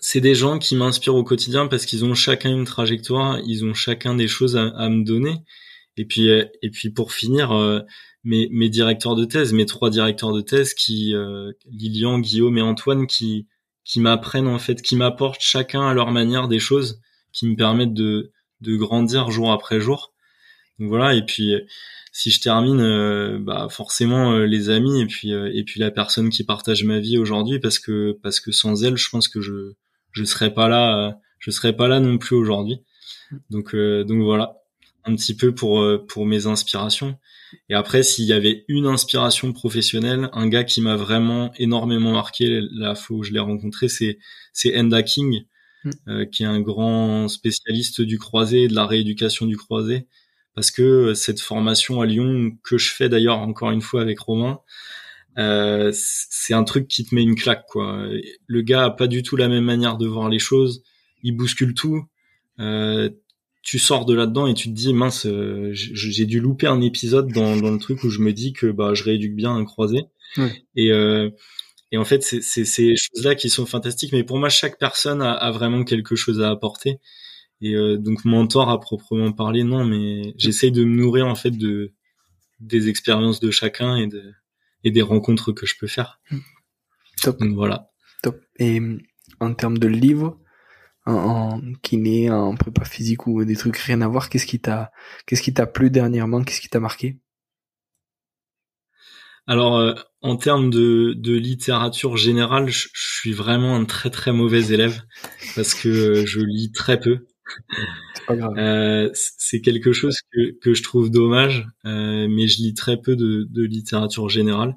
c'est 0.00 0.20
des 0.20 0.34
gens 0.34 0.58
qui 0.58 0.76
m'inspirent 0.76 1.14
au 1.14 1.24
quotidien 1.24 1.66
parce 1.66 1.86
qu'ils 1.86 2.04
ont 2.04 2.14
chacun 2.14 2.50
une 2.50 2.64
trajectoire, 2.64 3.40
ils 3.46 3.64
ont 3.64 3.72
chacun 3.74 4.14
des 4.14 4.28
choses 4.28 4.56
à, 4.56 4.88
me 4.90 5.02
donner. 5.02 5.38
Et 5.96 6.04
puis, 6.04 6.28
euh, 6.28 6.44
et 6.62 6.70
puis 6.70 6.90
pour 6.90 7.12
finir, 7.12 7.52
euh, 7.52 7.80
mes, 8.22 8.48
mes 8.50 8.68
directeurs 8.68 9.14
de 9.14 9.24
thèse, 9.24 9.52
mes 9.54 9.66
trois 9.66 9.90
directeurs 9.90 10.32
de 10.32 10.42
thèse, 10.42 10.74
qui 10.74 11.14
euh, 11.14 11.52
Lilian, 11.70 12.18
Guillaume 12.18 12.58
et 12.58 12.62
Antoine, 12.62 13.06
qui 13.06 13.46
qui 13.84 14.00
m'apprennent 14.00 14.46
en 14.46 14.58
fait, 14.58 14.82
qui 14.82 14.96
m'apportent 14.96 15.42
chacun 15.42 15.86
à 15.86 15.94
leur 15.94 16.10
manière 16.10 16.48
des 16.48 16.58
choses, 16.58 17.00
qui 17.32 17.46
me 17.46 17.56
permettent 17.56 17.94
de 17.94 18.32
de 18.64 18.76
grandir 18.76 19.30
jour 19.30 19.52
après 19.52 19.80
jour. 19.80 20.12
Donc 20.78 20.88
voilà. 20.88 21.14
Et 21.14 21.24
puis 21.24 21.54
si 22.12 22.30
je 22.30 22.40
termine, 22.40 23.38
bah 23.38 23.68
forcément 23.70 24.38
les 24.38 24.70
amis 24.70 25.00
et 25.00 25.06
puis 25.06 25.30
et 25.30 25.64
puis 25.64 25.80
la 25.80 25.90
personne 25.90 26.30
qui 26.30 26.44
partage 26.44 26.84
ma 26.84 26.98
vie 26.98 27.18
aujourd'hui, 27.18 27.60
parce 27.60 27.78
que 27.78 28.18
parce 28.22 28.40
que 28.40 28.52
sans 28.52 28.84
elle, 28.84 28.96
je 28.96 29.08
pense 29.08 29.28
que 29.28 29.40
je 29.40 29.74
je 30.14 30.24
serais 30.24 30.54
pas 30.54 30.68
là, 30.68 31.08
euh, 31.08 31.12
je 31.38 31.50
serais 31.50 31.74
pas 31.74 31.88
là 31.88 32.00
non 32.00 32.16
plus 32.18 32.36
aujourd'hui. 32.36 32.80
Donc 33.50 33.74
euh, 33.74 34.04
donc 34.04 34.22
voilà, 34.22 34.56
un 35.04 35.14
petit 35.16 35.36
peu 35.36 35.54
pour 35.54 35.80
euh, 35.80 36.04
pour 36.06 36.24
mes 36.24 36.46
inspirations. 36.46 37.18
Et 37.68 37.74
après, 37.74 38.02
s'il 38.02 38.24
y 38.24 38.32
avait 38.32 38.64
une 38.68 38.86
inspiration 38.86 39.52
professionnelle, 39.52 40.28
un 40.32 40.48
gars 40.48 40.64
qui 40.64 40.80
m'a 40.80 40.96
vraiment 40.96 41.52
énormément 41.58 42.12
marqué 42.12 42.60
la 42.72 42.94
fois 42.94 43.18
où 43.18 43.22
je 43.22 43.32
l'ai 43.32 43.40
rencontré, 43.40 43.88
c'est 43.88 44.18
c'est 44.52 44.78
Enda 44.78 45.02
King, 45.02 45.44
mm. 45.84 46.26
qui 46.30 46.42
est 46.42 46.46
un 46.46 46.60
grand 46.60 47.28
spécialiste 47.28 48.00
du 48.00 48.18
croisé 48.18 48.64
et 48.64 48.68
de 48.68 48.74
la 48.74 48.86
rééducation 48.86 49.46
du 49.46 49.56
croisé. 49.56 50.06
Parce 50.54 50.70
que 50.70 51.14
cette 51.14 51.40
formation 51.40 52.00
à 52.00 52.06
Lyon 52.06 52.52
que 52.62 52.78
je 52.78 52.92
fais 52.92 53.08
d'ailleurs 53.08 53.38
encore 53.38 53.70
une 53.72 53.82
fois 53.82 54.02
avec 54.02 54.20
Romain, 54.20 54.60
euh, 55.36 55.90
c'est 55.92 56.54
un 56.54 56.62
truc 56.64 56.86
qui 56.86 57.04
te 57.04 57.14
met 57.14 57.22
une 57.22 57.34
claque 57.34 57.66
quoi. 57.66 58.06
Le 58.46 58.62
gars 58.62 58.84
a 58.84 58.90
pas 58.90 59.08
du 59.08 59.22
tout 59.22 59.36
la 59.36 59.48
même 59.48 59.64
manière 59.64 59.96
de 59.96 60.06
voir 60.06 60.28
les 60.28 60.38
choses, 60.38 60.84
il 61.22 61.36
bouscule 61.36 61.74
tout. 61.74 62.04
Euh, 62.60 63.10
tu 63.62 63.78
sors 63.78 64.04
de 64.04 64.14
là-dedans 64.14 64.46
et 64.46 64.54
tu 64.54 64.68
te 64.68 64.74
dis 64.74 64.92
mince, 64.92 65.26
euh, 65.26 65.70
j'ai 65.72 66.26
dû 66.26 66.38
louper 66.38 66.66
un 66.66 66.82
épisode 66.82 67.32
dans, 67.32 67.56
dans, 67.56 67.70
le 67.70 67.78
truc 67.78 68.04
où 68.04 68.10
je 68.10 68.20
me 68.20 68.32
dis 68.32 68.52
que 68.52 68.70
bah 68.70 68.92
je 68.94 69.02
rééduque 69.02 69.34
bien 69.34 69.54
un 69.54 69.64
croisé. 69.64 70.02
Et 70.76 70.92
euh, 70.92 71.30
et 71.94 71.96
en 71.96 72.04
fait 72.04 72.24
c'est 72.24 72.64
ces 72.64 72.96
choses-là 72.96 73.36
qui 73.36 73.48
sont 73.48 73.66
fantastiques. 73.66 74.12
Mais 74.12 74.24
pour 74.24 74.36
moi 74.36 74.48
chaque 74.48 74.78
personne 74.80 75.22
a, 75.22 75.30
a 75.30 75.52
vraiment 75.52 75.84
quelque 75.84 76.16
chose 76.16 76.40
à 76.40 76.50
apporter. 76.50 76.98
Et 77.60 77.76
euh, 77.76 77.96
donc 77.96 78.24
mentor 78.24 78.68
à 78.68 78.80
proprement 78.80 79.30
parler 79.30 79.62
non, 79.62 79.84
mais 79.84 80.34
j'essaye 80.36 80.72
de 80.72 80.84
me 80.84 80.96
nourrir 80.96 81.28
en 81.28 81.36
fait 81.36 81.52
de 81.52 81.92
des 82.58 82.88
expériences 82.88 83.38
de 83.38 83.52
chacun 83.52 83.94
et 83.96 84.08
de 84.08 84.22
et 84.82 84.90
des 84.90 85.02
rencontres 85.02 85.52
que 85.52 85.66
je 85.66 85.76
peux 85.78 85.86
faire. 85.86 86.20
Hmm. 86.32 86.40
Top. 87.22 87.38
Donc 87.38 87.54
voilà. 87.54 87.92
Top. 88.24 88.40
Et 88.58 88.80
en 89.38 89.54
termes 89.54 89.78
de 89.78 89.86
livres, 89.86 90.40
en, 91.06 91.14
en 91.14 91.60
kiné, 91.80 92.28
en 92.28 92.56
prépa 92.56 92.84
physique 92.84 93.28
ou 93.28 93.44
des 93.44 93.56
trucs 93.56 93.76
rien 93.76 94.00
à 94.00 94.08
voir, 94.08 94.30
qu'est-ce 94.30 94.46
qui 94.46 94.58
t'a, 94.58 94.90
qu'est-ce 95.26 95.42
qui 95.42 95.54
t'a 95.54 95.66
plu 95.66 95.90
dernièrement, 95.90 96.42
qu'est-ce 96.42 96.60
qui 96.60 96.68
t'a 96.68 96.80
marqué? 96.80 97.20
Alors, 99.46 99.78
euh, 99.78 99.94
en 100.22 100.36
termes 100.36 100.70
de, 100.70 101.14
de 101.16 101.34
littérature 101.34 102.16
générale, 102.16 102.68
je, 102.68 102.88
suis 102.94 103.32
vraiment 103.32 103.76
un 103.76 103.84
très 103.84 104.10
très 104.10 104.32
mauvais 104.32 104.72
élève 104.72 105.02
parce 105.54 105.74
que 105.74 105.88
euh, 105.88 106.26
je 106.26 106.40
lis 106.40 106.72
très 106.72 106.98
peu. 106.98 107.26
Euh, 108.30 109.10
c'est 109.12 109.60
quelque 109.60 109.92
chose 109.92 110.16
que, 110.32 110.58
que 110.60 110.74
je 110.74 110.82
trouve 110.82 111.10
dommage, 111.10 111.66
euh, 111.84 112.26
mais 112.28 112.48
je 112.48 112.58
lis 112.62 112.74
très 112.74 112.96
peu 113.00 113.16
de, 113.16 113.46
de 113.50 113.62
littérature 113.64 114.28
générale. 114.28 114.76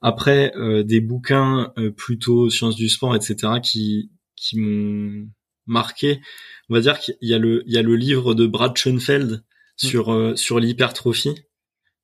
Après, 0.00 0.52
euh, 0.56 0.84
des 0.84 1.00
bouquins 1.00 1.72
euh, 1.76 1.90
plutôt 1.90 2.50
sciences 2.50 2.76
du 2.76 2.88
sport, 2.88 3.16
etc., 3.16 3.54
qui 3.62 4.10
qui 4.36 4.58
m'ont 4.60 5.28
marqué. 5.66 6.20
On 6.68 6.74
va 6.74 6.80
dire 6.80 7.00
qu'il 7.00 7.16
y 7.20 7.34
a 7.34 7.38
le 7.38 7.64
il 7.66 7.72
y 7.72 7.78
a 7.78 7.82
le 7.82 7.96
livre 7.96 8.34
de 8.34 8.46
Brad 8.46 8.76
Schoenfeld 8.76 9.32
mm. 9.32 9.86
sur 9.86 10.12
euh, 10.12 10.36
sur 10.36 10.60
l'hypertrophie 10.60 11.34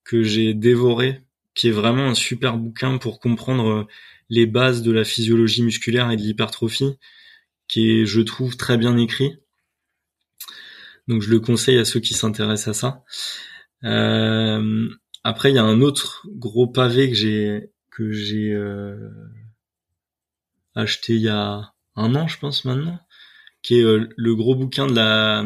que 0.05 0.23
j'ai 0.23 0.55
dévoré, 0.55 1.23
qui 1.55 1.69
est 1.69 1.73
vraiment 1.73 2.09
un 2.09 2.15
super 2.15 2.57
bouquin 2.57 2.99
pour 2.99 3.21
comprendre 3.21 3.69
euh, 3.69 3.87
les 4.29 4.47
bases 4.47 4.83
de 4.83 4.93
la 4.93 5.05
physiologie 5.05 5.63
musculaire 5.63 6.11
et 6.11 6.17
de 6.17 6.23
l'hypertrophie, 6.23 6.99
qui 7.69 7.91
est, 7.91 8.07
je 8.07 8.21
trouve, 8.21 8.57
très 8.57 8.77
bien 8.77 8.97
écrit. 8.97 9.37
Donc 11.09 11.23
je 11.23 11.31
le 11.31 11.41
conseille 11.41 11.79
à 11.79 11.85
ceux 11.85 12.01
qui 12.01 12.15
s'intéressent 12.15 12.77
à 12.77 12.81
ça. 12.81 13.05
Euh, 13.85 14.89
après, 15.23 15.51
il 15.51 15.55
y 15.55 15.59
a 15.59 15.65
un 15.65 15.81
autre 15.81 16.27
gros 16.29 16.67
pavé 16.67 17.09
que 17.11 17.15
j'ai 17.15 17.71
que 17.91 18.11
j'ai 18.11 18.53
euh, 18.53 19.11
acheté 20.75 21.15
il 21.15 21.23
y 21.23 21.29
a 21.29 21.73
un 21.95 22.15
an, 22.17 22.27
je 22.27 22.39
pense 22.39 22.65
maintenant, 22.65 22.99
qui 23.63 23.79
est 23.79 23.85
le 23.85 24.35
gros 24.35 24.57
bouquin 24.57 24.87
de 24.87 24.95
la 24.95 25.45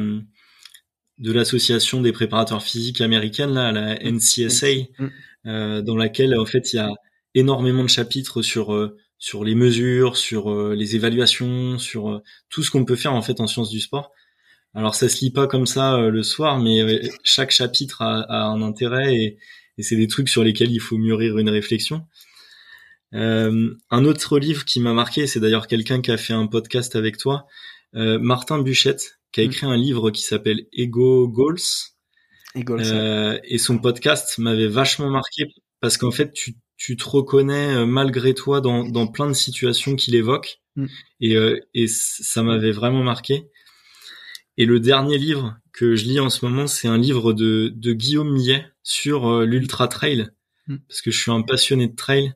de 1.18 1.32
l'association 1.32 2.00
des 2.00 2.12
préparateurs 2.12 2.62
physiques 2.62 3.00
américaines, 3.00 3.54
là, 3.54 3.72
la 3.72 3.98
NCSA, 4.02 4.66
mm. 4.98 5.06
euh, 5.46 5.82
dans 5.82 5.96
laquelle 5.96 6.36
en 6.38 6.46
fait 6.46 6.72
il 6.72 6.76
y 6.76 6.78
a 6.78 6.90
énormément 7.34 7.84
de 7.84 7.88
chapitres 7.88 8.42
sur 8.42 8.74
euh, 8.74 8.96
sur 9.18 9.42
les 9.42 9.56
mesures, 9.56 10.16
sur 10.16 10.54
les 10.74 10.94
évaluations, 10.94 11.76
sur 11.78 12.22
tout 12.50 12.62
ce 12.62 12.70
qu'on 12.70 12.84
peut 12.84 12.94
faire 12.94 13.14
en 13.14 13.22
fait 13.22 13.40
en 13.40 13.48
sciences 13.48 13.70
du 13.70 13.80
sport. 13.80 14.12
Alors 14.74 14.94
ça 14.94 15.08
se 15.08 15.18
lit 15.24 15.32
pas 15.32 15.48
comme 15.48 15.66
ça 15.66 15.98
le 15.98 16.22
soir, 16.22 16.60
mais 16.60 17.00
chaque 17.24 17.50
chapitre 17.50 18.00
a, 18.02 18.20
a 18.20 18.44
un 18.44 18.62
intérêt 18.62 19.12
et, 19.12 19.38
et 19.76 19.82
c'est 19.82 19.96
des 19.96 20.06
trucs 20.06 20.28
sur 20.28 20.44
lesquels 20.44 20.70
il 20.70 20.78
faut 20.78 20.98
mûrir 20.98 21.38
une 21.38 21.48
réflexion. 21.48 22.04
Euh, 23.14 23.74
un 23.90 24.04
autre 24.04 24.38
livre 24.38 24.64
qui 24.64 24.80
m'a 24.80 24.92
marqué, 24.92 25.26
c'est 25.26 25.40
d'ailleurs 25.40 25.66
quelqu'un 25.66 26.02
qui 26.02 26.10
a 26.10 26.16
fait 26.16 26.34
un 26.34 26.46
podcast 26.46 26.96
avec 26.96 27.16
toi, 27.16 27.46
euh, 27.94 28.18
Martin 28.18 28.58
Buchette, 28.58 29.17
qui 29.32 29.40
a 29.40 29.44
mm. 29.44 29.46
écrit 29.46 29.66
un 29.66 29.76
livre 29.76 30.10
qui 30.10 30.22
s'appelle 30.22 30.66
Ego 30.72 31.28
Goals. 31.28 31.58
Euh, 32.56 33.38
et 33.44 33.58
son 33.58 33.78
podcast 33.78 34.38
m'avait 34.38 34.68
vachement 34.68 35.10
marqué 35.10 35.44
parce 35.80 35.96
qu'en 35.96 36.10
fait, 36.10 36.32
tu, 36.32 36.56
tu 36.76 36.96
te 36.96 37.08
reconnais 37.08 37.76
euh, 37.76 37.86
malgré 37.86 38.34
toi 38.34 38.60
dans, 38.60 38.84
dans 38.84 39.06
plein 39.06 39.28
de 39.28 39.34
situations 39.34 39.94
qu'il 39.96 40.14
évoque. 40.14 40.60
Mm. 40.76 40.86
Et, 41.20 41.36
euh, 41.36 41.60
et 41.74 41.86
ça 41.88 42.42
m'avait 42.42 42.72
vraiment 42.72 43.02
marqué. 43.02 43.48
Et 44.56 44.64
le 44.64 44.80
dernier 44.80 45.18
livre 45.18 45.56
que 45.72 45.94
je 45.94 46.04
lis 46.04 46.18
en 46.18 46.30
ce 46.30 46.44
moment, 46.44 46.66
c'est 46.66 46.88
un 46.88 46.98
livre 46.98 47.32
de, 47.32 47.72
de 47.74 47.92
Guillaume 47.92 48.32
Millet 48.32 48.66
sur 48.82 49.42
l'ultra 49.42 49.86
trail, 49.86 50.28
mm. 50.66 50.76
parce 50.88 51.02
que 51.02 51.10
je 51.10 51.20
suis 51.20 51.30
un 51.30 51.42
passionné 51.42 51.86
de 51.86 51.94
trail 51.94 52.34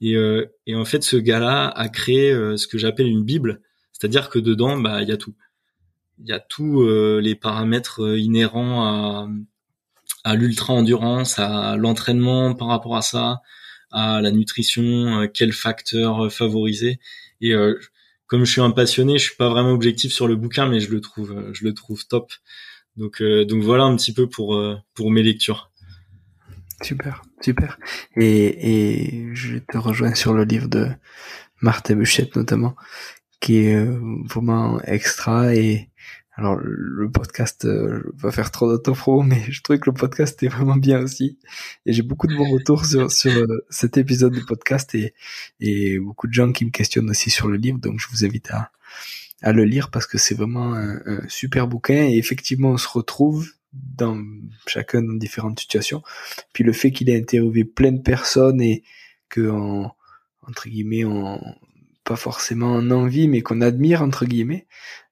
et, 0.00 0.16
euh, 0.16 0.46
et 0.66 0.74
en 0.74 0.84
fait, 0.84 1.02
ce 1.02 1.16
gars-là 1.16 1.68
a 1.68 1.88
créé 1.88 2.30
euh, 2.30 2.56
ce 2.56 2.66
que 2.66 2.78
j'appelle 2.78 3.06
une 3.06 3.24
bible, 3.24 3.62
c'est-à-dire 3.92 4.28
que 4.28 4.38
dedans, 4.38 4.76
bah, 4.78 5.02
il 5.02 5.08
y 5.08 5.12
a 5.12 5.16
tout. 5.16 5.34
Il 6.18 6.28
y 6.28 6.32
a 6.32 6.40
tous 6.40 6.82
euh, 6.82 7.20
les 7.20 7.34
paramètres 7.34 8.16
inhérents 8.18 8.84
à, 8.84 9.28
à 10.24 10.34
l'ultra 10.34 10.72
endurance, 10.72 11.38
à 11.38 11.76
l'entraînement 11.76 12.54
par 12.54 12.68
rapport 12.68 12.96
à 12.96 13.02
ça, 13.02 13.40
à 13.90 14.20
la 14.20 14.30
nutrition, 14.30 15.28
quels 15.32 15.52
facteurs 15.52 16.32
favoriser. 16.32 16.98
Et 17.40 17.52
comme 18.26 18.44
je 18.44 18.50
suis 18.50 18.60
un 18.60 18.70
passionné, 18.70 19.18
je 19.18 19.24
suis 19.24 19.36
pas 19.36 19.48
vraiment 19.48 19.70
objectif 19.70 20.12
sur 20.12 20.26
le 20.26 20.34
bouquin, 20.34 20.66
mais 20.66 20.80
je 20.80 20.90
le 20.90 21.00
trouve, 21.00 21.50
je 21.52 21.64
le 21.64 21.74
trouve 21.74 22.06
top. 22.06 22.32
Donc, 22.96 23.22
donc 23.22 23.62
voilà 23.62 23.84
un 23.84 23.94
petit 23.96 24.12
peu 24.12 24.28
pour 24.28 24.60
pour 24.94 25.10
mes 25.10 25.22
lectures. 25.22 25.70
Super, 26.82 27.22
super. 27.40 27.78
Et, 28.16 29.28
et 29.28 29.34
je 29.34 29.58
te 29.58 29.78
rejoins 29.78 30.14
sur 30.14 30.32
le 30.34 30.44
livre 30.44 30.68
de 30.68 30.88
Marthe 31.60 31.92
Buchette 31.92 32.34
notamment, 32.36 32.74
qui 33.40 33.58
est 33.58 33.74
euh, 33.74 33.98
vraiment 34.28 34.80
extra. 34.82 35.54
Et 35.54 35.90
alors 36.36 36.56
le 36.56 37.10
podcast 37.10 37.64
euh, 37.64 38.12
va 38.16 38.32
faire 38.32 38.50
trop 38.50 38.68
d'autopro, 38.68 39.22
mais 39.24 39.42
je 39.50 39.62
trouve 39.62 39.78
que 39.78 39.90
le 39.90 39.94
podcast 39.94 40.42
est 40.42 40.48
vraiment 40.48 40.76
bien 40.76 41.00
aussi. 41.00 41.38
Et 41.86 41.92
j'ai 41.92 42.02
beaucoup 42.02 42.26
de 42.26 42.36
bons 42.36 42.50
retours 42.50 42.84
sur, 42.84 43.10
sur 43.10 43.32
euh, 43.32 43.64
cet 43.70 43.96
épisode 43.96 44.32
du 44.32 44.44
podcast 44.44 44.94
et, 44.94 45.14
et 45.60 45.98
beaucoup 45.98 46.26
de 46.26 46.32
gens 46.32 46.52
qui 46.52 46.64
me 46.64 46.70
questionnent 46.70 47.10
aussi 47.10 47.30
sur 47.30 47.48
le 47.48 47.56
livre. 47.56 47.78
Donc 47.78 48.00
je 48.00 48.08
vous 48.08 48.24
invite 48.24 48.50
à, 48.50 48.72
à 49.42 49.52
le 49.52 49.64
lire 49.64 49.90
parce 49.90 50.06
que 50.06 50.18
c'est 50.18 50.34
vraiment 50.34 50.74
un, 50.74 51.00
super 51.28 51.68
bouquin 51.68 52.08
et 52.08 52.16
effectivement 52.16 52.70
on 52.70 52.78
se 52.78 52.88
retrouve 52.88 53.50
dans 53.72 54.18
chacun 54.66 55.02
dans 55.02 55.14
différentes 55.14 55.60
situations. 55.60 56.02
Puis 56.52 56.64
le 56.64 56.72
fait 56.72 56.92
qu'il 56.92 57.10
ait 57.10 57.18
interviewé 57.18 57.64
plein 57.64 57.92
de 57.92 58.00
personnes 58.00 58.60
et 58.60 58.84
que 59.28 59.50
en, 59.50 59.94
entre 60.46 60.68
guillemets 60.68 61.04
on 61.04 61.40
pas 62.04 62.16
forcément 62.16 62.72
en 62.72 62.90
envie 62.90 63.28
mais 63.28 63.42
qu'on 63.42 63.60
admire 63.60 64.02
entre 64.02 64.24
guillemets. 64.26 64.66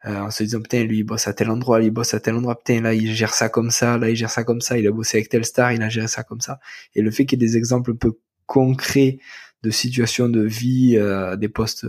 Euh, 0.05 0.19
en 0.19 0.31
se 0.31 0.43
disant 0.43 0.61
putain 0.61 0.85
lui 0.85 0.99
il 0.99 1.05
bosse 1.05 1.29
à 1.29 1.33
tel 1.33 1.49
endroit 1.51 1.79
lui 1.79 1.87
il 1.87 1.91
bosse 1.91 2.15
à 2.15 2.21
tel 2.21 2.35
endroit. 2.35 2.59
Putain 2.59 2.81
là 2.83 2.95
il 2.95 3.13
gère 3.15 3.35
ça 3.35 3.49
comme 3.49 3.71
ça 3.71 3.99
là 3.99 4.11
il 4.11 4.17
gère 4.17 4.31
ça 4.31 4.45
comme 4.45 4.61
ça 4.61 4.79
il 4.79 4.87
a 4.87 4.93
bossé 4.93 5.19
avec 5.19 5.29
tel 5.29 5.45
star 5.45 5.73
il 5.73 5.83
a 5.83 5.89
géré 5.89 6.09
ça 6.09 6.23
comme 6.23 6.41
ça. 6.41 6.61
Et 6.95 7.03
le 7.03 7.11
fait 7.11 7.27
qu'il 7.27 7.41
y 7.41 7.45
ait 7.45 7.49
des 7.49 7.57
exemples 7.57 7.93
un 7.93 7.97
peu 7.97 8.19
concrets 8.47 9.19
de 9.63 9.71
situations 9.71 10.29
de 10.29 10.43
vie 10.43 10.97
euh, 10.97 11.37
des 11.37 11.49
postes 11.49 11.87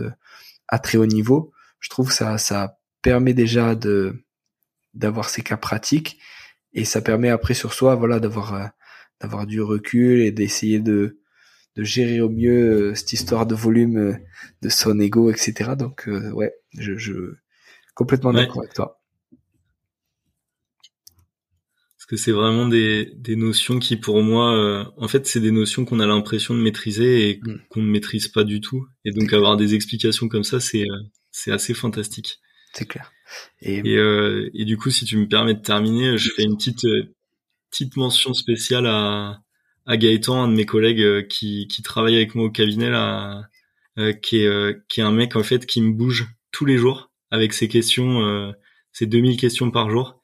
à 0.68 0.78
très 0.78 0.98
haut 0.98 1.06
niveau 1.06 1.52
je 1.80 1.90
trouve 1.90 2.08
que 2.08 2.14
ça 2.14 2.38
ça 2.38 2.78
permet 3.02 3.34
déjà 3.34 3.74
de 3.74 4.24
d'avoir 4.94 5.28
ces 5.28 5.42
cas 5.42 5.56
pratiques. 5.56 6.18
Et 6.72 6.84
ça 6.84 7.00
permet 7.00 7.28
après 7.28 7.54
sur 7.54 7.72
soi 7.72 7.94
voilà 7.94 8.18
d'avoir 8.20 8.54
euh, 8.54 8.66
d'avoir 9.20 9.46
du 9.46 9.60
recul 9.60 10.20
et 10.20 10.32
d'essayer 10.32 10.80
de 10.80 11.18
de 11.76 11.82
gérer 11.82 12.20
au 12.20 12.28
mieux 12.28 12.90
euh, 12.90 12.94
cette 12.94 13.12
histoire 13.12 13.46
de 13.46 13.54
volume 13.54 13.96
euh, 13.96 14.14
de 14.62 14.68
son 14.68 14.98
ego, 15.00 15.30
etc. 15.30 15.72
Donc 15.76 16.08
euh, 16.08 16.30
ouais, 16.30 16.54
je, 16.78 16.96
je 16.96 17.34
complètement 17.94 18.32
d'accord 18.32 18.62
avec 18.62 18.74
toi. 18.74 19.00
Parce 21.96 22.06
que 22.06 22.16
c'est 22.16 22.32
vraiment 22.32 22.68
des, 22.68 23.12
des 23.16 23.34
notions 23.34 23.78
qui 23.78 23.96
pour 23.96 24.22
moi, 24.22 24.92
en 24.98 25.08
fait, 25.08 25.26
c'est 25.26 25.40
des 25.40 25.50
notions 25.50 25.86
qu'on 25.86 26.00
a 26.00 26.06
l'impression 26.06 26.52
de 26.52 26.60
maîtriser 26.60 27.30
et 27.30 27.40
mm. 27.42 27.60
qu'on 27.70 27.80
ne 27.80 27.90
maîtrise 27.90 28.28
pas 28.28 28.44
du 28.44 28.60
tout. 28.60 28.86
Et 29.06 29.10
donc 29.10 29.32
avoir 29.32 29.56
des 29.56 29.74
explications 29.74 30.28
comme 30.28 30.44
ça, 30.44 30.60
c'est 30.60 30.84
c'est 31.30 31.50
assez 31.50 31.72
fantastique. 31.72 32.40
C'est 32.74 32.86
clair. 32.86 33.10
Et, 33.62 33.78
et, 33.78 34.50
et, 34.52 34.64
du 34.66 34.76
coup, 34.76 34.90
si 34.90 35.06
tu 35.06 35.16
me 35.16 35.26
permets 35.26 35.54
de 35.54 35.62
terminer, 35.62 36.18
je 36.18 36.30
fais 36.30 36.42
une 36.42 36.56
petite 36.56 36.86
petite 37.70 37.96
mention 37.96 38.34
spéciale 38.34 38.86
à 38.86 39.40
à 39.86 39.96
Gaëtan, 39.96 40.44
un 40.44 40.48
de 40.48 40.54
mes 40.54 40.66
collègues 40.66 41.02
euh, 41.02 41.22
qui, 41.22 41.68
qui 41.68 41.82
travaille 41.82 42.16
avec 42.16 42.34
moi 42.34 42.46
au 42.46 42.50
cabinet 42.50 42.90
là, 42.90 43.42
euh, 43.98 44.12
qui 44.12 44.40
est 44.40 44.46
euh, 44.46 44.84
qui 44.88 45.00
est 45.00 45.04
un 45.04 45.12
mec 45.12 45.36
en 45.36 45.42
fait 45.42 45.66
qui 45.66 45.80
me 45.82 45.92
bouge 45.92 46.26
tous 46.52 46.64
les 46.64 46.78
jours 46.78 47.10
avec 47.30 47.52
ses 47.52 47.68
questions, 47.68 48.54
ses 48.92 49.06
2000 49.06 49.36
questions 49.36 49.72
par 49.72 49.90
jour 49.90 50.20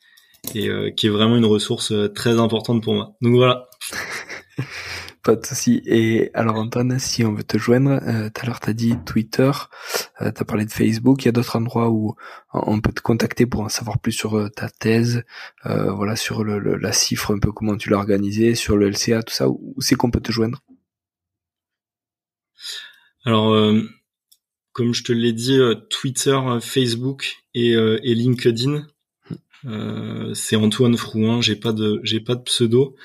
et 0.55 0.69
qui 0.97 1.09
est 1.09 1.11
vraiment 1.11 1.37
une 1.37 1.45
ressource 1.45 1.93
très 2.15 2.39
importante 2.39 2.85
pour 2.85 2.95
moi. 2.95 3.17
Donc 3.21 3.35
voilà. 3.35 3.69
Pas 5.23 5.37
de 5.37 5.45
souci. 5.45 5.83
Et 5.85 6.31
alors 6.33 6.57
Antoine, 6.57 6.99
si 6.99 7.25
on 7.25 7.35
veut 7.35 7.45
te 7.45 7.59
joindre, 7.59 8.01
euh, 8.09 8.31
tout 8.31 8.43
à 8.43 8.47
l'heure 8.47 8.61
t'as 8.61 8.73
dit 8.73 8.95
Twitter, 9.05 9.51
euh, 10.23 10.31
t'as 10.31 10.45
parlé 10.47 10.65
de 10.65 10.73
Facebook. 10.73 11.23
Il 11.23 11.27
y 11.27 11.29
a 11.29 11.33
d'autres 11.33 11.57
endroits 11.57 11.91
où 11.91 12.15
on 12.55 12.81
peut 12.81 12.93
te 12.93 13.03
contacter 13.03 13.45
pour 13.45 13.61
en 13.61 13.69
savoir 13.69 13.99
plus 13.99 14.13
sur 14.13 14.39
euh, 14.39 14.49
ta 14.49 14.71
thèse, 14.71 15.25
euh, 15.67 15.93
voilà, 15.93 16.17
sur 16.17 16.43
le, 16.43 16.59
la 16.77 16.93
cifre, 16.93 17.35
un 17.35 17.39
peu 17.39 17.53
comment 17.53 17.77
tu 17.77 17.91
l'as 17.91 17.99
organisé, 17.99 18.55
sur 18.55 18.79
le 18.79 18.89
LCA, 18.89 19.23
tout 19.23 19.35
ça. 19.35 19.51
Où 19.51 19.75
c'est 19.81 19.95
qu'on 19.95 20.11
peut 20.11 20.21
te 20.21 20.33
joindre? 20.33 20.63
Alors, 23.27 23.75
comme 24.73 24.95
je 24.95 25.05
te 25.05 25.13
l'ai 25.13 25.35
dit, 25.35 25.61
Twitter, 25.91 26.39
Facebook 26.63 27.37
et, 27.53 27.73
et 27.73 28.15
LinkedIn. 28.15 28.87
c'est 30.35 30.57
Antoine 30.57 30.97
Frouin. 30.97 31.43
J'ai 31.43 31.57
pas 31.57 31.75
de, 31.75 32.01
j'ai 32.05 32.21
pas 32.21 32.35
de 32.37 32.43
pseudo. 32.43 32.97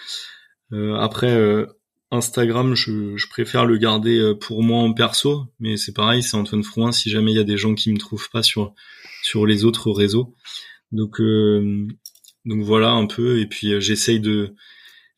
après, 0.72 1.66
Instagram, 2.12 2.76
je, 2.76 3.18
je, 3.18 3.28
préfère 3.28 3.66
le 3.66 3.78
garder 3.78 4.20
euh, 4.20 4.36
pour 4.36 4.64
moi 4.64 4.80
en 4.80 4.94
perso, 4.94 5.46
mais 5.60 5.76
c'est 5.78 5.94
pareil, 5.94 6.22
c'est 6.22 6.38
Antoine 6.38 6.64
Frouin 6.64 6.92
si 6.92 7.10
jamais 7.10 7.32
il 7.32 7.36
y 7.36 7.40
a 7.40 7.44
des 7.44 7.58
gens 7.58 7.74
qui 7.74 7.92
me 7.92 7.98
trouvent 7.98 8.30
pas 8.30 8.44
sur 8.44 8.74
sur 9.24 9.46
les 9.46 9.66
autres 9.66 9.92
réseaux. 9.92 10.36
Donc 10.92 11.20
euh, 11.20 11.88
donc 12.46 12.62
voilà 12.62 12.92
un 12.92 13.08
peu 13.08 13.40
et 13.40 13.48
puis 13.48 13.74
euh, 13.74 13.80
j'essaye 13.80 14.20
de 14.20 14.56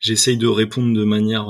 j'essaye 0.00 0.38
de 0.38 0.46
répondre 0.46 0.94
de 0.94 1.04
manière 1.04 1.48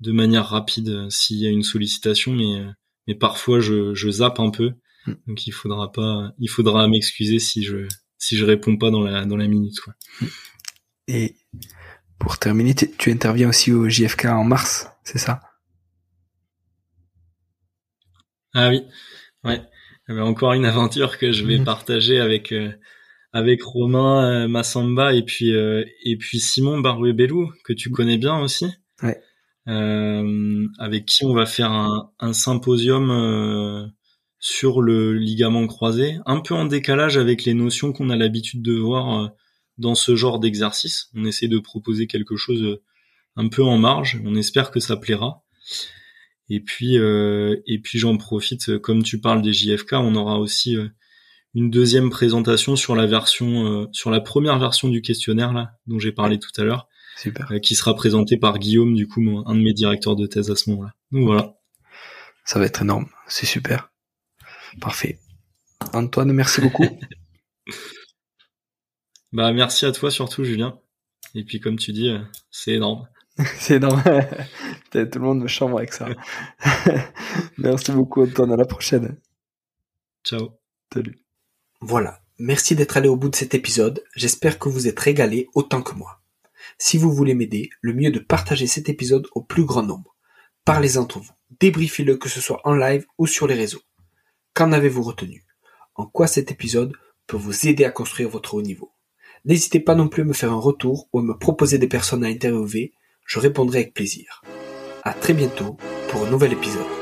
de 0.00 0.12
manière 0.12 0.46
rapide 0.46 1.08
s'il 1.10 1.38
y 1.38 1.46
a 1.46 1.50
une 1.50 1.64
sollicitation 1.64 2.32
mais 2.32 2.64
mais 3.06 3.14
parfois 3.14 3.60
je, 3.60 3.94
je 3.94 4.10
zappe 4.10 4.38
un 4.38 4.50
peu. 4.50 4.72
Hmm. 5.06 5.14
Donc 5.26 5.46
il 5.46 5.52
faudra 5.52 5.90
pas 5.90 6.32
il 6.38 6.48
faudra 6.48 6.86
m'excuser 6.86 7.40
si 7.40 7.64
je 7.64 7.88
si 8.18 8.36
je 8.36 8.44
réponds 8.44 8.76
pas 8.76 8.90
dans 8.90 9.02
la 9.02 9.24
dans 9.26 9.36
la 9.36 9.48
minute 9.48 9.80
quoi. 9.80 9.94
Et 11.08 11.34
pour 12.18 12.38
terminer, 12.38 12.74
tu, 12.74 13.10
interviens 13.10 13.48
aussi 13.48 13.72
au 13.72 13.88
JFK 13.88 14.26
en 14.26 14.44
mars, 14.44 14.88
c'est 15.04 15.18
ça? 15.18 15.40
Ah 18.54 18.70
oui, 18.70 18.82
ouais. 19.44 19.60
Eh 20.08 20.14
ben, 20.14 20.22
encore 20.22 20.54
une 20.54 20.64
aventure 20.64 21.18
que 21.18 21.32
je 21.32 21.44
vais 21.44 21.58
mhm. 21.58 21.64
partager 21.64 22.18
avec 22.18 22.52
euh, 22.52 22.72
avec 23.32 23.62
Romain 23.62 24.24
euh, 24.24 24.48
Massamba 24.48 25.12
et 25.12 25.22
puis 25.22 25.54
euh, 25.54 25.84
et 26.02 26.16
puis 26.16 26.40
Simon 26.40 26.78
Barouet-Bellou 26.80 27.52
que 27.62 27.74
tu 27.74 27.90
connais 27.90 28.16
bien 28.16 28.38
aussi. 28.40 28.66
Ouais. 29.02 29.20
avec 29.66 31.06
qui 31.06 31.24
on 31.24 31.34
va 31.34 31.46
faire 31.46 31.70
un, 31.70 32.10
un 32.18 32.32
symposium 32.32 33.92
sur 34.40 34.80
le 34.80 35.12
ligament 35.12 35.66
croisé, 35.66 36.18
un 36.26 36.40
peu 36.40 36.54
en 36.54 36.64
décalage 36.64 37.16
avec 37.16 37.44
les 37.44 37.54
notions 37.54 37.92
qu'on 37.92 38.10
a 38.10 38.16
l'habitude 38.16 38.62
de 38.62 38.72
voir 38.72 39.30
dans 39.78 39.94
ce 39.94 40.16
genre 40.16 40.38
d'exercice. 40.38 41.08
On 41.14 41.24
essaie 41.24 41.48
de 41.48 41.58
proposer 41.58 42.06
quelque 42.06 42.36
chose 42.36 42.62
euh, 42.62 42.82
un 43.36 43.48
peu 43.48 43.62
en 43.62 43.78
marge. 43.78 44.20
On 44.24 44.34
espère 44.34 44.70
que 44.70 44.80
ça 44.80 44.96
plaira. 44.96 45.44
Et 46.50 46.60
puis, 46.60 46.98
euh, 46.98 47.56
et 47.66 47.78
puis 47.78 47.98
j'en 47.98 48.16
profite, 48.16 48.70
euh, 48.70 48.78
comme 48.78 49.02
tu 49.02 49.20
parles 49.20 49.42
des 49.42 49.52
JFK, 49.52 49.94
on 49.94 50.14
aura 50.14 50.38
aussi 50.38 50.76
une 51.54 51.70
deuxième 51.70 52.10
présentation 52.10 52.76
sur 52.76 52.96
la 52.96 53.06
version, 53.06 53.88
sur 53.92 54.10
la 54.10 54.20
première 54.20 54.58
version 54.58 54.88
du 54.88 55.02
questionnaire 55.02 55.52
là, 55.52 55.72
dont 55.86 55.98
j'ai 55.98 56.12
parlé 56.12 56.38
tout 56.38 56.50
à 56.60 56.64
l'heure, 56.64 56.88
qui 57.62 57.74
sera 57.74 57.94
présentée 57.94 58.36
par 58.36 58.58
Guillaume, 58.58 58.94
du 58.94 59.06
coup, 59.06 59.22
un 59.46 59.54
de 59.54 59.60
mes 59.60 59.72
directeurs 59.72 60.16
de 60.16 60.26
thèse 60.26 60.50
à 60.50 60.56
ce 60.56 60.70
moment-là. 60.70 60.94
Donc 61.10 61.24
voilà. 61.24 61.54
Ça 62.44 62.58
va 62.58 62.66
être 62.66 62.82
énorme, 62.82 63.08
c'est 63.28 63.46
super, 63.46 63.90
parfait. 64.80 65.18
Antoine, 65.92 66.32
merci 66.32 66.60
beaucoup. 66.60 66.86
Bah 69.32 69.52
merci 69.52 69.84
à 69.84 69.92
toi 69.92 70.10
surtout 70.10 70.44
Julien. 70.44 70.78
Et 71.34 71.44
puis 71.44 71.60
comme 71.60 71.76
tu 71.76 71.92
dis, 71.92 72.08
euh, 72.08 72.20
c'est 72.50 72.72
énorme. 72.72 73.06
c'est 73.58 73.76
énorme. 73.76 74.02
Tout 74.90 74.98
le 74.98 75.20
monde 75.20 75.40
me 75.40 75.48
chambre 75.48 75.78
avec 75.78 75.92
ça. 75.92 76.08
merci 77.58 77.92
beaucoup 77.92 78.22
Antoine, 78.22 78.52
à 78.52 78.56
la 78.56 78.64
prochaine. 78.64 79.18
Ciao. 80.24 80.58
Salut. 80.92 81.18
Voilà, 81.80 82.20
merci 82.38 82.74
d'être 82.74 82.96
allé 82.96 83.08
au 83.08 83.16
bout 83.16 83.28
de 83.28 83.36
cet 83.36 83.54
épisode. 83.54 84.02
J'espère 84.16 84.58
que 84.58 84.68
vous 84.68 84.88
êtes 84.88 84.98
régalé 84.98 85.48
autant 85.54 85.82
que 85.82 85.94
moi. 85.94 86.20
Si 86.78 86.96
vous 86.96 87.12
voulez 87.12 87.34
m'aider, 87.34 87.70
le 87.80 87.92
mieux 87.92 88.08
est 88.08 88.12
de 88.12 88.18
partager 88.18 88.66
cet 88.66 88.88
épisode 88.88 89.26
au 89.34 89.42
plus 89.42 89.64
grand 89.64 89.82
nombre. 89.82 90.16
Parlez 90.64 90.98
entre 90.98 91.18
vous, 91.18 91.32
débriefez-le 91.60 92.16
que 92.16 92.28
ce 92.28 92.40
soit 92.40 92.60
en 92.64 92.74
live 92.74 93.06
ou 93.16 93.26
sur 93.26 93.46
les 93.46 93.54
réseaux. 93.54 93.82
Qu'en 94.54 94.72
avez-vous 94.72 95.02
retenu? 95.02 95.46
En 95.94 96.06
quoi 96.06 96.26
cet 96.26 96.50
épisode 96.50 96.92
peut 97.26 97.36
vous 97.36 97.68
aider 97.68 97.84
à 97.84 97.90
construire 97.90 98.28
votre 98.28 98.54
haut 98.54 98.62
niveau? 98.62 98.92
N'hésitez 99.44 99.80
pas 99.80 99.94
non 99.94 100.08
plus 100.08 100.22
à 100.22 100.26
me 100.26 100.32
faire 100.32 100.52
un 100.52 100.60
retour 100.60 101.08
ou 101.12 101.20
à 101.20 101.22
me 101.22 101.36
proposer 101.36 101.78
des 101.78 101.88
personnes 101.88 102.24
à 102.24 102.28
interviewer, 102.28 102.92
je 103.24 103.38
répondrai 103.38 103.80
avec 103.80 103.94
plaisir. 103.94 104.42
À 105.04 105.12
très 105.12 105.34
bientôt 105.34 105.76
pour 106.08 106.26
un 106.26 106.30
nouvel 106.30 106.52
épisode. 106.52 106.97